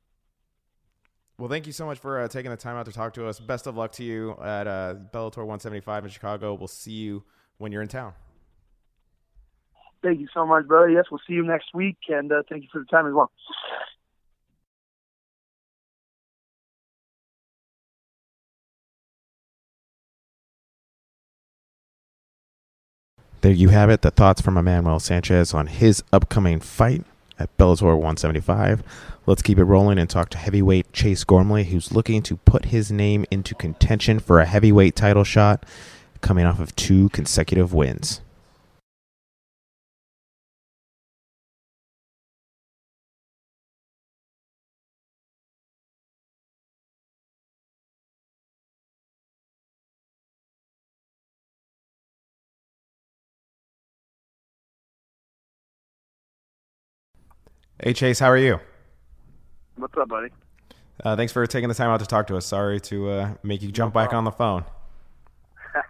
Well, 1.38 1.48
thank 1.48 1.66
you 1.66 1.72
so 1.72 1.86
much 1.86 1.98
for 1.98 2.20
uh, 2.20 2.28
taking 2.28 2.50
the 2.50 2.56
time 2.56 2.76
out 2.76 2.86
to 2.86 2.92
talk 2.92 3.14
to 3.14 3.26
us. 3.26 3.40
Best 3.40 3.66
of 3.66 3.76
luck 3.76 3.92
to 3.92 4.04
you 4.04 4.36
at 4.42 4.66
uh, 4.66 4.94
Bellator 5.12 5.38
175 5.38 6.04
in 6.04 6.10
Chicago. 6.10 6.54
We'll 6.54 6.68
see 6.68 6.92
you 6.92 7.24
when 7.58 7.72
you're 7.72 7.82
in 7.82 7.88
town. 7.88 8.12
Thank 10.02 10.20
you 10.20 10.28
so 10.34 10.46
much, 10.46 10.66
brother. 10.66 10.90
Yes, 10.90 11.04
we'll 11.10 11.20
see 11.26 11.34
you 11.34 11.44
next 11.44 11.68
week, 11.74 11.96
and 12.08 12.30
uh, 12.30 12.42
thank 12.48 12.62
you 12.62 12.68
for 12.72 12.80
the 12.80 12.84
time 12.86 13.06
as 13.06 13.14
well. 13.14 13.30
There 23.42 23.50
you 23.50 23.70
have 23.70 23.90
it. 23.90 24.02
The 24.02 24.12
thoughts 24.12 24.40
from 24.40 24.56
Emmanuel 24.56 25.00
Sanchez 25.00 25.52
on 25.52 25.66
his 25.66 26.04
upcoming 26.12 26.60
fight 26.60 27.04
at 27.40 27.54
Bellator 27.58 27.96
175. 27.96 28.84
Let's 29.26 29.42
keep 29.42 29.58
it 29.58 29.64
rolling 29.64 29.98
and 29.98 30.08
talk 30.08 30.30
to 30.30 30.38
heavyweight 30.38 30.92
Chase 30.92 31.24
Gormley, 31.24 31.64
who's 31.64 31.90
looking 31.90 32.22
to 32.22 32.36
put 32.36 32.66
his 32.66 32.92
name 32.92 33.24
into 33.32 33.56
contention 33.56 34.20
for 34.20 34.38
a 34.38 34.46
heavyweight 34.46 34.94
title 34.94 35.24
shot, 35.24 35.66
coming 36.20 36.46
off 36.46 36.60
of 36.60 36.74
two 36.76 37.08
consecutive 37.08 37.74
wins. 37.74 38.20
Hey 57.84 57.94
Chase, 57.94 58.20
how 58.20 58.28
are 58.28 58.36
you? 58.38 58.60
What's 59.74 59.96
up, 59.96 60.08
buddy? 60.08 60.28
Uh, 61.02 61.16
thanks 61.16 61.32
for 61.32 61.44
taking 61.48 61.68
the 61.68 61.74
time 61.74 61.90
out 61.90 61.98
to 61.98 62.06
talk 62.06 62.28
to 62.28 62.36
us. 62.36 62.46
Sorry 62.46 62.78
to 62.82 63.10
uh, 63.10 63.34
make 63.42 63.60
you 63.60 63.72
jump 63.72 63.92
back 63.92 64.12
on 64.12 64.22
the 64.22 64.30
phone. 64.30 64.64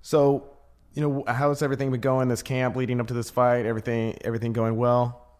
so, 0.00 0.48
you 0.94 1.02
know, 1.02 1.22
how's 1.26 1.60
everything 1.60 1.90
been 1.90 2.00
going 2.00 2.28
this 2.28 2.42
camp 2.42 2.76
leading 2.76 2.98
up 2.98 3.08
to 3.08 3.14
this 3.14 3.28
fight? 3.28 3.66
Everything, 3.66 4.16
everything 4.24 4.54
going 4.54 4.76
well? 4.76 5.36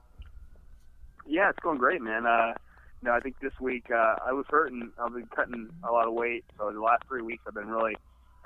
Yeah, 1.27 1.49
it's 1.49 1.61
going 1.61 1.79
great, 1.79 2.03
man. 2.03 2.27
Uh, 2.27 2.53
you 3.01 3.09
know, 3.09 3.13
I 3.13 3.21
think 3.21 3.41
this 3.41 3.59
week 3.63 3.87
uh, 3.91 4.17
I 4.27 4.33
was 4.33 4.45
hurting. 4.51 4.93
I've 4.99 5.15
been 5.15 5.29
cutting 5.35 5.71
a 5.89 5.91
lot 5.91 6.07
of 6.07 6.13
weight, 6.13 6.45
so 6.59 6.71
the 6.71 6.83
last 6.83 7.05
three 7.09 7.23
weeks 7.23 7.45
I've 7.49 7.55
been 7.55 7.69
really 7.69 7.97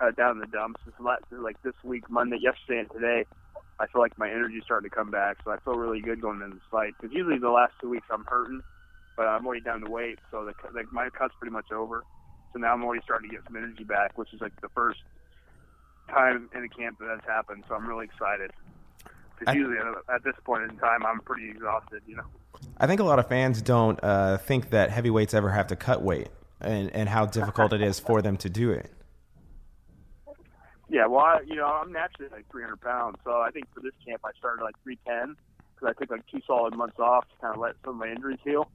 uh, 0.00 0.12
down 0.12 0.37
in 0.37 0.38
the 0.38 0.46
dumps. 0.46 0.81
This 0.87 0.94
last, 1.00 1.24
like 1.33 1.61
this 1.64 1.74
week, 1.83 2.09
Monday, 2.09 2.38
yesterday, 2.40 2.79
and 2.79 2.90
today, 2.92 3.24
I 3.81 3.87
feel 3.87 4.01
like 4.01 4.17
my 4.19 4.31
energy's 4.31 4.63
starting 4.65 4.89
to 4.89 4.95
come 4.95 5.11
back, 5.11 5.39
so 5.45 5.51
I 5.51 5.59
feel 5.59 5.75
really 5.75 6.01
good 6.01 6.21
going 6.21 6.41
into 6.41 6.57
this 6.57 6.65
fight. 6.71 6.95
Because 7.01 7.15
usually 7.15 7.39
the 7.39 7.51
last 7.51 7.73
two 7.81 7.89
weeks 7.89 8.07
I'm 8.11 8.25
hurting, 8.25 8.63
but 9.17 9.27
I'm 9.27 9.45
already 9.47 9.63
down 9.63 9.81
to 9.81 9.91
weight, 9.91 10.19
so 10.31 10.45
the, 10.45 10.55
like 10.75 10.93
my 10.93 11.09
cut's 11.11 11.35
pretty 11.39 11.53
much 11.53 11.73
over. 11.73 12.05
So 12.53 12.61
now 12.61 12.73
I'm 12.73 12.85
already 12.85 13.03
starting 13.03 13.31
to 13.31 13.37
get 13.37 13.45
some 13.45 13.57
energy 13.57 13.85
back, 13.85 14.17
which 14.17 14.33
is 14.33 14.41
like 14.41 14.59
the 14.61 14.69
first 14.69 15.01
time 16.09 16.49
in 16.55 16.63
the 16.63 16.69
camp 16.69 16.99
that 17.01 17.07
that's 17.07 17.27
happened. 17.27 17.65
So 17.69 17.75
I'm 17.75 17.87
really 17.87 18.05
excited. 18.05 18.53
Because 19.39 19.57
usually 19.57 19.79
at 19.79 20.23
this 20.23 20.37
point 20.45 20.63
in 20.71 20.77
time 20.79 21.05
I'm 21.05 21.21
pretty 21.21 21.51
exhausted, 21.51 22.03
you 22.07 22.17
know. 22.17 22.25
I 22.79 22.87
think 22.87 23.01
a 23.01 23.05
lot 23.05 23.19
of 23.19 23.29
fans 23.29 23.61
don't 23.61 23.99
uh, 24.03 24.39
think 24.39 24.71
that 24.71 24.91
heavyweights 24.91 25.35
ever 25.35 25.51
have 25.51 25.67
to 25.69 25.77
cut 25.77 26.03
weight, 26.03 26.29
and 26.61 26.91
and 26.91 27.09
how 27.09 27.27
difficult 27.27 27.73
it 27.73 27.83
is 27.83 27.99
for 27.99 28.23
them 28.23 28.37
to 28.39 28.49
do 28.49 28.71
it. 28.71 28.93
Yeah, 30.95 31.07
well, 31.07 31.27
I, 31.27 31.41
you 31.45 31.57
know, 31.57 31.67
I'm 31.67 31.91
naturally 31.91 32.31
like 32.31 32.49
300 32.53 32.81
pounds, 32.81 33.17
so 33.25 33.43
I 33.43 33.51
think 33.51 33.67
for 33.75 33.81
this 33.81 33.99
camp 34.07 34.21
I 34.25 34.31
started 34.39 34.63
like 34.63 34.77
310 34.85 35.35
because 35.75 35.91
I 35.91 35.99
took 35.99 36.09
like 36.09 36.25
two 36.31 36.39
solid 36.47 36.77
months 36.77 37.01
off 37.01 37.27
to 37.31 37.35
kind 37.41 37.53
of 37.53 37.61
let 37.61 37.75
some 37.85 37.95
of 37.95 37.99
my 37.99 38.07
injuries 38.07 38.39
heal. 38.45 38.71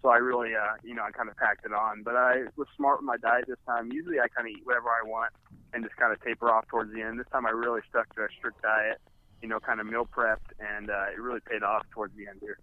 So 0.00 0.08
I 0.08 0.16
really, 0.16 0.54
uh, 0.54 0.80
you 0.82 0.94
know, 0.94 1.02
I 1.02 1.10
kind 1.10 1.28
of 1.28 1.36
packed 1.36 1.66
it 1.66 1.74
on. 1.74 2.04
But 2.04 2.16
I 2.16 2.48
was 2.56 2.68
smart 2.74 3.00
with 3.00 3.04
my 3.04 3.18
diet 3.18 3.44
this 3.48 3.58
time. 3.66 3.92
Usually 3.92 4.18
I 4.18 4.28
kind 4.28 4.48
of 4.48 4.56
eat 4.56 4.64
whatever 4.64 4.88
I 4.88 5.06
want 5.06 5.34
and 5.74 5.84
just 5.84 5.94
kind 5.96 6.10
of 6.10 6.24
taper 6.24 6.48
off 6.50 6.66
towards 6.68 6.90
the 6.94 7.02
end. 7.02 7.20
This 7.20 7.26
time 7.30 7.44
I 7.44 7.50
really 7.50 7.82
stuck 7.90 8.14
to 8.14 8.22
a 8.22 8.28
strict 8.38 8.62
diet, 8.62 8.96
you 9.42 9.48
know, 9.48 9.60
kind 9.60 9.78
of 9.78 9.84
meal 9.84 10.08
prepped, 10.10 10.48
and 10.58 10.88
uh, 10.88 11.12
it 11.12 11.20
really 11.20 11.40
paid 11.44 11.62
off 11.62 11.84
towards 11.90 12.16
the 12.16 12.28
end 12.28 12.38
here. 12.40 12.60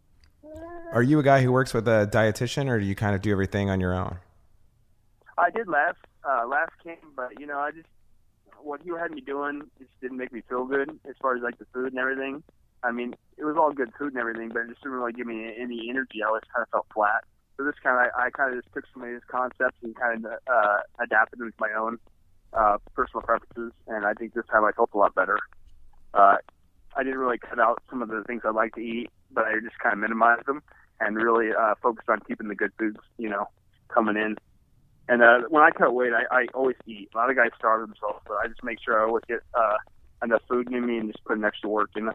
Are 0.93 1.03
you 1.03 1.19
a 1.19 1.23
guy 1.23 1.43
who 1.43 1.51
works 1.51 1.75
with 1.75 1.87
a 1.87 2.09
dietitian, 2.11 2.71
or 2.71 2.79
do 2.79 2.87
you 2.87 2.95
kind 2.95 3.13
of 3.13 3.21
do 3.21 3.31
everything 3.31 3.69
on 3.69 3.79
your 3.79 3.93
own? 3.93 4.17
I 5.37 5.51
did 5.51 5.67
last 5.67 5.99
uh, 6.27 6.47
last 6.47 6.71
camp, 6.83 7.01
but 7.15 7.39
you 7.39 7.45
know, 7.45 7.59
I 7.59 7.69
just 7.69 7.85
what 8.61 8.85
you 8.85 8.95
had 8.95 9.11
me 9.11 9.21
doing 9.21 9.63
just 9.79 9.91
didn't 10.01 10.17
make 10.17 10.31
me 10.31 10.41
feel 10.47 10.65
good 10.65 10.89
as 11.07 11.15
far 11.21 11.35
as 11.35 11.43
like 11.43 11.57
the 11.57 11.65
food 11.73 11.87
and 11.87 11.99
everything. 11.99 12.43
I 12.83 12.91
mean, 12.91 13.15
it 13.37 13.45
was 13.45 13.55
all 13.57 13.71
good 13.71 13.91
food 13.97 14.13
and 14.13 14.17
everything, 14.17 14.49
but 14.49 14.61
it 14.61 14.69
just 14.69 14.81
didn't 14.81 14.97
really 14.97 15.13
give 15.13 15.27
me 15.27 15.53
any 15.57 15.87
energy. 15.89 16.21
I 16.23 16.27
always 16.27 16.43
kind 16.53 16.63
of 16.63 16.69
felt 16.69 16.87
flat. 16.93 17.23
So 17.57 17.63
this 17.63 17.75
kind 17.81 17.95
of, 17.95 18.11
I, 18.15 18.27
I 18.27 18.29
kind 18.29 18.53
of 18.53 18.61
just 18.61 18.73
took 18.73 18.85
some 18.93 19.03
of 19.03 19.09
his 19.09 19.23
concepts 19.27 19.77
and 19.81 19.95
kind 19.95 20.25
of 20.25 20.31
uh, 20.47 20.77
adapted 21.01 21.39
them 21.39 21.49
to 21.49 21.57
my 21.59 21.71
own 21.77 21.97
uh, 22.53 22.77
personal 22.93 23.21
preferences, 23.21 23.71
and 23.87 24.05
I 24.05 24.13
think 24.13 24.33
this 24.33 24.45
time 24.51 24.65
I 24.65 24.71
felt 24.71 24.91
a 24.93 24.97
lot 24.97 25.15
better. 25.15 25.37
Uh, 26.13 26.37
I 26.95 27.03
didn't 27.03 27.19
really 27.19 27.37
cut 27.37 27.59
out 27.59 27.81
some 27.89 28.01
of 28.01 28.09
the 28.09 28.23
things 28.23 28.41
I 28.45 28.51
like 28.51 28.75
to 28.75 28.81
eat, 28.81 29.09
but 29.31 29.45
I 29.45 29.53
just 29.61 29.77
kind 29.79 29.93
of 29.93 29.99
minimized 29.99 30.45
them 30.45 30.61
and 30.99 31.17
really 31.17 31.49
uh, 31.51 31.75
focused 31.81 32.09
on 32.09 32.19
keeping 32.27 32.47
the 32.47 32.55
good 32.55 32.71
foods, 32.79 32.97
you 33.17 33.29
know, 33.29 33.47
coming 33.89 34.15
in. 34.15 34.37
And 35.07 35.21
uh, 35.21 35.41
when 35.49 35.63
I 35.63 35.69
cut 35.71 35.93
weight, 35.93 36.13
I, 36.13 36.35
I 36.35 36.45
always 36.53 36.75
eat. 36.87 37.09
A 37.13 37.17
lot 37.17 37.29
of 37.29 37.35
guys 37.35 37.49
starve 37.57 37.81
themselves, 37.81 38.19
but 38.27 38.35
I 38.43 38.47
just 38.47 38.63
make 38.63 38.79
sure 38.83 38.99
I 38.99 39.05
always 39.05 39.23
get 39.27 39.39
uh, 39.53 39.77
enough 40.23 40.41
food 40.49 40.71
in 40.71 40.85
me 40.85 40.97
and 40.97 41.11
just 41.11 41.23
put 41.25 41.37
an 41.37 41.45
extra 41.45 41.69
work, 41.69 41.91
you 41.95 42.03
know. 42.03 42.13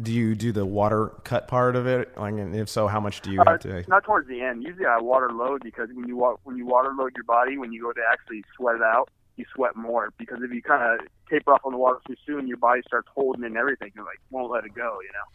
Do 0.00 0.12
you 0.12 0.36
do 0.36 0.52
the 0.52 0.64
water 0.64 1.08
cut 1.24 1.48
part 1.48 1.74
of 1.74 1.86
it? 1.88 2.16
Like, 2.16 2.34
and 2.34 2.54
if 2.54 2.68
so, 2.68 2.86
how 2.86 3.00
much 3.00 3.20
do 3.20 3.32
you 3.32 3.42
have 3.44 3.60
to? 3.60 3.84
Not 3.88 4.04
towards 4.04 4.28
the 4.28 4.40
end. 4.40 4.62
Usually, 4.62 4.86
I 4.86 4.98
water 5.00 5.30
load 5.32 5.62
because 5.64 5.88
when 5.92 6.06
you 6.06 6.16
wa- 6.16 6.36
when 6.44 6.56
you 6.56 6.64
water 6.64 6.92
load 6.96 7.12
your 7.16 7.24
body, 7.24 7.58
when 7.58 7.72
you 7.72 7.82
go 7.82 7.92
to 7.92 8.00
actually 8.12 8.44
sweat 8.56 8.76
it 8.76 8.82
out, 8.82 9.10
you 9.34 9.44
sweat 9.52 9.74
more. 9.74 10.12
Because 10.18 10.38
if 10.42 10.52
you 10.52 10.62
kind 10.62 11.00
of 11.00 11.06
taper 11.28 11.52
off 11.52 11.62
on 11.64 11.72
the 11.72 11.78
water 11.78 11.98
too 12.06 12.14
soon, 12.24 12.46
your 12.46 12.58
body 12.58 12.80
starts 12.86 13.08
holding 13.12 13.42
in 13.42 13.56
everything 13.56 13.90
and 13.96 14.04
like 14.04 14.20
won't 14.30 14.52
let 14.52 14.64
it 14.64 14.74
go, 14.74 15.00
you 15.02 15.10
know. 15.12 15.26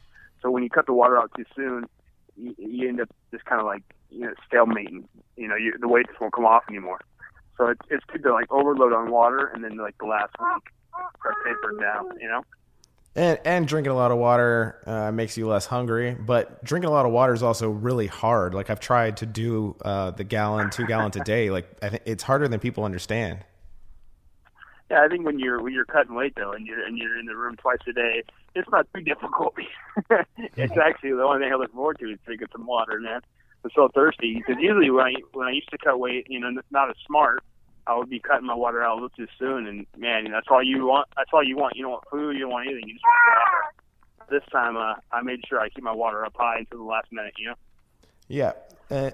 So 0.41 0.49
when 0.49 0.63
you 0.63 0.69
cut 0.69 0.85
the 0.85 0.93
water 0.93 1.17
out 1.17 1.31
too 1.35 1.45
soon, 1.53 1.85
you, 2.37 2.55
you 2.57 2.89
end 2.89 3.01
up 3.01 3.09
just 3.31 3.45
kind 3.45 3.59
of 3.59 3.65
like 3.65 3.83
you 4.09 4.21
know 4.21 4.33
stalemating. 4.51 5.05
You 5.37 5.47
know, 5.47 5.55
you, 5.55 5.75
the 5.79 5.87
weight 5.87 6.07
just 6.07 6.19
won't 6.19 6.33
come 6.33 6.45
off 6.45 6.63
anymore. 6.69 7.01
So 7.57 7.67
it's 7.67 7.81
it's 7.89 8.05
good 8.05 8.23
to 8.23 8.33
like 8.33 8.51
overload 8.51 8.93
on 8.93 9.11
water 9.11 9.45
and 9.47 9.63
then 9.63 9.77
like 9.77 9.97
the 9.99 10.05
last 10.05 10.33
week 10.39 10.63
press 11.19 11.35
taper 11.45 11.77
down. 11.79 12.19
You 12.19 12.27
know. 12.27 12.43
And, 13.13 13.39
and 13.43 13.67
drinking 13.67 13.91
a 13.91 13.95
lot 13.95 14.11
of 14.11 14.17
water 14.19 14.81
uh, 14.85 15.11
makes 15.11 15.35
you 15.35 15.45
less 15.45 15.65
hungry, 15.65 16.15
but 16.17 16.63
drinking 16.63 16.87
a 16.87 16.93
lot 16.93 17.05
of 17.05 17.11
water 17.11 17.33
is 17.33 17.43
also 17.43 17.69
really 17.69 18.07
hard. 18.07 18.53
Like 18.53 18.69
I've 18.69 18.79
tried 18.79 19.17
to 19.17 19.25
do 19.25 19.75
uh, 19.83 20.11
the 20.11 20.23
gallon, 20.23 20.69
two 20.69 20.85
gallons 20.85 21.17
a 21.17 21.23
day. 21.25 21.49
Like 21.49 21.67
I 21.81 21.89
think 21.89 22.03
it's 22.05 22.23
harder 22.23 22.47
than 22.47 22.61
people 22.61 22.85
understand. 22.85 23.43
Yeah, 24.91 25.05
I 25.05 25.07
think 25.07 25.25
when 25.25 25.39
you're 25.39 25.61
when 25.61 25.71
you're 25.71 25.85
cutting 25.85 26.15
weight 26.15 26.33
though, 26.35 26.51
and 26.51 26.67
you're 26.67 26.85
and 26.85 26.97
you're 26.97 27.17
in 27.17 27.25
the 27.25 27.35
room 27.35 27.55
twice 27.55 27.79
a 27.87 27.93
day, 27.93 28.23
it's 28.55 28.69
not 28.69 28.85
too 28.93 28.99
difficult. 28.99 29.55
it's 30.57 30.77
actually 30.77 31.11
the 31.11 31.23
only 31.23 31.39
thing 31.39 31.53
I 31.53 31.55
look 31.55 31.71
forward 31.71 31.97
to 31.99 32.11
is 32.11 32.19
drinking 32.25 32.49
some 32.51 32.65
water, 32.65 32.99
man. 32.99 33.21
I'm 33.63 33.71
so 33.73 33.87
thirsty 33.95 34.35
because 34.35 34.61
usually 34.61 34.91
when 34.91 35.05
I 35.05 35.13
when 35.31 35.47
I 35.47 35.51
used 35.51 35.69
to 35.69 35.77
cut 35.77 35.97
weight, 35.97 36.27
you 36.29 36.41
know, 36.41 36.49
not 36.71 36.89
as 36.89 36.97
smart, 37.07 37.41
I 37.87 37.95
would 37.95 38.09
be 38.09 38.19
cutting 38.19 38.45
my 38.45 38.53
water 38.53 38.83
out 38.83 38.91
a 38.91 38.95
little 38.95 39.09
too 39.11 39.27
soon, 39.39 39.65
and 39.65 39.85
man, 39.97 40.29
that's 40.29 40.47
all 40.49 40.61
you 40.61 40.85
want. 40.85 41.07
That's 41.15 41.29
all 41.31 41.41
you 41.41 41.55
want. 41.55 41.77
You 41.77 41.83
don't 41.83 41.91
want 41.91 42.03
food. 42.11 42.33
You 42.33 42.41
don't 42.41 42.51
want 42.51 42.67
anything. 42.67 42.89
You 42.89 42.95
just 42.95 43.05
want 43.05 43.47
water. 43.47 44.39
This 44.41 44.51
time, 44.51 44.75
uh, 44.75 44.95
I 45.13 45.21
made 45.21 45.39
sure 45.47 45.61
I 45.61 45.69
keep 45.69 45.85
my 45.85 45.95
water 45.95 46.25
up 46.25 46.33
high 46.35 46.57
until 46.59 46.79
the 46.79 46.83
last 46.83 47.07
minute. 47.13 47.35
You 47.37 47.47
know. 47.47 47.55
Yeah. 48.27 48.51
Uh, 48.89 49.11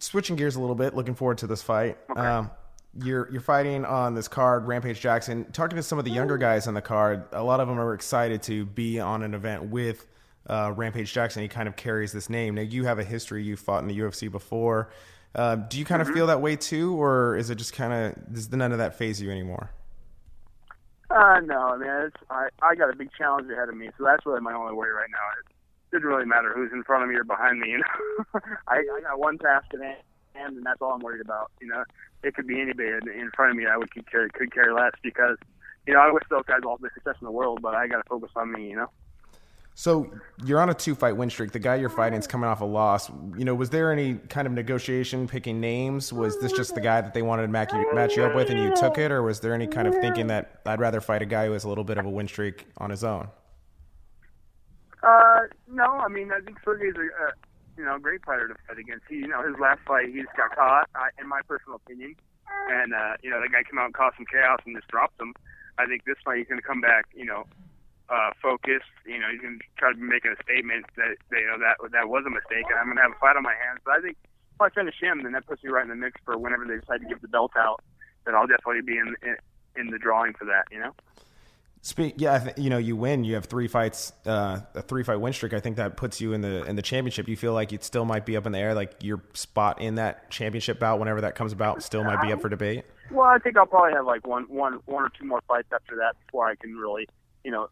switching 0.00 0.34
gears 0.34 0.56
a 0.56 0.60
little 0.60 0.74
bit. 0.74 0.96
Looking 0.96 1.14
forward 1.14 1.38
to 1.38 1.46
this 1.46 1.62
fight. 1.62 1.98
Okay. 2.10 2.20
Um, 2.20 2.50
you're 2.94 3.30
you're 3.30 3.40
fighting 3.40 3.84
on 3.84 4.14
this 4.14 4.28
card, 4.28 4.66
Rampage 4.66 5.00
Jackson. 5.00 5.44
Talking 5.52 5.76
to 5.76 5.82
some 5.82 5.98
of 5.98 6.04
the 6.04 6.10
younger 6.10 6.36
guys 6.38 6.66
on 6.66 6.74
the 6.74 6.82
card, 6.82 7.24
a 7.32 7.42
lot 7.42 7.60
of 7.60 7.68
them 7.68 7.78
are 7.78 7.94
excited 7.94 8.42
to 8.44 8.66
be 8.66 8.98
on 9.00 9.22
an 9.22 9.34
event 9.34 9.64
with 9.64 10.06
uh, 10.48 10.72
Rampage 10.76 11.12
Jackson. 11.12 11.42
He 11.42 11.48
kind 11.48 11.68
of 11.68 11.76
carries 11.76 12.12
this 12.12 12.28
name. 12.28 12.54
Now 12.56 12.62
you 12.62 12.84
have 12.84 12.98
a 12.98 13.04
history. 13.04 13.42
You 13.44 13.56
fought 13.56 13.82
in 13.82 13.88
the 13.88 13.98
UFC 13.98 14.30
before. 14.30 14.90
Uh, 15.34 15.56
do 15.56 15.78
you 15.78 15.84
kind 15.84 16.02
of 16.02 16.08
Mm-hmm. 16.08 16.16
feel 16.16 16.26
that 16.26 16.40
way 16.40 16.56
too, 16.56 17.00
or 17.00 17.36
is 17.36 17.50
it 17.50 17.54
just 17.56 17.72
kind 17.72 17.92
of 17.92 18.32
does 18.34 18.50
none 18.50 18.72
of 18.72 18.78
that 18.78 18.96
phase 18.96 19.22
you 19.22 19.30
anymore? 19.30 19.70
Uh, 21.10 21.40
no, 21.44 21.76
man. 21.76 22.06
It's, 22.06 22.16
I 22.30 22.48
I 22.62 22.74
got 22.74 22.90
a 22.92 22.96
big 22.96 23.10
challenge 23.16 23.50
ahead 23.50 23.68
of 23.68 23.76
me, 23.76 23.90
so 23.98 24.04
that's 24.04 24.24
really 24.26 24.40
my 24.40 24.52
only 24.52 24.74
worry 24.74 24.92
right 24.92 25.10
now. 25.10 25.18
It 25.38 25.96
doesn't 25.96 26.06
really 26.08 26.26
matter 26.26 26.52
who's 26.54 26.70
in 26.72 26.84
front 26.84 27.02
of 27.02 27.08
me 27.08 27.16
or 27.16 27.24
behind 27.24 27.58
me. 27.60 27.70
You 27.70 27.78
know, 27.78 28.40
I 28.68 28.76
I 28.78 29.00
got 29.02 29.18
one 29.18 29.38
task 29.38 29.66
at 29.74 29.80
hand, 30.34 30.56
and 30.56 30.64
that's 30.64 30.80
all 30.80 30.92
I'm 30.92 31.00
worried 31.00 31.20
about. 31.20 31.50
You 31.60 31.66
know, 31.68 31.82
it 32.22 32.34
could 32.34 32.46
be 32.46 32.60
anybody 32.60 32.88
in 32.88 33.08
in 33.08 33.30
front 33.34 33.52
of 33.52 33.56
me. 33.56 33.66
I 33.66 33.76
would 33.76 33.90
could 33.92 34.10
care 34.10 34.28
could 34.28 34.52
care 34.52 34.74
less 34.74 34.92
because 35.02 35.36
you 35.86 35.94
know 35.94 36.00
I 36.00 36.10
wish 36.10 36.24
those 36.30 36.44
guys 36.46 36.60
all 36.66 36.78
the 36.78 36.90
success 36.94 37.16
in 37.20 37.24
the 37.24 37.32
world, 37.32 37.60
but 37.62 37.74
I 37.74 37.86
got 37.86 37.98
to 37.98 38.08
focus 38.08 38.30
on 38.36 38.52
me. 38.52 38.70
You 38.70 38.76
know. 38.76 38.90
So 39.74 40.10
you're 40.44 40.60
on 40.60 40.68
a 40.68 40.74
two 40.74 40.94
fight 40.94 41.16
win 41.16 41.30
streak. 41.30 41.52
The 41.52 41.58
guy 41.58 41.76
you're 41.76 41.88
fighting 41.88 42.18
is 42.18 42.26
coming 42.26 42.48
off 42.48 42.60
a 42.60 42.66
loss. 42.66 43.08
You 43.36 43.44
know, 43.44 43.54
was 43.54 43.70
there 43.70 43.92
any 43.92 44.14
kind 44.14 44.46
of 44.46 44.52
negotiation 44.52 45.26
picking 45.26 45.60
names? 45.60 46.12
Was 46.12 46.38
this 46.38 46.52
just 46.52 46.74
the 46.74 46.82
guy 46.82 47.00
that 47.00 47.14
they 47.14 47.22
wanted 47.22 47.42
to 47.42 47.48
match 47.48 47.72
you, 47.72 47.86
match 47.94 48.16
you 48.16 48.24
up 48.24 48.34
with 48.34 48.50
and 48.50 48.58
you 48.58 48.74
took 48.76 48.98
it? 48.98 49.10
Or 49.10 49.22
was 49.22 49.40
there 49.40 49.54
any 49.54 49.66
kind 49.66 49.88
of 49.88 49.94
thinking 49.94 50.26
that 50.26 50.60
I'd 50.66 50.80
rather 50.80 51.00
fight 51.00 51.22
a 51.22 51.26
guy 51.26 51.46
who 51.46 51.52
has 51.52 51.64
a 51.64 51.68
little 51.68 51.84
bit 51.84 51.96
of 51.96 52.04
a 52.04 52.10
win 52.10 52.28
streak 52.28 52.66
on 52.76 52.90
his 52.90 53.04
own? 53.04 53.28
Uh, 55.02 55.40
no, 55.66 55.84
I 55.84 56.08
mean 56.08 56.30
I 56.30 56.40
think 56.40 56.58
Sergey's 56.62 56.94
a 56.96 57.49
you 57.76 57.84
know 57.84 57.98
great 57.98 58.24
fighter 58.24 58.48
to 58.48 58.54
fight 58.66 58.78
against. 58.78 59.04
He, 59.08 59.16
you 59.16 59.28
know, 59.28 59.42
his 59.42 59.58
last 59.60 59.80
fight 59.86 60.08
he 60.08 60.22
just 60.22 60.36
got 60.36 60.54
caught, 60.54 60.88
I, 60.94 61.10
in 61.20 61.28
my 61.28 61.40
personal 61.46 61.76
opinion, 61.76 62.16
and 62.70 62.94
uh, 62.94 63.16
you 63.22 63.30
know 63.30 63.40
the 63.40 63.48
guy 63.48 63.62
came 63.62 63.78
out 63.78 63.86
and 63.86 63.94
caused 63.94 64.16
some 64.16 64.26
chaos 64.26 64.60
and 64.66 64.76
just 64.76 64.88
dropped 64.88 65.20
him. 65.20 65.34
I 65.78 65.86
think 65.86 66.04
this 66.04 66.18
fight 66.24 66.38
he's 66.38 66.48
going 66.48 66.60
to 66.60 66.66
come 66.66 66.80
back, 66.80 67.08
you 67.14 67.24
know, 67.24 67.48
uh, 68.10 68.30
focused. 68.42 68.92
You 69.06 69.18
know, 69.18 69.32
he's 69.32 69.40
going 69.40 69.58
to 69.58 69.64
try 69.78 69.92
to 69.92 69.98
making 69.98 70.34
a 70.34 70.40
statement 70.42 70.84
that 70.96 71.16
you 71.32 71.46
know 71.46 71.58
that 71.58 71.80
that 71.92 72.08
was 72.08 72.24
a 72.26 72.32
mistake, 72.32 72.68
and 72.68 72.76
I'm 72.78 72.86
going 72.92 73.00
to 73.00 73.06
have 73.08 73.16
a 73.16 73.20
fight 73.20 73.36
on 73.36 73.42
my 73.42 73.56
hands. 73.56 73.80
But 73.84 73.96
I 73.96 74.00
think 74.00 74.16
if 74.20 74.60
I 74.60 74.68
finish 74.68 74.98
him, 75.00 75.22
then 75.22 75.32
that 75.32 75.46
puts 75.46 75.64
me 75.64 75.70
right 75.70 75.84
in 75.84 75.90
the 75.90 75.96
mix 75.96 76.20
for 76.24 76.36
whenever 76.36 76.66
they 76.66 76.76
decide 76.76 77.00
to 77.00 77.08
give 77.08 77.22
the 77.22 77.32
belt 77.32 77.52
out. 77.56 77.80
Then 78.26 78.34
I'll 78.34 78.50
definitely 78.50 78.82
be 78.82 78.98
in 78.98 79.16
in, 79.22 79.36
in 79.78 79.86
the 79.90 79.98
drawing 79.98 80.34
for 80.34 80.44
that. 80.44 80.68
You 80.70 80.80
know. 80.80 80.92
Speak, 81.82 82.14
yeah, 82.18 82.38
th- 82.38 82.58
you 82.58 82.68
know, 82.68 82.76
you 82.76 82.94
win. 82.94 83.24
You 83.24 83.36
have 83.36 83.46
three 83.46 83.66
fights, 83.66 84.12
uh, 84.26 84.60
a 84.74 84.82
three 84.82 85.02
fight 85.02 85.16
win 85.16 85.32
streak. 85.32 85.54
I 85.54 85.60
think 85.60 85.76
that 85.76 85.96
puts 85.96 86.20
you 86.20 86.34
in 86.34 86.42
the 86.42 86.62
in 86.64 86.76
the 86.76 86.82
championship. 86.82 87.26
You 87.26 87.38
feel 87.38 87.54
like 87.54 87.72
it 87.72 87.82
still 87.84 88.04
might 88.04 88.26
be 88.26 88.36
up 88.36 88.44
in 88.44 88.52
the 88.52 88.58
air, 88.58 88.74
like 88.74 89.02
your 89.02 89.22
spot 89.32 89.80
in 89.80 89.94
that 89.94 90.30
championship 90.30 90.78
bout, 90.78 90.98
whenever 90.98 91.22
that 91.22 91.34
comes 91.34 91.54
about, 91.54 91.82
still 91.82 92.04
might 92.04 92.20
be 92.20 92.32
up 92.32 92.42
for 92.42 92.50
debate. 92.50 92.84
Well, 93.10 93.26
I 93.26 93.38
think 93.38 93.56
I'll 93.56 93.64
probably 93.64 93.94
have 93.94 94.04
like 94.04 94.26
one, 94.26 94.44
one, 94.44 94.74
one 94.84 95.04
or 95.04 95.10
two 95.18 95.24
more 95.24 95.40
fights 95.48 95.68
after 95.72 95.96
that 95.96 96.16
before 96.26 96.46
I 96.48 96.54
can 96.54 96.76
really, 96.76 97.08
you 97.44 97.50
know, 97.50 97.68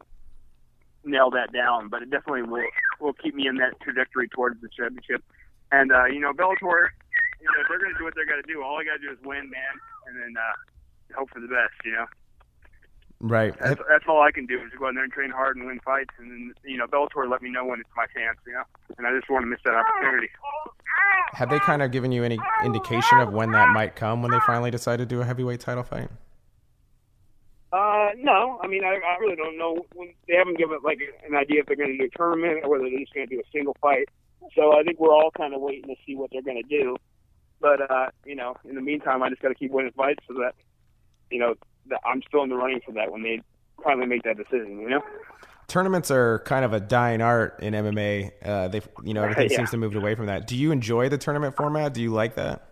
nail 1.05 1.29
that 1.31 1.53
down. 1.53 1.89
But 1.91 2.01
it 2.01 2.11
definitely 2.11 2.43
will 2.43 2.65
will 3.01 3.13
keep 3.13 3.35
me 3.35 3.47
in 3.47 3.57
that 3.57 3.79
trajectory 3.83 4.29
towards 4.29 4.59
the 4.63 4.71
championship. 4.75 5.23
And 5.71 5.93
uh, 5.93 6.07
you 6.07 6.19
know, 6.19 6.33
Bellator, 6.33 6.89
you 7.41 7.45
know, 7.45 7.61
they're 7.69 7.79
going 7.79 7.93
to 7.93 7.99
do 7.99 8.05
what 8.05 8.15
they're 8.15 8.25
going 8.25 8.43
to 8.43 8.53
do. 8.53 8.63
All 8.63 8.81
I 8.81 8.85
got 8.85 9.03
to 9.03 9.07
do 9.07 9.13
is 9.13 9.19
win, 9.23 9.51
man, 9.51 9.75
and 10.07 10.17
then 10.17 10.35
uh, 10.43 11.15
hope 11.15 11.29
for 11.29 11.41
the 11.41 11.47
best. 11.47 11.77
You 11.85 11.93
know. 11.93 12.07
Right. 13.21 13.53
That's, 13.59 13.81
that's 13.89 14.05
all 14.07 14.23
I 14.23 14.31
can 14.31 14.47
do 14.47 14.59
is 14.59 14.71
go 14.79 14.87
out 14.87 14.95
there 14.95 15.03
and 15.03 15.13
train 15.13 15.31
hard 15.31 15.57
and 15.57 15.67
win 15.67 15.81
fights, 15.85 16.15
and 16.19 16.31
then 16.31 16.55
you 16.65 16.77
know 16.77 16.87
Bellator 16.87 17.29
let 17.29 17.43
me 17.43 17.51
know 17.51 17.65
when 17.65 17.81
it's 17.81 17.91
my 17.97 18.07
chance, 18.07 18.39
you 18.47 18.53
know, 18.53 18.63
and 18.97 19.07
I 19.07 19.17
just 19.17 19.29
want 19.29 19.43
to 19.43 19.47
miss 19.47 19.59
that 19.65 19.75
opportunity. 19.75 20.29
Have 21.33 21.51
they 21.51 21.59
kind 21.59 21.83
of 21.83 21.91
given 21.91 22.13
you 22.13 22.23
any 22.23 22.39
indication 22.65 23.19
of 23.19 23.33
when 23.33 23.51
that 23.53 23.71
might 23.71 23.97
come 23.97 24.23
when 24.23 24.31
they 24.31 24.39
finally 24.47 24.71
decide 24.71 24.99
to 24.99 25.07
do 25.07 25.21
a 25.21 25.25
heavyweight 25.25 25.59
title 25.59 25.83
fight? 25.83 26.09
Uh, 27.73 28.11
no, 28.17 28.61
I 28.63 28.69
mean 28.69 28.85
I, 28.85 29.01
I 29.05 29.19
really 29.21 29.35
don't 29.35 29.59
know. 29.59 29.85
When, 29.95 30.15
they 30.29 30.37
haven't 30.37 30.57
given 30.57 30.79
like 30.85 31.01
an 31.27 31.35
idea 31.35 31.61
if 31.61 31.67
they're 31.67 31.77
going 31.77 31.91
to 31.91 31.99
do 31.99 32.05
a 32.05 32.17
tournament 32.17 32.61
or 32.63 32.71
whether 32.71 32.85
they're 32.85 33.01
just 33.01 33.15
going 33.15 33.29
to 33.29 33.35
do 33.35 33.41
a 33.41 33.51
single 33.53 33.77
fight. 33.81 34.09
So 34.55 34.79
I 34.79 34.85
think 34.85 35.01
we're 35.01 35.13
all 35.13 35.33
kind 35.37 35.55
of 35.55 35.61
waiting 35.61 35.89
to 35.89 35.97
see 36.07 36.15
what 36.15 36.31
they're 36.31 36.43
going 36.43 36.63
to 36.63 36.69
do. 36.69 36.97
But 37.61 37.91
uh, 37.91 38.11
you 38.25 38.37
know, 38.37 38.57
in 38.65 38.77
the 38.77 38.81
meantime, 38.81 39.25
I 39.25 39.29
just 39.29 39.43
got 39.43 39.49
to 39.49 39.57
keep 39.57 39.73
winning 39.73 39.93
fights 39.97 40.23
so 40.29 40.35
that 40.35 40.55
you 41.33 41.41
know 41.41 41.57
I'm 42.05 42.23
still 42.29 42.43
in 42.43 42.51
the 42.51 42.57
running 42.57 42.81
for 42.85 42.93
that 42.93 43.13
when 43.13 43.23
they 43.23 43.41
finally 43.83 44.07
make 44.07 44.23
that 44.25 44.37
decision. 44.37 44.81
You 44.81 44.91
know. 44.91 45.03
Tournaments 45.69 46.11
are 46.11 46.39
kind 46.41 46.65
of 46.65 46.73
a 46.73 46.81
dying 46.81 47.21
art 47.21 47.59
in 47.61 47.75
MMA. 47.75 48.33
Uh, 48.43 48.69
they, 48.69 48.81
you 49.05 49.13
know, 49.13 49.23
everything 49.23 49.49
yeah. 49.51 49.57
seems 49.57 49.71
to 49.71 49.77
move 49.77 49.95
away 49.95 50.15
from 50.15 50.27
that. 50.27 50.47
Do 50.47 50.57
you 50.57 50.73
enjoy 50.73 51.11
the 51.11 51.19
tournament 51.19 51.57
format? 51.57 51.93
Do 51.93 52.01
you 52.01 52.11
like 52.11 52.37
that? 52.37 52.65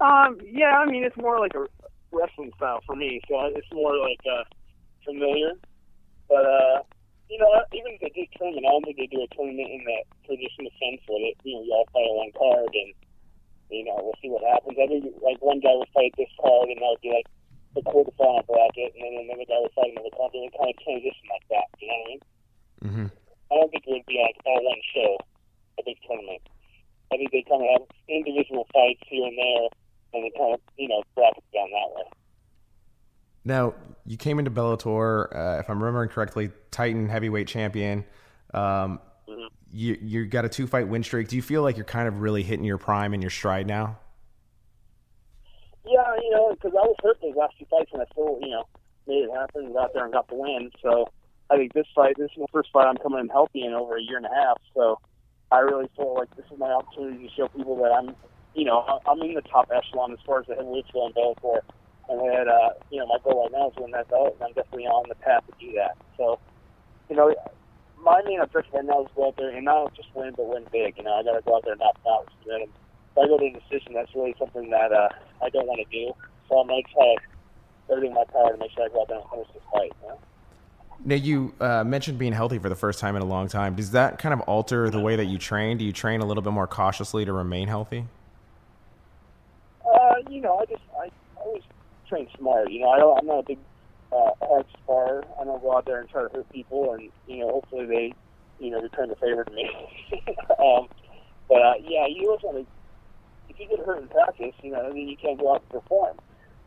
Um, 0.00 0.38
yeah, 0.46 0.78
I 0.78 0.86
mean 0.86 1.02
it's 1.02 1.16
more 1.16 1.40
like 1.40 1.54
a 1.54 1.66
wrestling 2.12 2.52
style 2.56 2.80
for 2.86 2.94
me, 2.94 3.20
so 3.28 3.34
it's 3.54 3.66
more 3.72 3.96
like 3.98 4.20
uh, 4.24 4.44
familiar. 5.04 5.52
But 6.28 6.46
uh, 6.46 6.82
you 7.28 7.38
know, 7.38 7.50
even 7.72 7.98
if 7.98 8.00
they 8.00 8.12
do 8.14 8.24
tournament, 8.38 8.64
I 8.64 8.70
don't 8.70 8.84
think 8.84 8.96
they 8.96 9.10
do 9.10 9.26
a 9.26 9.34
tournament 9.34 9.68
in 9.68 9.82
that 9.84 10.04
traditional 10.24 10.70
sense 10.78 11.02
where 11.08 11.20
they, 11.20 11.34
you 11.44 11.56
know, 11.56 11.62
you 11.64 11.72
all 11.74 11.88
fight 11.92 12.08
on 12.08 12.16
one 12.24 12.32
card 12.32 12.72
and 12.72 12.94
you 13.68 13.84
know 13.84 14.00
we'll 14.00 14.16
see 14.22 14.30
what 14.30 14.46
happens. 14.46 14.78
I 14.80 14.86
think 14.86 15.12
like 15.20 15.42
one 15.42 15.60
guy 15.60 15.74
would 15.74 15.92
fight 15.92 16.14
this 16.16 16.32
card 16.40 16.72
and 16.72 16.78
that 16.78 16.88
would 16.88 17.04
be 17.04 17.12
like 17.12 17.28
the 17.74 17.82
quarterfinal 17.82 18.46
bracket, 18.46 18.94
and 18.94 19.02
then 19.02 19.24
another 19.28 19.44
guy 19.48 19.58
would 19.60 19.72
fight 19.74 19.92
another 19.92 20.14
card, 20.16 20.32
and 20.34 20.52
kind 20.56 20.70
of 20.72 20.78
transition 20.82 21.26
like 21.30 21.46
that. 21.50 21.66
You 21.78 21.88
know 21.88 21.94
what 21.94 22.04
I 22.04 22.08
mean? 22.08 22.20
Mm-hmm. 22.84 23.06
I 23.50 23.54
don't 23.54 23.70
think 23.70 23.84
it 23.86 23.92
would 23.92 24.06
be 24.06 24.18
like 24.22 24.36
all 24.46 24.64
one 24.64 24.82
show, 24.94 25.16
a 25.78 25.82
big 25.84 25.96
tournament. 26.06 26.42
I 27.12 27.16
think 27.16 27.32
they 27.32 27.44
kind 27.48 27.62
of 27.62 27.68
have 27.72 27.88
individual 28.08 28.66
fights 28.72 29.00
here 29.08 29.24
and 29.26 29.36
there, 29.38 29.68
and 30.14 30.24
they 30.24 30.32
kind 30.36 30.54
of 30.54 30.60
you 30.76 30.88
know 30.88 31.02
bracket 31.14 31.44
down 31.52 31.68
that 31.70 31.88
way. 31.96 32.08
Now 33.44 33.74
you 34.04 34.16
came 34.16 34.38
into 34.38 34.50
Bellator, 34.50 35.34
uh, 35.34 35.60
if 35.60 35.70
I'm 35.70 35.78
remembering 35.82 36.10
correctly, 36.10 36.50
Titan 36.70 37.08
heavyweight 37.08 37.48
champion. 37.48 38.04
Um, 38.52 39.00
Mhm. 39.28 39.48
you 39.70 39.96
you 40.00 40.26
got 40.26 40.44
a 40.44 40.48
two 40.48 40.66
fight 40.66 40.88
win 40.88 41.02
streak. 41.02 41.28
Do 41.28 41.36
you 41.36 41.42
feel 41.42 41.62
like 41.62 41.76
you're 41.76 41.84
kind 41.84 42.08
of 42.08 42.20
really 42.20 42.42
hitting 42.42 42.64
your 42.64 42.78
prime 42.78 43.14
and 43.14 43.22
your 43.22 43.30
stride 43.30 43.66
now? 43.66 43.98
Because 46.58 46.74
I 46.74 46.82
was 46.86 46.96
hurt 47.02 47.18
those 47.22 47.36
last 47.36 47.54
two 47.58 47.66
fights, 47.70 47.90
and 47.92 48.02
I 48.02 48.06
still, 48.10 48.38
you 48.42 48.50
know, 48.50 48.64
made 49.06 49.24
it 49.24 49.30
happen 49.30 49.72
got 49.72 49.94
there 49.94 50.04
and 50.04 50.12
got 50.12 50.28
the 50.28 50.34
win. 50.34 50.70
So 50.82 51.08
I 51.50 51.56
think 51.56 51.72
this 51.72 51.86
fight, 51.94 52.16
this 52.18 52.30
is 52.32 52.38
my 52.38 52.46
first 52.52 52.70
fight 52.72 52.86
I'm 52.86 52.98
coming 52.98 53.20
in 53.20 53.28
healthy 53.28 53.64
in 53.64 53.72
over 53.72 53.96
a 53.96 54.02
year 54.02 54.16
and 54.16 54.26
a 54.26 54.34
half. 54.34 54.58
So 54.74 54.98
I 55.50 55.60
really 55.60 55.88
feel 55.96 56.14
like 56.14 56.34
this 56.36 56.44
is 56.52 56.58
my 56.58 56.70
opportunity 56.70 57.26
to 57.26 57.34
show 57.34 57.48
people 57.48 57.76
that 57.76 57.92
I'm, 57.92 58.14
you 58.54 58.64
know, 58.64 59.00
I'm 59.06 59.20
in 59.22 59.34
the 59.34 59.42
top 59.42 59.70
echelon 59.74 60.12
as 60.12 60.18
far 60.26 60.40
as 60.40 60.46
the 60.46 60.54
heavyweights 60.54 60.90
go 60.92 61.06
in 61.06 61.12
Bellator. 61.14 61.60
And 62.10 62.20
that, 62.20 62.48
uh, 62.48 62.70
you 62.90 62.98
know, 62.98 63.06
my 63.06 63.18
goal 63.22 63.42
right 63.42 63.52
now 63.52 63.68
is 63.68 63.76
win 63.78 63.90
that 63.92 64.08
belt, 64.08 64.36
and 64.40 64.48
I'm 64.48 64.54
definitely 64.54 64.86
on 64.86 65.08
the 65.08 65.14
path 65.16 65.44
to 65.46 65.52
do 65.60 65.72
that. 65.76 65.96
So, 66.16 66.38
you 67.10 67.16
know, 67.16 67.34
my 68.02 68.22
main 68.24 68.40
objective 68.40 68.72
right 68.74 68.84
now 68.84 69.02
is 69.02 69.08
go 69.14 69.28
out 69.28 69.36
there 69.36 69.50
and 69.50 69.64
not 69.64 69.94
just 69.94 70.08
win, 70.14 70.32
but 70.36 70.48
win 70.48 70.64
big. 70.72 70.96
You 70.96 71.04
know, 71.04 71.14
I 71.14 71.22
got 71.22 71.36
to 71.36 71.42
go 71.44 71.56
out 71.56 71.64
there 71.64 71.72
and 71.72 71.80
knock 71.80 71.98
out. 72.08 72.28
If 72.46 72.68
I 73.18 73.26
go 73.26 73.36
to 73.36 73.44
a 73.44 73.52
decision, 73.52 73.92
that's 73.92 74.14
really 74.14 74.34
something 74.38 74.70
that 74.70 74.92
uh, 74.92 75.08
I 75.44 75.50
don't 75.50 75.66
want 75.66 75.80
to 75.84 75.90
do. 75.92 76.12
So 76.48 76.58
I'm 76.58 76.66
going 76.66 76.82
to 76.82 76.92
try 76.92 77.16
everything 77.90 78.10
in 78.10 78.14
my 78.14 78.24
power 78.24 78.52
to 78.52 78.58
make 78.58 78.70
sure 78.72 78.84
I 78.84 78.88
go 78.88 79.02
out 79.02 79.08
there 79.08 79.18
and 79.18 79.30
finish 79.30 79.48
this 79.52 79.62
fight. 79.72 79.92
You 80.02 80.08
know? 80.08 80.18
Now 81.04 81.14
you 81.14 81.54
uh, 81.60 81.84
mentioned 81.84 82.18
being 82.18 82.32
healthy 82.32 82.58
for 82.58 82.68
the 82.68 82.76
first 82.76 82.98
time 82.98 83.16
in 83.16 83.22
a 83.22 83.26
long 83.26 83.48
time. 83.48 83.74
Does 83.74 83.92
that 83.92 84.18
kind 84.18 84.32
of 84.32 84.40
alter 84.40 84.90
the 84.90 85.00
way 85.00 85.16
that 85.16 85.26
you 85.26 85.38
train? 85.38 85.78
Do 85.78 85.84
you 85.84 85.92
train 85.92 86.20
a 86.20 86.26
little 86.26 86.42
bit 86.42 86.52
more 86.52 86.66
cautiously 86.66 87.24
to 87.24 87.32
remain 87.32 87.68
healthy? 87.68 88.06
Uh, 89.86 90.14
you 90.28 90.40
know, 90.40 90.58
I 90.58 90.64
just 90.66 90.82
I 91.00 91.10
always 91.36 91.62
train 92.08 92.28
smart. 92.36 92.70
You 92.70 92.80
know, 92.80 92.90
I 92.90 92.98
don't, 92.98 93.18
I'm 93.18 93.26
not 93.26 93.38
a 93.38 93.42
big 93.42 93.58
uh, 94.12 94.30
hard 94.42 94.66
sparer. 94.72 95.24
I 95.40 95.44
don't 95.44 95.62
go 95.62 95.76
out 95.76 95.86
there 95.86 96.00
and 96.00 96.08
try 96.08 96.22
to 96.22 96.28
hurt 96.28 96.48
people, 96.50 96.92
and 96.94 97.10
you 97.26 97.38
know, 97.38 97.52
hopefully 97.52 97.86
they, 97.86 98.14
you 98.58 98.70
know, 98.70 98.80
return 98.80 99.08
the 99.08 99.16
favor 99.16 99.44
to 99.44 99.52
me. 99.52 99.70
um, 100.58 100.88
but 101.48 101.62
uh, 101.62 101.74
yeah, 101.82 102.06
you 102.06 102.26
always 102.28 102.42
want 102.42 102.58
to. 102.58 102.66
If 103.48 103.58
you 103.58 103.68
get 103.68 103.86
hurt 103.86 104.02
in 104.02 104.08
practice, 104.08 104.54
you 104.62 104.72
know, 104.72 104.88
then 104.88 104.96
you 104.96 105.16
can't 105.16 105.38
go 105.38 105.54
out 105.54 105.62
and 105.62 105.68
perform. 105.80 106.16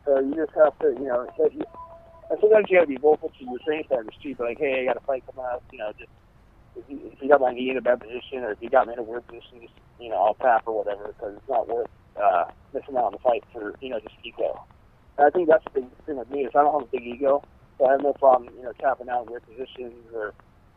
So 0.04 0.18
you 0.20 0.34
just 0.34 0.52
have 0.56 0.76
to, 0.80 0.94
you 0.98 1.06
know, 1.06 1.26
that 1.38 1.54
you, 1.54 1.62
and 2.30 2.38
sometimes 2.40 2.66
you 2.68 2.78
got 2.78 2.82
to 2.82 2.88
be 2.88 2.96
vocal 2.96 3.28
to 3.28 3.44
your 3.44 3.58
training 3.64 3.86
partners 3.88 4.14
too. 4.22 4.34
But 4.36 4.48
like, 4.48 4.58
hey, 4.58 4.82
I 4.82 4.84
got 4.86 4.96
a 4.96 5.06
fight 5.06 5.24
coming 5.26 5.46
up. 5.46 5.62
You 5.72 5.78
know, 5.78 5.92
just 5.98 6.10
if 6.76 6.84
you, 6.88 6.98
if 7.12 7.22
you 7.22 7.28
got 7.28 7.40
my 7.40 7.52
knee 7.52 7.70
in 7.70 7.76
a 7.76 7.82
bad 7.82 8.00
position, 8.00 8.42
or 8.42 8.52
if 8.52 8.58
you 8.60 8.70
got 8.70 8.86
me 8.86 8.94
in 8.94 8.98
a 8.98 9.02
weird 9.02 9.26
position, 9.26 9.60
just 9.62 9.74
you 10.00 10.08
know, 10.10 10.16
I'll 10.16 10.34
tap 10.34 10.64
or 10.66 10.78
whatever 10.78 11.08
because 11.08 11.36
it's 11.36 11.48
not 11.48 11.68
worth 11.68 11.90
uh, 12.20 12.44
missing 12.74 12.96
out 12.96 13.04
on 13.04 13.12
the 13.12 13.18
fight 13.18 13.44
for 13.52 13.74
you 13.80 13.90
know 13.90 14.00
just 14.00 14.14
ego. 14.24 14.58
And 15.18 15.26
I 15.26 15.30
think 15.30 15.48
that's 15.48 15.64
the 15.64 15.80
big 15.80 15.90
thing 16.06 16.16
with 16.16 16.30
me 16.30 16.40
is 16.40 16.52
I 16.54 16.62
don't 16.62 16.72
have 16.72 16.88
a 16.88 16.92
big 16.92 17.06
ego, 17.06 17.42
so 17.78 17.86
I 17.86 17.92
have 17.92 18.02
no 18.02 18.12
problem 18.14 18.50
you 18.56 18.62
know 18.62 18.72
tapping 18.80 19.08
out 19.08 19.26
in 19.26 19.30
weird 19.30 19.46
positions 19.46 19.94
or 20.14 20.32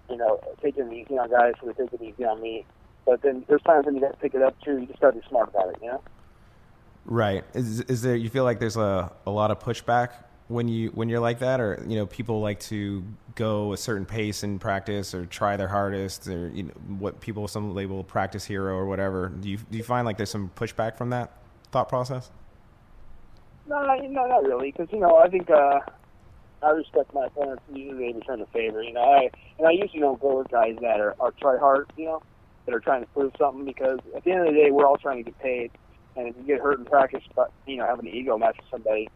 you 0.09 0.17
know 0.17 0.39
taking 0.61 0.87
it 0.87 0.93
easy 0.93 1.17
on 1.17 1.31
guys 1.31 1.53
who 1.61 1.69
are 1.69 1.73
taking 1.73 1.99
it 1.99 2.13
easy 2.13 2.25
on 2.25 2.41
me. 2.41 2.65
But 3.05 3.21
then 3.21 3.45
there's 3.47 3.61
times 3.61 3.85
when 3.85 3.95
you 3.95 4.01
got 4.01 4.11
to 4.11 4.17
pick 4.17 4.33
it 4.33 4.41
up 4.41 4.55
too. 4.61 4.77
You 4.77 4.87
just 4.87 4.99
got 4.99 5.11
to 5.11 5.19
be 5.19 5.25
smart 5.29 5.49
about 5.49 5.69
it, 5.69 5.77
you 5.81 5.87
know. 5.87 6.01
Right. 7.05 7.43
Is 7.53 7.81
is 7.81 8.01
there 8.01 8.15
you 8.15 8.29
feel 8.29 8.43
like 8.43 8.59
there's 8.59 8.77
a, 8.77 9.11
a 9.25 9.31
lot 9.31 9.51
of 9.51 9.59
pushback 9.59 10.09
when 10.47 10.67
you 10.67 10.89
when 10.89 11.09
you're 11.09 11.19
like 11.19 11.39
that 11.39 11.59
or 11.59 11.83
you 11.87 11.95
know 11.95 12.05
people 12.05 12.41
like 12.41 12.59
to 12.59 13.03
go 13.35 13.73
a 13.73 13.77
certain 13.77 14.05
pace 14.05 14.43
in 14.43 14.57
practice 14.59 15.13
or 15.13 15.25
try 15.25 15.57
their 15.57 15.67
hardest 15.67 16.27
or 16.27 16.49
you 16.49 16.63
know 16.63 16.73
what 16.99 17.19
people 17.19 17.47
some 17.47 17.75
label 17.75 18.03
practice 18.03 18.45
hero 18.45 18.75
or 18.75 18.85
whatever. 18.85 19.29
Do 19.29 19.49
you 19.49 19.57
do 19.57 19.77
you 19.77 19.83
find 19.83 20.05
like 20.05 20.17
there's 20.17 20.29
some 20.29 20.51
pushback 20.55 20.97
from 20.97 21.11
that 21.11 21.31
thought 21.71 21.89
process? 21.89 22.31
No, 23.67 23.81
no, 23.83 23.95
no, 23.95 24.27
not 24.27 24.43
really, 24.43 24.71
because 24.71 24.87
you 24.91 24.99
know 24.99 25.17
I 25.17 25.27
think 25.27 25.49
uh, 25.49 25.79
I 26.63 26.69
respect 26.69 27.13
my 27.13 27.25
opponents. 27.25 27.63
Usually 27.73 28.11
they 28.11 28.13
return 28.13 28.39
the 28.39 28.45
favor. 28.47 28.81
You 28.81 28.93
know, 28.93 29.01
I 29.01 29.29
and 29.57 29.67
I 29.67 29.71
usually 29.71 29.99
don't 29.99 30.19
go 30.19 30.39
with 30.39 30.49
guys 30.49 30.75
that 30.81 30.99
are, 30.99 31.15
are 31.19 31.31
try 31.31 31.57
hard. 31.57 31.91
You 31.97 32.05
know, 32.05 32.23
that 32.65 32.73
are 32.75 32.79
trying 32.79 33.01
to 33.01 33.07
prove 33.07 33.33
something 33.37 33.65
because 33.65 33.99
at 34.15 34.23
the 34.23 34.31
end 34.31 34.47
of 34.47 34.53
the 34.53 34.59
day 34.59 34.71
we're 34.71 34.85
all 34.85 34.97
trying 34.97 35.23
to 35.23 35.31
get 35.31 35.39
paid. 35.39 35.71
And 36.15 36.27
if 36.29 36.35
you 36.37 36.43
get 36.43 36.61
hurt 36.61 36.79
in 36.79 36.85
practice, 36.85 37.23
but 37.35 37.51
you 37.65 37.77
know, 37.77 37.85
having 37.85 38.07
an 38.07 38.13
ego 38.13 38.37
match 38.37 38.57
with 38.57 38.69
somebody, 38.71 39.09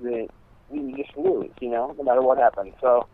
then 0.00 0.28
you 0.72 0.96
just 0.96 1.16
lose. 1.16 1.50
You 1.60 1.70
know, 1.70 1.94
no 1.96 2.04
matter 2.04 2.22
what 2.22 2.38
happens. 2.38 2.74
So 2.80 3.06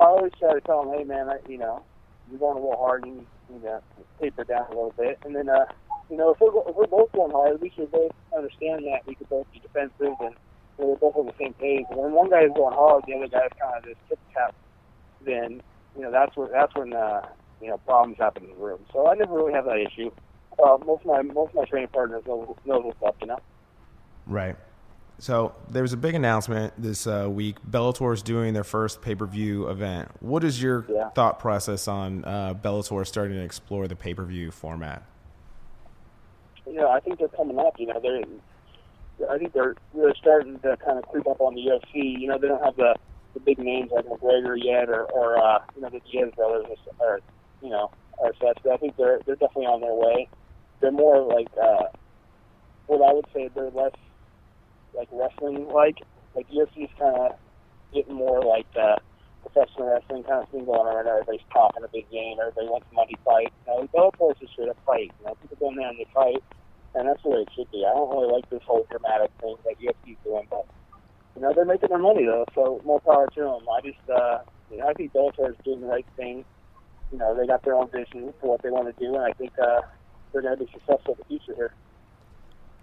I 0.00 0.04
always 0.04 0.32
try 0.38 0.54
to 0.54 0.60
tell 0.60 0.84
them, 0.84 0.98
hey 0.98 1.04
man, 1.04 1.28
I, 1.28 1.36
you 1.48 1.58
know, 1.58 1.82
you're 2.30 2.38
going 2.38 2.56
a 2.56 2.60
little 2.60 2.76
hard. 2.76 3.04
You 3.06 3.26
need 3.50 3.62
to 3.62 3.80
taper 4.20 4.44
down 4.44 4.66
a 4.66 4.74
little 4.74 4.94
bit, 4.96 5.18
and 5.24 5.34
then 5.34 5.48
uh, 5.48 5.64
you 6.10 6.16
know, 6.16 6.30
if 6.30 6.40
we're 6.40 6.52
if 6.68 6.76
we're 6.76 6.86
both 6.86 7.10
going 7.12 7.32
hard, 7.32 7.60
we 7.60 7.70
should 7.74 7.90
both 7.90 8.12
understand 8.36 8.84
that 8.84 9.06
we 9.06 9.14
could 9.14 9.28
both 9.28 9.46
be 9.52 9.60
defensive 9.60 10.14
and 10.20 10.34
you 10.78 10.84
know, 10.84 10.86
we're 10.86 10.96
both 10.96 11.16
on 11.16 11.26
the 11.26 11.32
same 11.38 11.54
page. 11.54 11.84
When 11.90 12.12
one 12.12 12.30
guy 12.30 12.44
is 12.44 12.52
going 12.54 12.74
hard, 12.74 13.04
the 13.06 13.14
other 13.14 13.28
guy 13.28 13.46
is 13.46 13.52
kind 13.60 13.76
of 13.76 13.84
just 13.84 13.96
tip 14.08 14.18
tap. 14.34 14.54
Then 15.24 15.62
you 15.96 16.02
know 16.02 16.10
that's 16.10 16.36
where 16.36 16.48
that's 16.52 16.74
when 16.74 16.92
uh, 16.92 17.26
you 17.60 17.68
know 17.68 17.78
problems 17.78 18.18
happen 18.18 18.44
in 18.44 18.50
the 18.50 18.56
room. 18.56 18.80
So 18.92 19.06
I 19.08 19.14
never 19.14 19.34
really 19.34 19.52
have 19.52 19.64
that 19.64 19.78
issue. 19.78 20.10
Uh, 20.62 20.78
most 20.84 21.00
of 21.00 21.06
my 21.06 21.22
most 21.22 21.50
of 21.50 21.54
my 21.56 21.64
training 21.64 21.88
partners 21.92 22.22
know 22.26 22.56
knows 22.64 22.84
what's 22.84 23.02
up. 23.02 23.16
You 23.20 23.28
know. 23.28 23.38
Right. 24.26 24.56
So 25.18 25.54
there 25.70 25.82
was 25.82 25.92
a 25.92 25.96
big 25.96 26.14
announcement 26.16 26.72
this 26.76 27.06
uh, 27.06 27.28
week. 27.30 27.56
Bellator 27.70 28.12
is 28.12 28.22
doing 28.22 28.54
their 28.54 28.64
first 28.64 29.02
pay 29.02 29.14
per 29.14 29.26
view 29.26 29.68
event. 29.68 30.08
What 30.20 30.42
is 30.42 30.60
your 30.62 30.84
Yeah. 30.88 31.10
thought 31.10 31.38
process 31.38 31.86
on 31.86 32.24
uh, 32.24 32.54
Bellator 32.54 33.06
starting 33.06 33.36
to 33.36 33.42
explore 33.44 33.86
the 33.86 33.94
pay 33.96 34.14
per 34.14 34.24
view 34.24 34.50
format? 34.50 35.02
Yeah, 36.66 36.86
I 36.88 37.00
think 37.00 37.18
they're 37.18 37.28
coming 37.28 37.58
up. 37.58 37.78
You 37.78 37.86
know, 37.86 38.00
they're. 38.00 38.22
I 39.30 39.38
think 39.38 39.52
they're 39.52 39.76
really 39.94 40.14
starting 40.18 40.58
to 40.60 40.76
kind 40.78 40.98
of 40.98 41.04
creep 41.08 41.26
up 41.28 41.40
on 41.40 41.54
the 41.54 41.60
UFC. 41.60 42.18
You 42.20 42.28
know, 42.28 42.38
they 42.38 42.48
don't 42.48 42.62
have 42.64 42.76
the 42.76 42.94
the 43.34 43.40
big 43.40 43.58
names 43.58 43.90
like 43.92 44.06
McGregor 44.06 44.56
yet, 44.60 44.88
or 44.88 45.04
or 45.04 45.38
uh, 45.38 45.58
you 45.76 45.82
know 45.82 45.90
the 45.90 46.00
Diaz 46.10 46.32
brothers, 46.34 46.66
or, 46.98 47.06
or 47.06 47.20
you 47.62 47.68
know, 47.70 47.90
or 48.18 48.32
such. 48.40 48.58
But 48.64 48.72
I 48.72 48.76
think 48.78 48.96
they're 48.96 49.20
they're 49.26 49.36
definitely 49.36 49.66
on 49.66 49.80
their 49.80 49.94
way. 49.94 50.28
They're 50.82 50.92
more 50.92 51.22
like 51.22 51.48
uh, 51.56 51.88
what 52.86 53.00
I 53.08 53.14
would 53.14 53.26
say. 53.32 53.48
They're 53.54 53.70
less 53.70 53.94
like 54.94 55.08
wrestling 55.12 55.68
like. 55.68 55.98
Like 56.34 56.48
UFC's 56.50 56.90
kind 56.98 57.16
of 57.16 57.32
getting 57.94 58.14
more 58.14 58.42
like 58.42 58.66
uh, 58.74 58.96
professional 59.42 59.88
wrestling 59.92 60.24
kind 60.24 60.42
of 60.42 60.48
thing 60.50 60.64
going 60.64 60.80
on. 60.80 61.06
Everybody's 61.06 61.44
talking 61.52 61.84
a 61.84 61.88
big 61.88 62.10
game. 62.10 62.38
Everybody 62.40 62.68
wants 62.68 62.86
money 62.92 63.14
fight. 63.24 63.52
You 63.66 63.88
know, 63.88 64.10
is 64.30 64.36
just 64.40 64.52
straight 64.52 64.68
up 64.68 64.78
fight. 64.86 65.12
You 65.20 65.26
know, 65.26 65.34
people 65.40 65.56
go 65.60 65.70
in 65.70 65.76
there 65.76 65.88
and 65.88 65.98
they 65.98 66.06
fight, 66.14 66.42
and 66.94 67.08
that's 67.08 67.22
the 67.22 67.30
way 67.30 67.40
it 67.40 67.48
should 67.54 67.70
be. 67.70 67.84
I 67.84 67.92
don't 67.94 68.10
really 68.10 68.32
like 68.32 68.48
this 68.50 68.62
whole 68.66 68.86
dramatic 68.90 69.30
thing 69.40 69.56
that 69.64 69.78
UFC's 69.80 70.18
doing, 70.24 70.46
but 70.50 70.66
you 71.36 71.42
know, 71.42 71.52
they're 71.54 71.64
making 71.64 71.88
their 71.88 71.98
money 71.98 72.24
though, 72.24 72.44
so 72.54 72.80
more 72.84 73.00
power 73.00 73.28
to 73.34 73.40
them. 73.40 73.64
I 73.68 73.80
just, 73.80 74.04
uh, 74.08 74.38
you 74.70 74.78
know, 74.78 74.88
I 74.88 74.92
think 74.92 75.12
Bellator 75.12 75.50
is 75.50 75.56
doing 75.64 75.80
the 75.80 75.86
right 75.86 76.06
thing. 76.16 76.44
You 77.10 77.18
know, 77.18 77.36
they 77.36 77.46
got 77.46 77.62
their 77.64 77.74
own 77.74 77.90
vision 77.90 78.32
for 78.40 78.50
what 78.50 78.62
they 78.62 78.70
want 78.70 78.94
to 78.94 78.96
do, 79.00 79.14
and 79.14 79.24
I 79.24 79.32
think 79.32 79.52
uh, 79.58 79.80
they're 80.32 80.42
going 80.42 80.58
to 80.58 80.64
be 80.64 80.70
successful 80.72 81.14
in 81.14 81.18
the 81.18 81.24
future 81.24 81.54
here. 81.54 81.74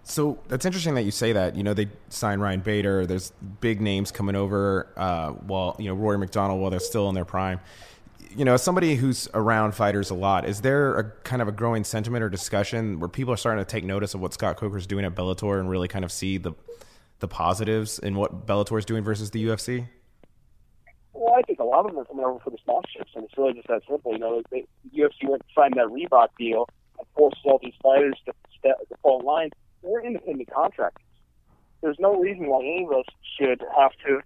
So 0.04 0.40
that's 0.48 0.66
interesting 0.66 0.96
that 0.96 1.04
you 1.04 1.12
say 1.12 1.34
that. 1.34 1.56
You 1.56 1.64
know, 1.64 1.74
they 1.74 1.88
signed 2.10 2.42
Ryan 2.42 2.62
Bader. 2.62 3.06
There's 3.06 3.32
big 3.62 3.80
names 3.80 4.12
coming 4.12 4.36
over. 4.36 4.92
Uh, 4.98 5.32
while 5.32 5.76
you 5.78 5.88
know 5.88 5.94
Rory 5.94 6.18
MacDonald, 6.18 6.60
while 6.60 6.72
they're 6.72 6.80
still 6.80 7.10
in 7.10 7.16
their 7.16 7.26
prime. 7.26 7.60
You 8.36 8.46
know, 8.46 8.54
as 8.56 8.64
somebody 8.64 8.96
who's 8.96 9.28
around 9.34 9.74
fighters 9.74 10.10
a 10.10 10.16
lot, 10.16 10.48
is 10.48 10.62
there 10.62 10.96
a 10.96 11.04
kind 11.24 11.42
of 11.42 11.48
a 11.48 11.52
growing 11.52 11.84
sentiment 11.84 12.24
or 12.24 12.30
discussion 12.30 13.00
where 13.00 13.10
people 13.10 13.34
are 13.34 13.38
starting 13.38 13.64
to 13.64 13.70
take 13.70 13.84
notice 13.84 14.14
of 14.14 14.22
what 14.22 14.34
Scott 14.34 14.58
Coker's 14.58 14.86
doing 14.88 15.06
at 15.06 15.16
Bellator 15.16 15.60
and 15.60 15.70
really 15.70 15.88
kind 15.88 16.06
of 16.06 16.12
see 16.12 16.38
the 16.38 16.54
the 17.20 17.28
positives 17.28 18.00
in 18.00 18.16
what 18.16 18.48
Bellator 18.48 18.80
is 18.80 18.86
doing 18.86 19.04
versus 19.04 19.32
the 19.32 19.46
UFC? 19.46 19.88
Well, 21.14 21.36
I 21.38 21.42
think 21.42 21.60
a 21.60 21.64
lot 21.64 21.86
of 21.86 21.92
them 21.92 22.00
are 22.00 22.06
coming 22.06 22.26
over 22.26 22.40
for 22.40 22.50
the 22.50 22.58
sponsorships, 22.58 23.14
and 23.16 23.26
it's 23.26 23.38
really 23.38 23.54
just 23.54 23.68
that 23.68 23.82
simple. 23.88 24.14
You 24.14 24.20
know, 24.20 24.42
they, 24.52 24.66
the 24.92 25.02
UFC 25.02 25.30
went 25.30 25.42
to 25.42 25.54
sign 25.54 25.72
that 25.76 25.88
Reebok 25.88 26.30
deal 26.38 26.68
and 27.00 27.08
forced 27.16 27.38
all 27.46 27.60
these 27.64 27.74
fighters 27.82 28.16
to, 28.26 28.34
step, 28.60 28.78
to 28.90 28.96
fall 29.02 29.20
in 29.22 29.26
line. 29.26 29.50
They're 29.84 30.06
independent 30.06 30.50
contractors. 30.54 31.06
There's 31.82 31.98
no 32.00 32.20
reason 32.20 32.48
why 32.48 32.60
any 32.60 32.84
of 32.86 32.92
us 32.92 33.06
should 33.40 33.64
have 33.78 33.92
to. 34.06 34.20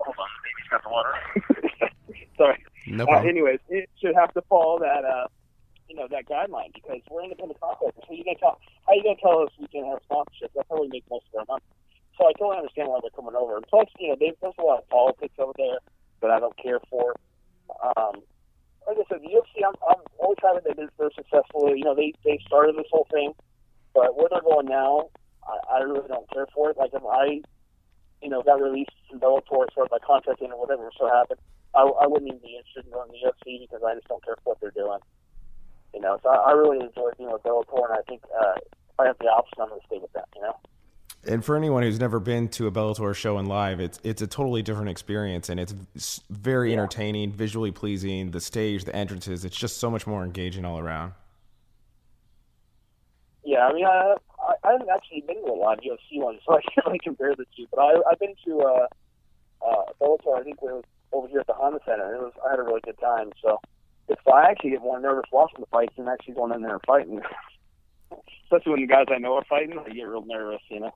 Hold 0.00 0.16
on, 0.18 0.28
the 0.34 0.42
baby's 0.44 0.68
got 0.70 0.82
the 0.82 0.90
water. 0.90 1.14
Sorry. 2.36 2.64
No 2.86 3.04
Uh, 3.04 3.06
problem. 3.06 3.28
anyways, 3.30 3.60
it 3.68 3.88
should 4.00 4.14
have 4.16 4.34
to 4.34 4.42
follow 4.42 4.78
that, 4.80 5.04
uh, 5.04 5.28
you 5.88 5.94
know, 5.96 6.08
that 6.10 6.26
guideline 6.26 6.74
because 6.74 7.00
we're 7.10 7.22
independent 7.22 7.60
contractors. 7.60 8.02
So 8.08 8.12
you 8.12 8.24
gonna 8.24 8.36
tell, 8.38 8.58
how 8.86 8.94
you 8.94 9.02
gonna 9.04 9.16
tell 9.22 9.38
us 9.42 9.50
we 9.60 9.68
can 9.68 9.84
have 9.86 10.00
sponsorships? 10.10 10.50
That's 10.54 10.68
how 10.68 10.80
we 10.80 10.88
make 10.88 11.04
most 11.08 11.24
of 11.32 11.38
our 11.40 11.44
money. 11.48 11.64
So 12.18 12.26
I 12.26 12.32
totally 12.38 12.58
understand 12.58 12.88
why 12.88 12.98
they're 13.02 13.10
coming 13.14 13.34
over. 13.36 13.56
And 13.56 13.66
plus, 13.68 13.86
you 13.98 14.08
know, 14.08 14.16
they, 14.18 14.32
there's 14.42 14.54
a 14.58 14.62
lot 14.62 14.78
of 14.82 14.88
politics 14.88 15.34
over 15.38 15.52
there 15.56 15.78
that 16.22 16.30
I 16.30 16.40
don't 16.40 16.56
care 16.58 16.80
for. 16.90 17.14
Um, 17.96 18.22
like 18.86 18.98
I 18.98 19.04
said, 19.08 19.22
the 19.22 19.32
UFC, 19.32 19.64
I'm, 19.64 19.74
I'm 19.88 20.02
always 20.18 20.38
happy 20.42 20.60
they're, 20.64 20.88
they're 20.98 21.16
successful. 21.16 21.74
You 21.74 21.84
know, 21.84 21.94
they 21.94 22.12
they 22.24 22.38
started 22.46 22.76
this 22.76 22.88
whole 22.90 23.06
thing, 23.12 23.32
but 23.94 24.16
where 24.16 24.28
they're 24.30 24.44
going 24.44 24.66
now, 24.66 25.08
I, 25.44 25.76
I 25.76 25.78
really 25.80 26.08
don't 26.08 26.30
care 26.30 26.46
for 26.54 26.70
it. 26.70 26.76
Like 26.76 26.92
if 26.92 27.02
I, 27.02 27.40
you 28.22 28.28
know, 28.28 28.42
got 28.42 28.60
released 28.60 28.92
from 29.08 29.20
Bellator 29.20 29.68
far 29.74 29.84
as 29.84 29.90
my 29.90 29.98
contract 30.04 30.42
or 30.42 30.60
whatever 30.60 30.90
so 30.98 31.08
happened, 31.08 31.40
I, 31.74 31.82
I 31.82 32.06
wouldn't 32.06 32.28
even 32.28 32.40
be 32.40 32.56
interested 32.56 32.84
in 32.86 32.92
going 32.92 33.10
to 33.10 33.16
the 33.16 33.24
UFC 33.24 33.64
because 33.64 33.82
I 33.82 33.94
just 33.94 34.08
don't 34.08 34.24
care 34.24 34.36
for 34.44 34.54
what 34.54 34.60
they're 34.60 34.76
doing. 34.76 35.00
You 35.94 36.00
know, 36.00 36.18
so 36.22 36.28
I, 36.28 36.50
I 36.50 36.52
really 36.52 36.84
enjoy 36.84 37.10
being 37.16 37.30
with 37.32 37.42
Bellator, 37.42 37.88
and 37.88 37.98
I 37.98 38.02
think 38.08 38.22
uh, 38.30 38.58
if 38.58 38.98
I 38.98 39.06
have 39.06 39.18
the 39.18 39.32
option, 39.32 39.58
I'm 39.60 39.68
going 39.68 39.80
to 39.80 39.86
stay 39.86 39.98
with 39.98 40.12
that. 40.12 40.28
You 40.36 40.42
know. 40.42 40.56
And 41.26 41.44
for 41.44 41.56
anyone 41.56 41.82
who's 41.82 42.00
never 42.00 42.20
been 42.20 42.48
to 42.50 42.66
a 42.66 42.70
Bellator 42.70 43.14
show 43.14 43.38
in 43.38 43.46
live, 43.46 43.80
it's 43.80 43.98
it's 44.02 44.22
a 44.22 44.26
totally 44.26 44.62
different 44.62 44.90
experience, 44.90 45.48
and 45.48 45.58
it's 45.58 45.74
very 46.30 46.70
Yeah. 46.70 46.78
entertaining, 46.78 47.32
visually 47.32 47.70
pleasing. 47.70 48.30
The 48.30 48.40
stage, 48.40 48.84
the 48.84 48.94
entrances, 48.94 49.44
it's 49.44 49.56
just 49.56 49.78
so 49.78 49.90
much 49.90 50.06
more 50.06 50.24
engaging 50.24 50.64
all 50.64 50.78
around. 50.78 51.12
Yeah, 53.44 53.66
I 53.66 53.72
mean, 53.74 53.84
I, 53.84 54.14
I, 54.64 54.72
haven't 54.72 54.88
actually 54.88 55.20
been 55.20 55.36
to 55.44 55.52
a 55.52 55.54
lot 55.54 55.76
of 55.78 55.84
UFC 55.84 56.18
ones, 56.22 56.40
so 56.46 56.54
I 56.56 56.62
can't 56.62 56.86
really 56.86 56.98
compare 56.98 57.34
the 57.36 57.44
two. 57.56 57.66
But 57.70 57.80
I, 57.80 58.00
I've 58.10 58.18
been 58.18 58.34
to 58.46 58.60
uh, 58.60 58.86
uh, 59.66 59.84
Bellator. 60.00 60.38
I 60.38 60.42
think 60.42 60.56
it 60.62 60.64
was 60.64 60.84
over 61.12 61.28
here 61.28 61.40
at 61.40 61.46
the 61.46 61.52
Honda 61.54 61.80
Center. 61.84 62.14
It 62.14 62.20
was 62.22 62.32
I 62.46 62.50
had 62.50 62.58
a 62.58 62.62
really 62.62 62.80
good 62.84 62.98
time. 62.98 63.30
So 63.42 63.60
if 64.08 64.18
I 64.26 64.44
actually 64.50 64.70
get 64.70 64.80
more 64.80 64.98
nervous 65.00 65.24
watching 65.32 65.60
the 65.60 65.66
fights 65.66 65.94
than 65.96 66.08
actually 66.08 66.34
going 66.34 66.52
in 66.52 66.62
there 66.62 66.72
and 66.74 66.82
fighting, 66.86 67.20
especially 68.44 68.72
when 68.72 68.80
the 68.80 68.86
guys 68.86 69.06
I 69.10 69.18
know 69.18 69.34
are 69.34 69.44
fighting, 69.44 69.78
I 69.78 69.90
get 69.90 70.02
real 70.02 70.24
nervous. 70.24 70.62
You 70.70 70.80
know. 70.80 70.94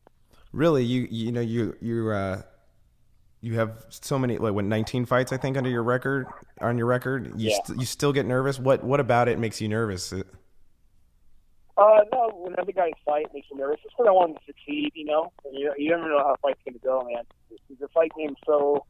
Really, 0.52 0.84
you 0.84 1.06
you 1.10 1.32
know 1.32 1.40
you 1.40 1.76
you 1.80 2.10
uh 2.10 2.42
you 3.40 3.54
have 3.58 3.86
so 3.90 4.18
many 4.18 4.38
like 4.38 4.52
what 4.54 4.64
19 4.64 5.04
fights 5.04 5.32
I 5.32 5.36
think 5.36 5.56
under 5.56 5.70
your 5.70 5.82
record 5.82 6.26
on 6.60 6.78
your 6.78 6.86
record. 6.86 7.32
You 7.38 7.50
Yeah. 7.50 7.58
st- 7.64 7.78
you 7.80 7.86
still 7.86 8.12
get 8.12 8.26
nervous. 8.26 8.58
What 8.58 8.82
what 8.82 8.98
about 9.00 9.28
it 9.28 9.38
makes 9.38 9.60
you 9.60 9.68
nervous? 9.68 10.12
Uh, 10.12 10.22
Uh, 11.76 12.00
no, 12.12 12.30
when 12.34 12.58
other 12.58 12.72
guys 12.72 12.90
fight, 13.04 13.26
it 13.26 13.30
makes 13.32 13.46
you 13.52 13.56
nervous. 13.56 13.78
It's 13.84 13.94
because 13.94 14.08
I 14.08 14.10
want 14.10 14.34
to 14.36 14.42
succeed, 14.44 14.90
you 14.94 15.04
know. 15.04 15.30
And 15.44 15.54
you, 15.56 15.72
you 15.78 15.90
never 15.90 16.08
know 16.08 16.18
how 16.18 16.34
a 16.34 16.36
fight's 16.38 16.58
going 16.64 16.74
to 16.74 16.80
go, 16.84 17.04
man. 17.04 17.22
The 17.78 17.86
fight 17.94 18.10
game's 18.18 18.36
so, 18.44 18.84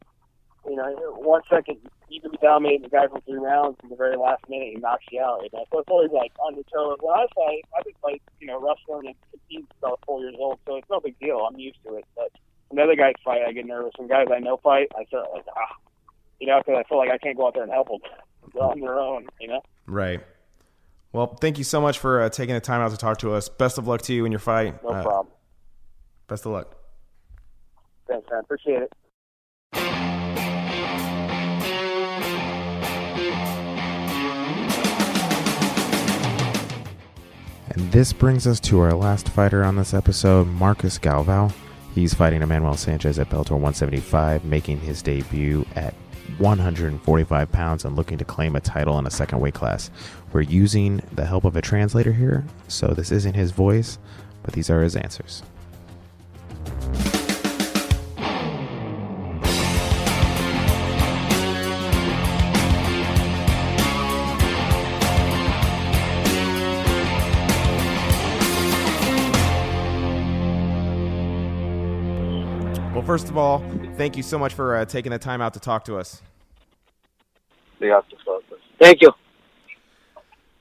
you 0.67 0.75
know, 0.75 0.89
one 1.21 1.41
second 1.51 1.77
you 2.09 2.19
can 2.19 2.31
be 2.31 2.37
dominating 2.41 2.81
the 2.81 2.89
guy 2.89 3.05
for 3.07 3.21
three 3.21 3.37
rounds, 3.37 3.77
and 3.83 3.91
the 3.91 3.95
very 3.95 4.17
last 4.17 4.41
minute 4.49 4.69
he 4.73 4.79
knocks 4.79 5.05
you 5.11 5.21
out. 5.21 5.43
You 5.43 5.49
know? 5.53 5.65
So 5.71 5.79
it's 5.79 5.89
always 5.91 6.09
like 6.11 6.31
on 6.39 6.55
your 6.55 6.63
toes. 6.73 6.97
When 7.01 7.13
I 7.13 7.27
fight, 7.35 7.61
I've 7.77 7.85
been 8.87 9.13
fight, 9.13 9.15
you 9.49 9.59
know, 9.59 9.65
and 9.71 9.83
I 9.83 9.87
was 9.87 9.99
four 10.05 10.19
years 10.21 10.35
old, 10.37 10.59
so 10.67 10.75
it's 10.77 10.89
no 10.89 10.99
big 10.99 11.17
deal. 11.19 11.37
I'm 11.49 11.57
used 11.59 11.77
to 11.85 11.95
it. 11.95 12.05
But 12.15 12.31
when 12.69 12.83
other 12.83 12.95
guys 12.95 13.13
fight, 13.23 13.41
I 13.47 13.51
get 13.51 13.65
nervous. 13.65 13.91
When 13.97 14.07
guys 14.07 14.27
I 14.33 14.39
know 14.39 14.57
fight, 14.57 14.87
I 14.97 15.05
start 15.05 15.27
like, 15.33 15.45
ah, 15.55 15.75
you 16.39 16.47
know, 16.47 16.59
because 16.65 16.83
I 16.85 16.87
feel 16.87 16.97
like 16.97 17.09
I 17.09 17.17
can't 17.17 17.37
go 17.37 17.47
out 17.47 17.53
there 17.53 17.63
and 17.63 17.71
help 17.71 17.87
them. 17.89 17.99
They're 18.53 18.63
on 18.71 18.79
their 18.79 18.99
own, 18.99 19.27
you 19.39 19.47
know. 19.47 19.61
Right. 19.87 20.21
Well, 21.11 21.35
thank 21.41 21.57
you 21.57 21.63
so 21.63 21.81
much 21.81 21.97
for 21.97 22.21
uh, 22.21 22.29
taking 22.29 22.53
the 22.53 22.61
time 22.61 22.81
out 22.81 22.91
to 22.91 22.97
talk 22.97 23.17
to 23.19 23.33
us. 23.33 23.49
Best 23.49 23.77
of 23.79 23.87
luck 23.87 24.01
to 24.03 24.13
you 24.13 24.25
in 24.25 24.31
your 24.31 24.39
fight. 24.39 24.81
No 24.83 24.89
Uh, 24.89 25.01
problem. 25.03 25.33
Best 26.27 26.45
of 26.45 26.51
luck. 26.51 26.75
Thanks, 28.07 28.27
man. 28.29 28.41
Appreciate 28.41 28.83
it. 28.83 30.28
And 37.71 37.91
this 37.91 38.13
brings 38.13 38.47
us 38.47 38.59
to 38.61 38.79
our 38.79 38.93
last 38.93 39.29
fighter 39.29 39.63
on 39.63 39.75
this 39.75 39.93
episode, 39.93 40.47
Marcos 40.47 40.97
Galvao. 40.97 41.53
He's 41.93 42.13
fighting 42.13 42.41
Emmanuel 42.41 42.75
Sanchez 42.75 43.19
at 43.19 43.29
Bellator 43.29 43.51
175, 43.51 44.43
making 44.43 44.79
his 44.79 45.03
debut 45.03 45.65
at 45.75 45.93
145 46.39 47.51
pounds 47.51 47.85
and 47.85 47.95
looking 47.95 48.17
to 48.17 48.25
claim 48.25 48.55
a 48.55 48.59
title 48.59 48.97
in 48.97 49.05
a 49.05 49.11
second 49.11 49.39
weight 49.39 49.53
class. 49.53 49.91
We're 50.33 50.41
using 50.41 51.01
the 51.13 51.25
help 51.25 51.45
of 51.45 51.55
a 51.55 51.61
translator 51.61 52.13
here, 52.13 52.45
so 52.67 52.87
this 52.87 53.11
isn't 53.11 53.35
his 53.35 53.51
voice, 53.51 53.99
but 54.41 54.53
these 54.53 54.69
are 54.69 54.81
his 54.81 54.95
answers. 54.95 55.43
First 73.09 73.27
of 73.27 73.37
all, 73.37 73.57
thank 73.97 74.15
you 74.15 74.21
so 74.21 74.37
much 74.37 74.53
for 74.53 74.75
uh, 74.75 74.85
taking 74.85 75.11
the 75.11 75.17
time 75.17 75.41
out 75.41 75.51
to 75.51 75.59
talk 75.59 75.83
to 75.83 75.97
us. 75.97 76.21
Thank 78.79 79.01
you. 79.01 79.09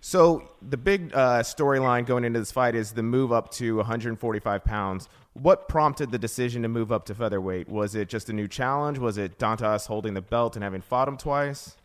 So 0.00 0.48
the 0.62 0.78
big 0.78 1.12
uh, 1.12 1.42
storyline 1.42 2.06
going 2.06 2.24
into 2.24 2.38
this 2.38 2.50
fight 2.50 2.74
is 2.74 2.92
the 2.92 3.02
move 3.02 3.32
up 3.32 3.50
to 3.56 3.76
145 3.76 4.64
pounds. 4.64 5.10
What 5.34 5.68
prompted 5.68 6.10
the 6.10 6.18
decision 6.18 6.62
to 6.62 6.68
move 6.68 6.90
up 6.90 7.04
to 7.06 7.14
featherweight? 7.14 7.68
Was 7.68 7.94
it 7.94 8.08
just 8.08 8.30
a 8.30 8.32
new 8.32 8.48
challenge? 8.48 8.96
Was 8.96 9.18
it 9.18 9.38
Dantas 9.38 9.86
holding 9.86 10.14
the 10.14 10.22
belt 10.22 10.56
and 10.56 10.62
having 10.62 10.80
fought 10.80 11.06
him 11.06 11.18
twice? 11.18 11.76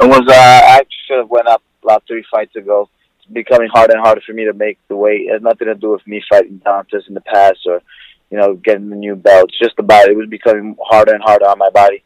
It 0.00 0.06
was 0.06 0.22
uh, 0.26 0.32
I 0.32 0.84
should 1.06 1.18
have 1.18 1.28
went 1.28 1.48
up 1.48 1.62
about 1.82 2.02
three 2.08 2.24
fights 2.30 2.56
ago. 2.56 2.88
It's 3.18 3.30
becoming 3.30 3.68
harder 3.70 3.92
and 3.92 4.02
harder 4.02 4.22
for 4.26 4.32
me 4.32 4.46
to 4.46 4.54
make 4.54 4.78
the 4.88 4.96
weight. 4.96 5.26
It 5.26 5.32
has 5.34 5.42
nothing 5.42 5.66
to 5.66 5.74
do 5.74 5.90
with 5.90 6.06
me 6.06 6.22
fighting 6.30 6.62
Dantas 6.64 7.06
in 7.08 7.12
the 7.12 7.20
past 7.20 7.58
or, 7.66 7.82
you 8.36 8.42
know, 8.42 8.52
getting 8.54 8.90
the 8.90 8.96
new 8.96 9.16
belt. 9.16 9.48
It's 9.48 9.58
just 9.58 9.78
about 9.78 10.08
it 10.08 10.16
was 10.16 10.28
becoming 10.28 10.76
harder 10.84 11.14
and 11.14 11.22
harder 11.22 11.46
on 11.46 11.58
my 11.58 11.70
body. 11.70 12.02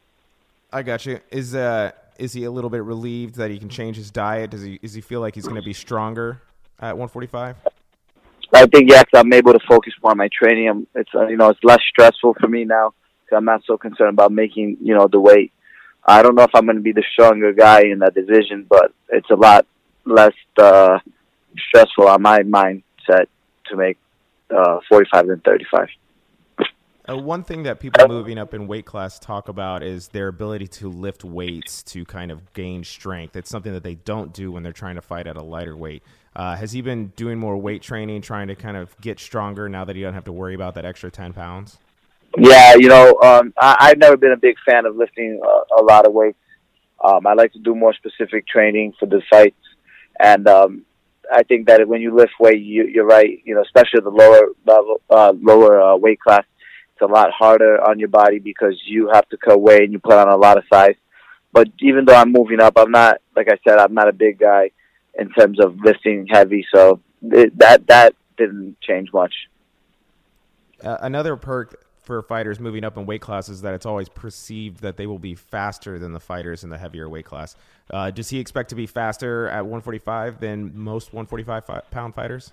I 0.73 0.83
got 0.85 1.05
you. 1.05 1.19
Is 1.33 1.57
uh 1.57 1.91
is 2.19 2.33
he 2.33 2.45
a 2.45 2.51
little 2.51 2.71
bit 2.71 2.85
relieved 2.85 3.35
that 3.37 3.51
he 3.51 3.59
can 3.59 3.69
change 3.69 3.97
his 3.97 4.13
diet? 4.13 4.51
Does 4.53 4.63
he 4.63 4.79
does 4.79 4.95
he 4.95 5.01
feel 5.01 5.21
like 5.21 5.35
he's 5.35 5.45
going 5.45 5.61
to 5.61 5.63
be 5.63 5.73
stronger 5.73 6.41
at 6.79 6.97
145? 6.97 7.57
I 8.55 8.67
think 8.67 8.91
yeah, 8.91 9.03
'cause 9.03 9.21
I'm 9.21 9.33
able 9.33 9.53
to 9.55 9.59
focus 9.69 9.93
more 10.03 10.13
on 10.13 10.19
my 10.19 10.29
training. 10.33 10.69
I'm, 10.69 10.87
it's 10.95 11.11
uh, 11.15 11.27
you 11.27 11.37
know 11.37 11.49
it's 11.49 11.65
less 11.65 11.81
stressful 11.91 12.37
for 12.41 12.47
me 12.47 12.65
now 12.65 12.91
'cause 13.29 13.37
I'm 13.37 13.45
not 13.45 13.63
so 13.67 13.77
concerned 13.77 14.11
about 14.11 14.31
making 14.31 14.77
you 14.81 14.95
know 14.95 15.09
the 15.09 15.19
weight. 15.19 15.53
I 16.07 16.23
don't 16.23 16.37
know 16.37 16.45
if 16.45 16.55
I'm 16.55 16.65
going 16.65 16.77
to 16.77 16.83
be 16.83 16.93
the 16.93 17.05
stronger 17.13 17.53
guy 17.53 17.81
in 17.83 17.99
that 17.99 18.15
division, 18.15 18.67
but 18.69 18.93
it's 19.09 19.31
a 19.31 19.35
lot 19.35 19.67
less 20.05 20.33
uh, 20.59 20.99
stressful 21.69 22.07
on 22.07 22.23
my 22.23 22.39
mindset 22.41 23.27
to 23.67 23.77
make 23.77 23.99
uh, 24.57 24.79
45 24.89 25.27
than 25.27 25.41
35. 25.41 25.89
Uh, 27.11 27.17
one 27.17 27.43
thing 27.43 27.65
that 27.65 27.81
people 27.81 28.07
moving 28.07 28.39
up 28.39 28.55
in 28.55 28.67
weight 28.69 28.85
class 28.85 29.19
talk 29.19 29.49
about 29.49 29.83
is 29.83 30.09
their 30.09 30.29
ability 30.29 30.67
to 30.67 30.89
lift 30.89 31.25
weights 31.25 31.83
to 31.83 32.05
kind 32.05 32.31
of 32.31 32.53
gain 32.53 32.85
strength. 32.85 33.35
It's 33.35 33.51
something 33.51 33.73
that 33.73 33.83
they 33.83 33.97
don't 33.97 34.33
do 34.33 34.53
when 34.53 34.63
they're 34.63 34.73
trying 34.73 34.95
to 34.95 35.03
fight 35.03 35.27
at 35.27 35.37
a 35.37 35.43
lighter 35.43 35.77
weight. 35.77 36.03
Uh, 36.37 36.55
has 36.55 36.71
he 36.71 36.83
been 36.83 37.09
doing 37.17 37.39
more 37.39 37.57
weight 37.57 37.83
training, 37.83 38.23
trying 38.23 38.47
to 38.49 38.55
kind 38.55 38.77
of 38.77 38.97
get 39.01 39.19
stronger 39.19 39.69
now 39.69 39.85
that 39.85 39.97
he 39.97 40.03
doesn't 40.03 40.15
have 40.15 40.25
to 40.25 40.33
worry 40.33 40.55
about 40.55 40.75
that 40.75 40.85
extra 40.85 41.11
10 41.11 41.33
pounds? 41.33 41.79
Yeah, 42.39 42.75
you 42.77 42.89
know, 42.89 43.19
um, 43.23 43.53
I, 43.59 43.77
I've 43.81 43.99
never 43.99 44.17
been 44.17 44.33
a 44.33 44.37
big 44.37 44.55
fan 44.65 44.87
of 44.87 44.95
lifting 44.95 45.41
a, 45.43 45.81
a 45.81 45.83
lot 45.83 46.07
of 46.07 46.13
weights. 46.13 46.39
Um, 47.03 47.27
I 47.27 47.33
like 47.33 47.53
to 47.55 47.59
do 47.59 47.75
more 47.75 47.95
specific 47.95 48.47
training 48.47 48.93
for 49.01 49.07
the 49.07 49.21
fights, 49.29 49.57
and 50.21 50.47
um, 50.47 50.85
I 51.33 51.43
think 51.43 51.67
that 51.67 51.89
when 51.89 52.03
you 52.03 52.15
lift 52.15 52.33
weight, 52.39 52.61
you, 52.61 52.87
you're 52.87 53.07
right. 53.07 53.41
You 53.45 53.57
know, 53.57 53.63
especially 53.63 54.01
the 54.05 54.11
lower 54.11 54.49
level, 54.65 55.01
uh, 55.11 55.33
lower 55.41 55.81
uh, 55.81 55.97
weight 55.97 56.21
class, 56.21 56.45
it's 57.01 57.11
a 57.11 57.13
lot 57.13 57.31
harder 57.33 57.81
on 57.81 57.99
your 57.99 58.09
body 58.09 58.39
because 58.39 58.81
you 58.87 59.11
have 59.13 59.29
to 59.31 59.37
cut 59.37 59.61
weight 59.61 59.83
and 59.83 59.93
you 59.93 59.99
put 59.99 60.15
on 60.15 60.29
a 60.29 60.37
lot 60.37 60.59
of 60.59 60.65
size. 60.73 60.95
But 61.53 61.69
even 61.81 62.05
though 62.05 62.15
I'm 62.15 62.33
moving 62.33 62.61
up, 62.61 62.75
I'm 62.77 62.91
not 62.91 63.19
like 63.35 63.49
I 63.49 63.59
said, 63.67 63.79
I'm 63.79 63.95
not 63.95 64.09
a 64.09 64.13
big 64.13 64.39
guy 64.39 64.71
in 65.19 65.31
terms 65.31 65.59
of 65.61 65.77
lifting 65.83 66.27
heavy, 66.31 66.65
so 66.73 67.01
it, 67.23 67.59
that 67.59 67.87
that 67.89 68.15
didn't 68.37 68.77
change 68.81 69.13
much. 69.13 69.35
Uh, 70.83 70.99
another 71.01 71.37
perk 71.37 71.85
for 72.03 72.23
fighters 72.23 72.61
moving 72.61 72.85
up 72.85 72.97
in 72.97 73.05
weight 73.05 73.21
classes 73.21 73.57
is 73.57 73.63
that 73.63 73.75
it's 73.75 73.87
always 73.87 74.09
perceived 74.09 74.81
that 74.81 74.97
they 74.97 75.07
will 75.07 75.19
be 75.19 75.35
faster 75.35 75.99
than 75.99 76.13
the 76.13 76.21
fighters 76.21 76.65
in 76.65 76.71
the 76.71 76.79
heavier 76.79 77.09
weight 77.09 77.25
class. 77.25 77.57
Uh, 77.91 78.11
does 78.11 78.31
he 78.31 78.39
expect 78.39 78.71
to 78.71 78.75
be 78.75 78.87
faster 78.87 79.49
at 79.49 79.63
145 79.63 80.41
than 80.41 80.73
most 80.79 81.13
145 81.13 81.65
fi- 81.67 81.81
pound 81.91 82.15
fighters? 82.15 82.53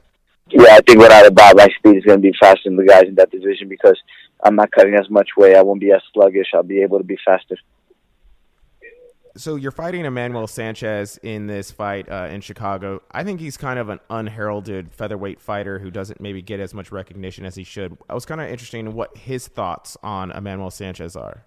Yeah, 0.50 0.76
I 0.76 0.80
think 0.82 1.00
without 1.00 1.26
a 1.26 1.30
doubt, 1.30 1.58
my 1.58 1.68
speed 1.78 1.98
is 1.98 2.04
going 2.04 2.22
to 2.22 2.32
be 2.32 2.34
faster 2.40 2.62
than 2.66 2.78
the 2.78 2.86
guys 2.86 3.04
in 3.04 3.16
that 3.16 3.32
division 3.32 3.68
because 3.68 3.98
I'm 4.44 4.56
not 4.56 4.72
cutting 4.72 4.96
as 4.96 5.10
much 5.10 5.30
weight. 5.38 5.56
I 5.56 5.62
won't 5.62 5.82
be 5.82 5.92
as 5.92 6.02
sluggish. 6.14 6.48
I'll 6.54 6.64
be 6.64 6.82
able 6.82 7.00
to 7.00 7.04
be 7.04 7.18
faster. 7.26 7.58
So 9.36 9.56
you're 9.56 9.72
fighting 9.72 10.04
Emmanuel 10.06 10.48
Sanchez 10.48 11.20
in 11.22 11.46
this 11.46 11.70
fight 11.70 12.10
uh, 12.10 12.28
in 12.32 12.42
Chicago. 12.42 13.04
I 13.12 13.24
think 13.24 13.40
he's 13.40 13.56
kind 13.56 13.78
of 13.78 13.90
an 13.90 14.00
unheralded 14.10 14.92
featherweight 14.92 15.40
fighter 15.40 15.78
who 15.78 15.92
doesn't 15.92 16.20
maybe 16.20 16.42
get 16.42 16.60
as 16.60 16.74
much 16.74 16.92
recognition 16.92 17.46
as 17.46 17.54
he 17.54 17.64
should. 17.64 17.98
I 18.10 18.16
was 18.16 18.26
kind 18.26 18.42
of 18.42 18.50
interested 18.50 18.80
in 18.80 18.94
what 18.94 19.16
his 19.16 19.48
thoughts 19.48 19.96
on 20.02 20.32
Emmanuel 20.32 20.72
Sanchez 20.72 21.16
are. 21.16 21.44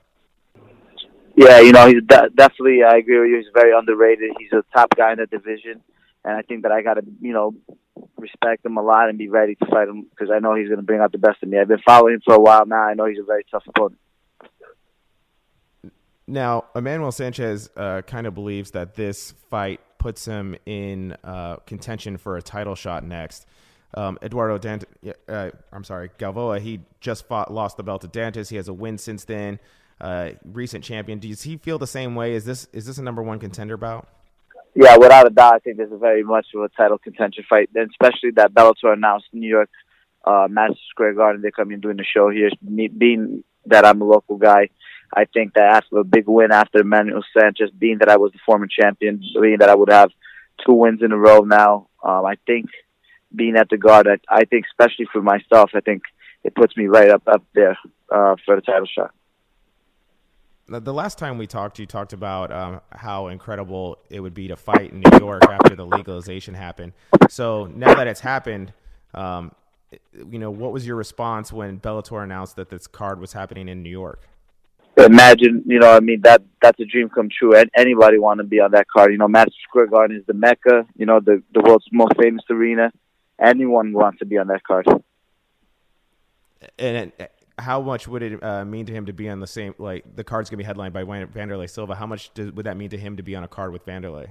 Yeah, 1.36 1.60
you 1.60 1.72
know, 1.72 1.86
he's 1.86 2.02
de- 2.06 2.30
definitely. 2.36 2.84
I 2.84 2.96
agree 2.96 3.18
with 3.18 3.30
you. 3.30 3.36
He's 3.38 3.52
very 3.54 3.72
underrated. 3.76 4.32
He's 4.38 4.52
a 4.52 4.62
top 4.76 4.94
guy 4.94 5.12
in 5.12 5.18
the 5.18 5.26
division, 5.26 5.80
and 6.24 6.36
I 6.36 6.42
think 6.42 6.62
that 6.62 6.70
I 6.70 6.82
got 6.82 6.94
to, 6.94 7.02
you 7.20 7.32
know, 7.32 7.54
respect 8.16 8.64
him 8.64 8.76
a 8.76 8.82
lot 8.82 9.08
and 9.08 9.18
be 9.18 9.28
ready 9.28 9.54
to 9.56 9.66
fight 9.66 9.88
him 9.88 10.06
because 10.10 10.30
I 10.34 10.38
know 10.38 10.54
he's 10.54 10.68
going 10.68 10.80
to 10.80 10.84
bring 10.84 11.00
out 11.00 11.12
the 11.12 11.18
best 11.18 11.38
in 11.42 11.50
me. 11.50 11.58
I've 11.58 11.68
been 11.68 11.82
following 11.84 12.14
him 12.14 12.20
for 12.24 12.34
a 12.34 12.40
while 12.40 12.66
now. 12.66 12.82
I 12.82 12.94
know 12.94 13.06
he's 13.06 13.18
a 13.18 13.24
very 13.24 13.44
tough 13.50 13.64
opponent. 13.68 13.98
Now, 16.26 16.66
Emmanuel 16.76 17.10
Sanchez 17.10 17.70
uh, 17.76 18.02
kind 18.02 18.26
of 18.26 18.34
believes 18.34 18.70
that 18.70 18.94
this 18.94 19.32
fight 19.50 19.80
puts 19.98 20.24
him 20.24 20.56
in 20.64 21.16
uh, 21.24 21.56
contention 21.66 22.16
for 22.18 22.36
a 22.36 22.42
title 22.42 22.76
shot 22.76 23.04
next. 23.04 23.46
Um, 23.94 24.18
Eduardo 24.22 24.56
Dant, 24.56 24.84
uh, 25.28 25.50
I'm 25.72 25.82
sorry, 25.82 26.10
Galvao. 26.18 26.60
He 26.60 26.80
just 27.00 27.26
fought, 27.26 27.52
lost 27.52 27.76
the 27.76 27.82
belt 27.82 28.02
to 28.02 28.08
Dantas. 28.08 28.48
He 28.48 28.56
has 28.56 28.68
a 28.68 28.72
win 28.72 28.98
since 28.98 29.24
then. 29.24 29.58
Uh, 30.00 30.30
recent 30.44 30.84
champion. 30.84 31.18
Does 31.18 31.42
he 31.42 31.56
feel 31.56 31.78
the 31.78 31.86
same 31.86 32.14
way? 32.14 32.34
Is 32.34 32.44
this 32.44 32.66
is 32.72 32.86
this 32.86 32.96
a 32.96 33.02
number 33.02 33.22
one 33.22 33.38
contender 33.38 33.76
bout? 33.76 34.08
Yeah, 34.74 34.96
without 34.96 35.26
a 35.26 35.30
doubt, 35.30 35.54
I 35.54 35.58
think 35.58 35.78
this 35.78 35.90
is 35.90 36.00
very 36.00 36.22
much 36.22 36.46
of 36.54 36.62
a 36.62 36.68
title 36.68 36.98
contention 36.98 37.44
fight, 37.48 37.70
and 37.74 37.90
especially 37.90 38.30
that 38.36 38.54
Bellator 38.54 38.92
announced 38.92 39.26
New 39.32 39.48
York, 39.48 39.68
uh, 40.24 40.46
Madison 40.48 40.80
Square 40.90 41.14
Garden. 41.14 41.42
They're 41.42 41.50
coming 41.50 41.80
doing 41.80 41.96
the 41.96 42.04
show 42.04 42.30
here. 42.30 42.50
Me, 42.62 42.86
being 42.86 43.42
that 43.66 43.84
I'm 43.84 44.00
a 44.00 44.04
local 44.04 44.36
guy, 44.36 44.68
I 45.12 45.24
think 45.24 45.54
that 45.54 45.76
after 45.76 45.98
a 45.98 46.04
big 46.04 46.28
win 46.28 46.52
after 46.52 46.78
Emmanuel 46.78 47.24
Sanchez, 47.36 47.70
being 47.76 47.98
that 47.98 48.08
I 48.08 48.16
was 48.16 48.32
the 48.32 48.38
former 48.46 48.68
champion, 48.68 49.22
being 49.40 49.58
that 49.58 49.68
I 49.68 49.74
would 49.74 49.90
have 49.90 50.10
two 50.64 50.74
wins 50.74 51.02
in 51.02 51.10
a 51.10 51.18
row 51.18 51.40
now, 51.40 51.88
um, 52.04 52.24
I 52.24 52.36
think 52.46 52.70
being 53.34 53.56
at 53.56 53.68
the 53.70 53.76
guard, 53.76 54.06
I, 54.06 54.18
I 54.28 54.44
think 54.44 54.66
especially 54.70 55.08
for 55.12 55.20
myself, 55.20 55.70
I 55.74 55.80
think 55.80 56.02
it 56.44 56.54
puts 56.54 56.76
me 56.76 56.86
right 56.86 57.10
up 57.10 57.22
up 57.26 57.42
there 57.54 57.76
uh, 58.10 58.36
for 58.44 58.54
the 58.54 58.62
title 58.62 58.86
shot. 58.86 59.12
The 60.70 60.94
last 60.94 61.18
time 61.18 61.36
we 61.36 61.48
talked, 61.48 61.80
you 61.80 61.86
talked 61.86 62.12
about 62.12 62.52
um, 62.52 62.80
how 62.92 63.26
incredible 63.26 63.98
it 64.08 64.20
would 64.20 64.34
be 64.34 64.46
to 64.46 64.56
fight 64.56 64.92
in 64.92 65.00
New 65.00 65.18
York 65.18 65.42
after 65.42 65.74
the 65.74 65.84
legalization 65.84 66.54
happened. 66.54 66.92
So 67.28 67.66
now 67.66 67.92
that 67.94 68.06
it's 68.06 68.20
happened, 68.20 68.72
um, 69.12 69.50
you 70.14 70.38
know, 70.38 70.52
what 70.52 70.72
was 70.72 70.86
your 70.86 70.94
response 70.94 71.52
when 71.52 71.80
Bellator 71.80 72.22
announced 72.22 72.54
that 72.54 72.70
this 72.70 72.86
card 72.86 73.18
was 73.18 73.32
happening 73.32 73.68
in 73.68 73.82
New 73.82 73.90
York? 73.90 74.28
Imagine, 74.96 75.64
you 75.66 75.80
know, 75.80 75.90
I 75.90 75.98
mean 75.98 76.20
that 76.22 76.42
that's 76.62 76.78
a 76.78 76.84
dream 76.84 77.08
come 77.08 77.28
true. 77.36 77.56
And 77.56 77.68
anybody 77.76 78.20
want 78.20 78.38
to 78.38 78.44
be 78.44 78.60
on 78.60 78.70
that 78.70 78.86
card? 78.86 79.10
You 79.10 79.18
know, 79.18 79.26
Madison 79.26 79.58
Square 79.68 79.88
Garden 79.88 80.16
is 80.18 80.26
the 80.26 80.34
mecca. 80.34 80.86
You 80.96 81.06
know, 81.06 81.18
the 81.18 81.42
the 81.52 81.62
world's 81.62 81.86
most 81.90 82.12
famous 82.16 82.44
arena. 82.48 82.92
Anyone 83.40 83.92
wants 83.92 84.20
to 84.20 84.24
be 84.24 84.38
on 84.38 84.46
that 84.48 84.62
card. 84.62 84.86
And 86.78 87.12
it, 87.18 87.32
how 87.60 87.80
much 87.80 88.08
would 88.08 88.22
it 88.22 88.42
uh, 88.42 88.64
mean 88.64 88.86
to 88.86 88.92
him 88.92 89.06
to 89.06 89.12
be 89.12 89.28
on 89.28 89.40
the 89.40 89.46
same 89.46 89.74
like 89.78 90.04
the 90.16 90.24
card's 90.24 90.50
gonna 90.50 90.58
be 90.58 90.64
headlined 90.64 90.92
by 90.92 91.04
Wanderlei 91.04 91.68
Silva? 91.68 91.94
How 91.94 92.06
much 92.06 92.32
does, 92.34 92.52
would 92.52 92.66
that 92.66 92.76
mean 92.76 92.90
to 92.90 92.98
him 92.98 93.16
to 93.16 93.22
be 93.22 93.36
on 93.36 93.44
a 93.44 93.48
card 93.48 93.72
with 93.72 93.86
Wanderlei? 93.86 94.28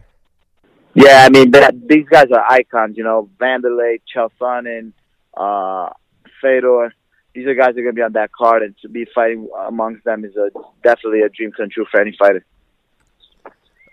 Yeah, 0.95 1.25
I 1.25 1.29
mean 1.29 1.51
that 1.51 1.75
these 1.87 2.07
guys 2.09 2.25
are 2.33 2.43
icons. 2.49 2.97
You 2.97 3.03
know, 3.03 3.29
Wanderlei, 3.39 4.01
Chael 4.13 4.29
Sonnen, 4.39 4.93
uh, 5.37 5.93
Fedor. 6.41 6.93
These 7.35 7.45
are 7.45 7.53
guys 7.53 7.75
that 7.75 7.79
are 7.79 7.83
going 7.83 7.95
to 7.95 7.99
be 7.99 8.01
on 8.01 8.13
that 8.13 8.31
card, 8.31 8.63
and 8.63 8.75
to 8.81 8.89
be 8.89 9.05
fighting 9.13 9.47
amongst 9.67 10.03
them 10.03 10.25
is 10.25 10.35
a 10.35 10.49
definitely 10.83 11.21
a 11.21 11.29
dream 11.29 11.51
come 11.55 11.69
true 11.69 11.85
for 11.89 12.01
any 12.01 12.15
fighter. 12.17 12.43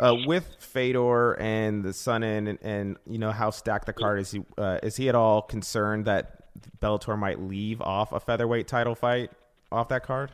Uh, 0.01 0.17
with 0.27 0.57
Fedor 0.59 1.39
and 1.41 1.85
the 1.85 1.91
Sonnen, 1.91 2.49
and, 2.49 2.59
and 2.63 2.97
you 3.07 3.19
know 3.19 3.31
how 3.31 3.51
stacked 3.51 3.87
the 3.87 3.93
card 3.93 4.21
is, 4.21 4.31
he 4.31 4.43
uh, 4.59 4.79
is 4.83 4.97
he 4.97 5.09
at 5.09 5.15
all 5.15 5.43
concerned 5.43 6.07
that 6.07 6.36
Bellator 6.81 7.19
might 7.19 7.41
leave 7.41 7.81
off 7.81 8.13
a 8.13 8.21
featherweight 8.21 8.67
title 8.67 8.95
fight 8.95 9.31
off 9.71 9.89
that 9.89 10.03
card? 10.03 10.33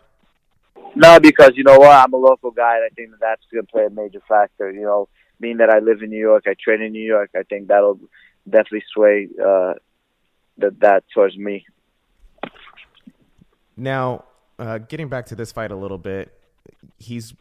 No, 0.94 1.18
because 1.20 1.52
you 1.54 1.64
know 1.64 1.78
what, 1.78 1.92
I'm 1.92 2.12
a 2.12 2.16
local 2.16 2.50
guy, 2.50 2.76
and 2.76 2.84
I 2.84 2.88
think 2.94 3.10
that 3.10 3.20
that's 3.20 3.42
going 3.52 3.64
to 3.64 3.72
play 3.72 3.86
a 3.86 3.90
major 3.90 4.20
factor. 4.28 4.70
You 4.70 4.82
know, 4.82 5.08
being 5.40 5.58
that 5.58 5.70
I 5.70 5.78
live 5.78 6.02
in 6.02 6.10
New 6.10 6.20
York, 6.20 6.44
I 6.46 6.54
train 6.62 6.82
in 6.82 6.92
New 6.92 7.04
York, 7.04 7.30
I 7.34 7.42
think 7.42 7.68
that'll 7.68 7.98
definitely 8.48 8.84
sway 8.92 9.28
uh, 9.42 9.74
that 10.58 10.80
that 10.80 11.04
towards 11.14 11.36
me. 11.36 11.66
Now, 13.76 14.24
uh, 14.58 14.78
getting 14.78 15.08
back 15.08 15.26
to 15.26 15.34
this 15.34 15.52
fight 15.52 15.70
a 15.70 15.76
little 15.76 15.98
bit, 15.98 16.32
he's 16.98 17.34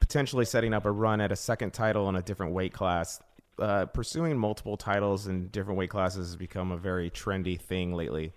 potentially 0.00 0.44
setting 0.44 0.74
up 0.74 0.84
a 0.84 0.90
run 0.90 1.20
at 1.20 1.32
a 1.32 1.36
second 1.36 1.72
title 1.72 2.08
in 2.08 2.16
a 2.16 2.22
different 2.22 2.52
weight 2.52 2.72
class. 2.72 3.20
Uh, 3.58 3.86
pursuing 3.86 4.36
multiple 4.36 4.76
titles 4.76 5.26
in 5.26 5.48
different 5.48 5.78
weight 5.78 5.90
classes 5.90 6.28
has 6.28 6.36
become 6.36 6.72
a 6.72 6.76
very 6.76 7.10
trendy 7.10 7.58
thing 7.58 7.94
lately. 7.94 8.32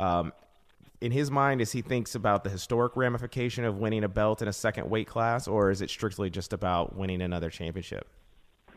Um, 0.00 0.32
in 1.00 1.12
his 1.12 1.30
mind, 1.30 1.60
as 1.60 1.70
he 1.70 1.82
thinks 1.82 2.14
about 2.14 2.44
the 2.44 2.50
historic 2.50 2.96
ramification 2.96 3.64
of 3.64 3.78
winning 3.78 4.04
a 4.04 4.08
belt 4.08 4.42
in 4.42 4.48
a 4.48 4.52
second 4.52 4.88
weight 4.88 5.06
class, 5.06 5.46
or 5.46 5.70
is 5.70 5.82
it 5.82 5.90
strictly 5.90 6.30
just 6.30 6.52
about 6.52 6.96
winning 6.96 7.22
another 7.22 7.50
championship? 7.50 8.08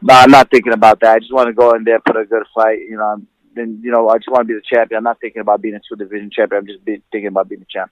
No, 0.01 0.13
I'm 0.13 0.29
not 0.29 0.51
thinking 0.51 0.73
about 0.73 0.99
that. 0.99 1.15
I 1.15 1.19
just 1.19 1.33
want 1.33 1.47
to 1.47 1.53
go 1.53 1.71
in 1.71 1.83
there, 1.83 1.99
put 1.99 2.17
a 2.17 2.25
good 2.25 2.43
fight. 2.53 2.79
You 2.79 2.97
know, 2.97 3.21
then 3.55 3.81
you 3.83 3.91
know, 3.91 4.09
I 4.09 4.17
just 4.17 4.29
want 4.29 4.41
to 4.41 4.45
be 4.45 4.53
the 4.53 4.61
champion. 4.61 4.97
I'm 4.97 5.03
not 5.03 5.19
thinking 5.19 5.41
about 5.41 5.61
being 5.61 5.75
a 5.75 5.79
two 5.79 5.95
division 5.95 6.29
champion. 6.31 6.61
I'm 6.61 6.67
just 6.67 6.85
be, 6.85 7.01
thinking 7.11 7.27
about 7.27 7.49
being 7.49 7.61
a 7.61 7.65
champ. 7.65 7.91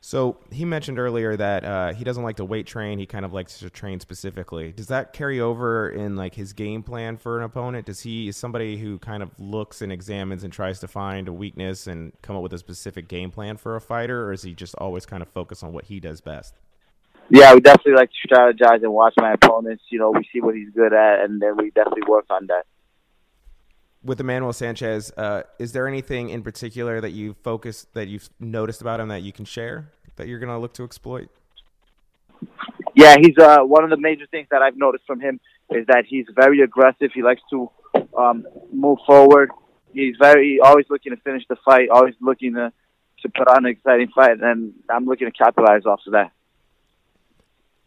So 0.00 0.38
he 0.52 0.64
mentioned 0.64 0.98
earlier 0.98 1.36
that 1.36 1.64
uh, 1.64 1.92
he 1.92 2.04
doesn't 2.04 2.22
like 2.22 2.36
to 2.36 2.44
weight 2.44 2.66
train. 2.66 2.98
He 2.98 3.06
kind 3.06 3.24
of 3.24 3.32
likes 3.32 3.58
to 3.58 3.68
train 3.68 3.98
specifically. 3.98 4.70
Does 4.70 4.86
that 4.86 5.12
carry 5.12 5.40
over 5.40 5.90
in 5.90 6.14
like 6.14 6.34
his 6.34 6.52
game 6.52 6.84
plan 6.84 7.16
for 7.16 7.38
an 7.38 7.44
opponent? 7.44 7.86
Does 7.86 8.00
he 8.00 8.28
is 8.28 8.36
somebody 8.36 8.78
who 8.78 8.98
kind 8.98 9.22
of 9.22 9.30
looks 9.40 9.82
and 9.82 9.90
examines 9.90 10.44
and 10.44 10.52
tries 10.52 10.78
to 10.80 10.88
find 10.88 11.26
a 11.26 11.32
weakness 11.32 11.88
and 11.88 12.12
come 12.22 12.36
up 12.36 12.42
with 12.42 12.52
a 12.52 12.58
specific 12.58 13.08
game 13.08 13.32
plan 13.32 13.56
for 13.56 13.74
a 13.74 13.80
fighter, 13.80 14.24
or 14.24 14.32
is 14.32 14.42
he 14.42 14.54
just 14.54 14.74
always 14.76 15.04
kind 15.04 15.22
of 15.22 15.28
focused 15.28 15.64
on 15.64 15.72
what 15.72 15.86
he 15.86 15.98
does 15.98 16.20
best? 16.20 16.54
Yeah, 17.30 17.52
we 17.52 17.60
definitely 17.60 17.94
like 17.94 18.10
to 18.10 18.28
strategize 18.28 18.82
and 18.82 18.92
watch 18.92 19.14
my 19.18 19.32
opponents. 19.32 19.82
You 19.90 19.98
know, 19.98 20.12
we 20.12 20.26
see 20.32 20.40
what 20.40 20.54
he's 20.54 20.70
good 20.70 20.92
at, 20.92 21.24
and 21.24 21.42
then 21.42 21.56
we 21.56 21.70
definitely 21.70 22.08
work 22.08 22.26
on 22.30 22.46
that 22.46 22.66
with 24.02 24.20
Emmanuel 24.20 24.52
Sanchez, 24.52 25.12
uh, 25.16 25.42
is 25.58 25.72
there 25.72 25.88
anything 25.88 26.30
in 26.30 26.42
particular 26.42 27.00
that 27.00 27.10
you 27.10 27.34
focus 27.42 27.86
that 27.94 28.08
you've 28.08 28.28
noticed 28.38 28.80
about 28.80 29.00
him 29.00 29.08
that 29.08 29.22
you 29.22 29.32
can 29.32 29.44
share 29.44 29.90
that 30.16 30.28
you're 30.28 30.38
going 30.38 30.52
to 30.52 30.58
look 30.58 30.74
to 30.74 30.84
exploit? 30.84 31.28
Yeah, 32.94 33.16
he's 33.20 33.36
uh, 33.38 33.60
one 33.60 33.84
of 33.84 33.90
the 33.90 33.96
major 33.96 34.26
things 34.26 34.48
that 34.50 34.62
I've 34.62 34.76
noticed 34.76 35.04
from 35.06 35.20
him 35.20 35.40
is 35.70 35.86
that 35.86 36.04
he's 36.06 36.26
very 36.34 36.60
aggressive. 36.60 37.10
He 37.14 37.22
likes 37.22 37.42
to 37.50 37.70
um, 38.16 38.46
move 38.72 38.98
forward. 39.06 39.50
He's 39.92 40.16
very 40.18 40.60
always 40.60 40.86
looking 40.90 41.14
to 41.14 41.20
finish 41.22 41.44
the 41.48 41.56
fight, 41.64 41.88
always 41.90 42.14
looking 42.20 42.54
to 42.54 42.72
to 43.22 43.28
put 43.28 43.48
on 43.48 43.66
an 43.66 43.72
exciting 43.72 44.08
fight, 44.14 44.40
and 44.40 44.72
I'm 44.88 45.04
looking 45.04 45.26
to 45.26 45.32
capitalize 45.32 45.84
off 45.86 46.00
of 46.06 46.12
that. 46.12 46.30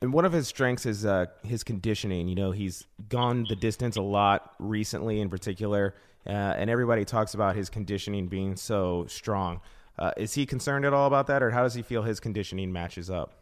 And 0.02 0.12
one 0.12 0.26
of 0.26 0.34
his 0.34 0.48
strengths 0.48 0.88
is 0.88 1.06
uh, 1.06 1.28
his 1.44 1.64
conditioning. 1.64 2.28
You 2.28 2.34
know, 2.34 2.52
he's 2.52 2.88
gone 3.08 3.46
the 3.48 3.56
distance 3.56 3.98
a 3.98 4.02
lot 4.02 4.56
recently, 4.58 5.22
in 5.22 5.30
particular, 5.30 5.94
uh, 6.26 6.32
and 6.32 6.72
everybody 6.72 7.06
talks 7.06 7.36
about 7.36 7.56
his 7.56 7.70
conditioning 7.70 8.28
being 8.28 8.56
so 8.56 9.06
strong. 9.08 9.62
Uh, 10.00 10.12
is 10.18 10.34
he 10.34 10.48
concerned 10.48 10.86
at 10.86 10.94
all 10.94 11.06
about 11.06 11.28
that, 11.28 11.44
or 11.44 11.52
how 11.52 11.62
does 11.62 11.76
he 11.76 11.84
feel 11.84 12.02
his 12.02 12.20
conditioning 12.20 12.74
matches 12.74 13.12
up? 13.12 13.34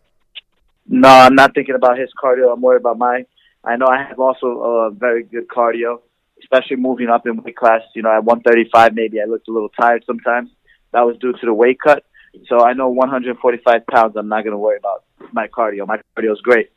No, 0.85 1.07
I'm 1.07 1.35
not 1.35 1.55
thinking 1.55 1.75
about 1.75 1.97
his 1.97 2.09
cardio. 2.21 2.51
I'm 2.51 2.61
worried 2.61 2.81
about 2.81 2.97
mine. 2.97 3.25
I 3.63 3.77
know 3.77 3.87
I 3.87 4.03
have 4.03 4.19
also 4.19 4.47
a 4.47 4.91
very 4.91 5.23
good 5.23 5.47
cardio, 5.47 6.01
especially 6.41 6.75
moving 6.75 7.07
up 7.07 7.25
in 7.25 7.41
weight 7.41 7.55
class. 7.55 7.83
You 7.95 8.01
know, 8.01 8.09
at 8.09 8.25
135, 8.25 8.93
maybe 8.93 9.21
I 9.21 9.25
looked 9.25 9.47
a 9.47 9.53
little 9.53 9.69
tired 9.69 10.03
sometimes. 10.05 10.49
That 10.91 11.05
was 11.05 11.15
due 11.21 11.31
to 11.31 11.45
the 11.45 11.53
weight 11.53 11.77
cut. 11.81 12.03
So 12.47 12.65
I 12.65 12.73
know 12.73 12.89
145 12.89 13.87
pounds. 13.87 14.15
I'm 14.17 14.27
not 14.27 14.43
going 14.43 14.51
to 14.51 14.57
worry 14.57 14.77
about 14.77 15.03
my 15.33 15.47
cardio. 15.47 15.87
My 15.87 15.97
cardio 16.17 16.33
is 16.33 16.41
great. 16.41 16.69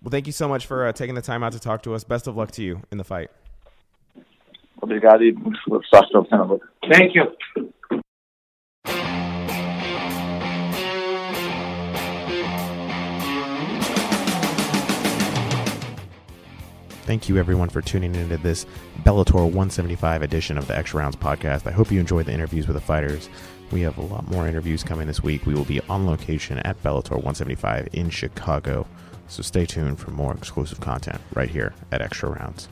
Well, 0.00 0.10
thank 0.10 0.26
you 0.26 0.32
so 0.32 0.48
much 0.48 0.66
for 0.66 0.86
uh, 0.86 0.92
taking 0.92 1.14
the 1.14 1.22
time 1.22 1.42
out 1.42 1.52
to 1.52 1.60
talk 1.60 1.82
to 1.82 1.94
us. 1.94 2.04
Best 2.04 2.26
of 2.26 2.36
luck 2.36 2.52
to 2.52 2.62
you 2.62 2.82
in 2.90 2.98
the 2.98 3.04
fight. 3.04 3.30
Obrigado 4.80 5.22
sorte 5.90 6.12
para 6.12 6.22
você 6.22 6.36
na 6.36 6.44
luta. 6.44 6.66
Thank 6.90 7.14
you. 7.14 7.24
Thank 17.08 17.26
you, 17.26 17.38
everyone, 17.38 17.70
for 17.70 17.80
tuning 17.80 18.14
into 18.14 18.36
this 18.36 18.66
Bellator 19.02 19.44
175 19.44 20.22
edition 20.22 20.58
of 20.58 20.66
the 20.66 20.76
Extra 20.76 21.00
Rounds 21.00 21.16
podcast. 21.16 21.66
I 21.66 21.70
hope 21.70 21.90
you 21.90 21.98
enjoyed 22.00 22.26
the 22.26 22.34
interviews 22.34 22.66
with 22.68 22.76
the 22.76 22.82
fighters. 22.82 23.30
We 23.70 23.82
have 23.82 23.98
a 23.98 24.02
lot 24.02 24.30
more 24.30 24.48
interviews 24.48 24.82
coming 24.82 25.06
this 25.06 25.22
week. 25.22 25.44
We 25.44 25.54
will 25.54 25.64
be 25.64 25.80
on 25.88 26.06
location 26.06 26.58
at 26.60 26.82
Bellator 26.82 27.10
175 27.12 27.88
in 27.92 28.08
Chicago. 28.08 28.86
So 29.28 29.42
stay 29.42 29.66
tuned 29.66 30.00
for 30.00 30.10
more 30.10 30.32
exclusive 30.32 30.80
content 30.80 31.20
right 31.34 31.50
here 31.50 31.74
at 31.92 32.00
Extra 32.00 32.30
Rounds. 32.30 32.68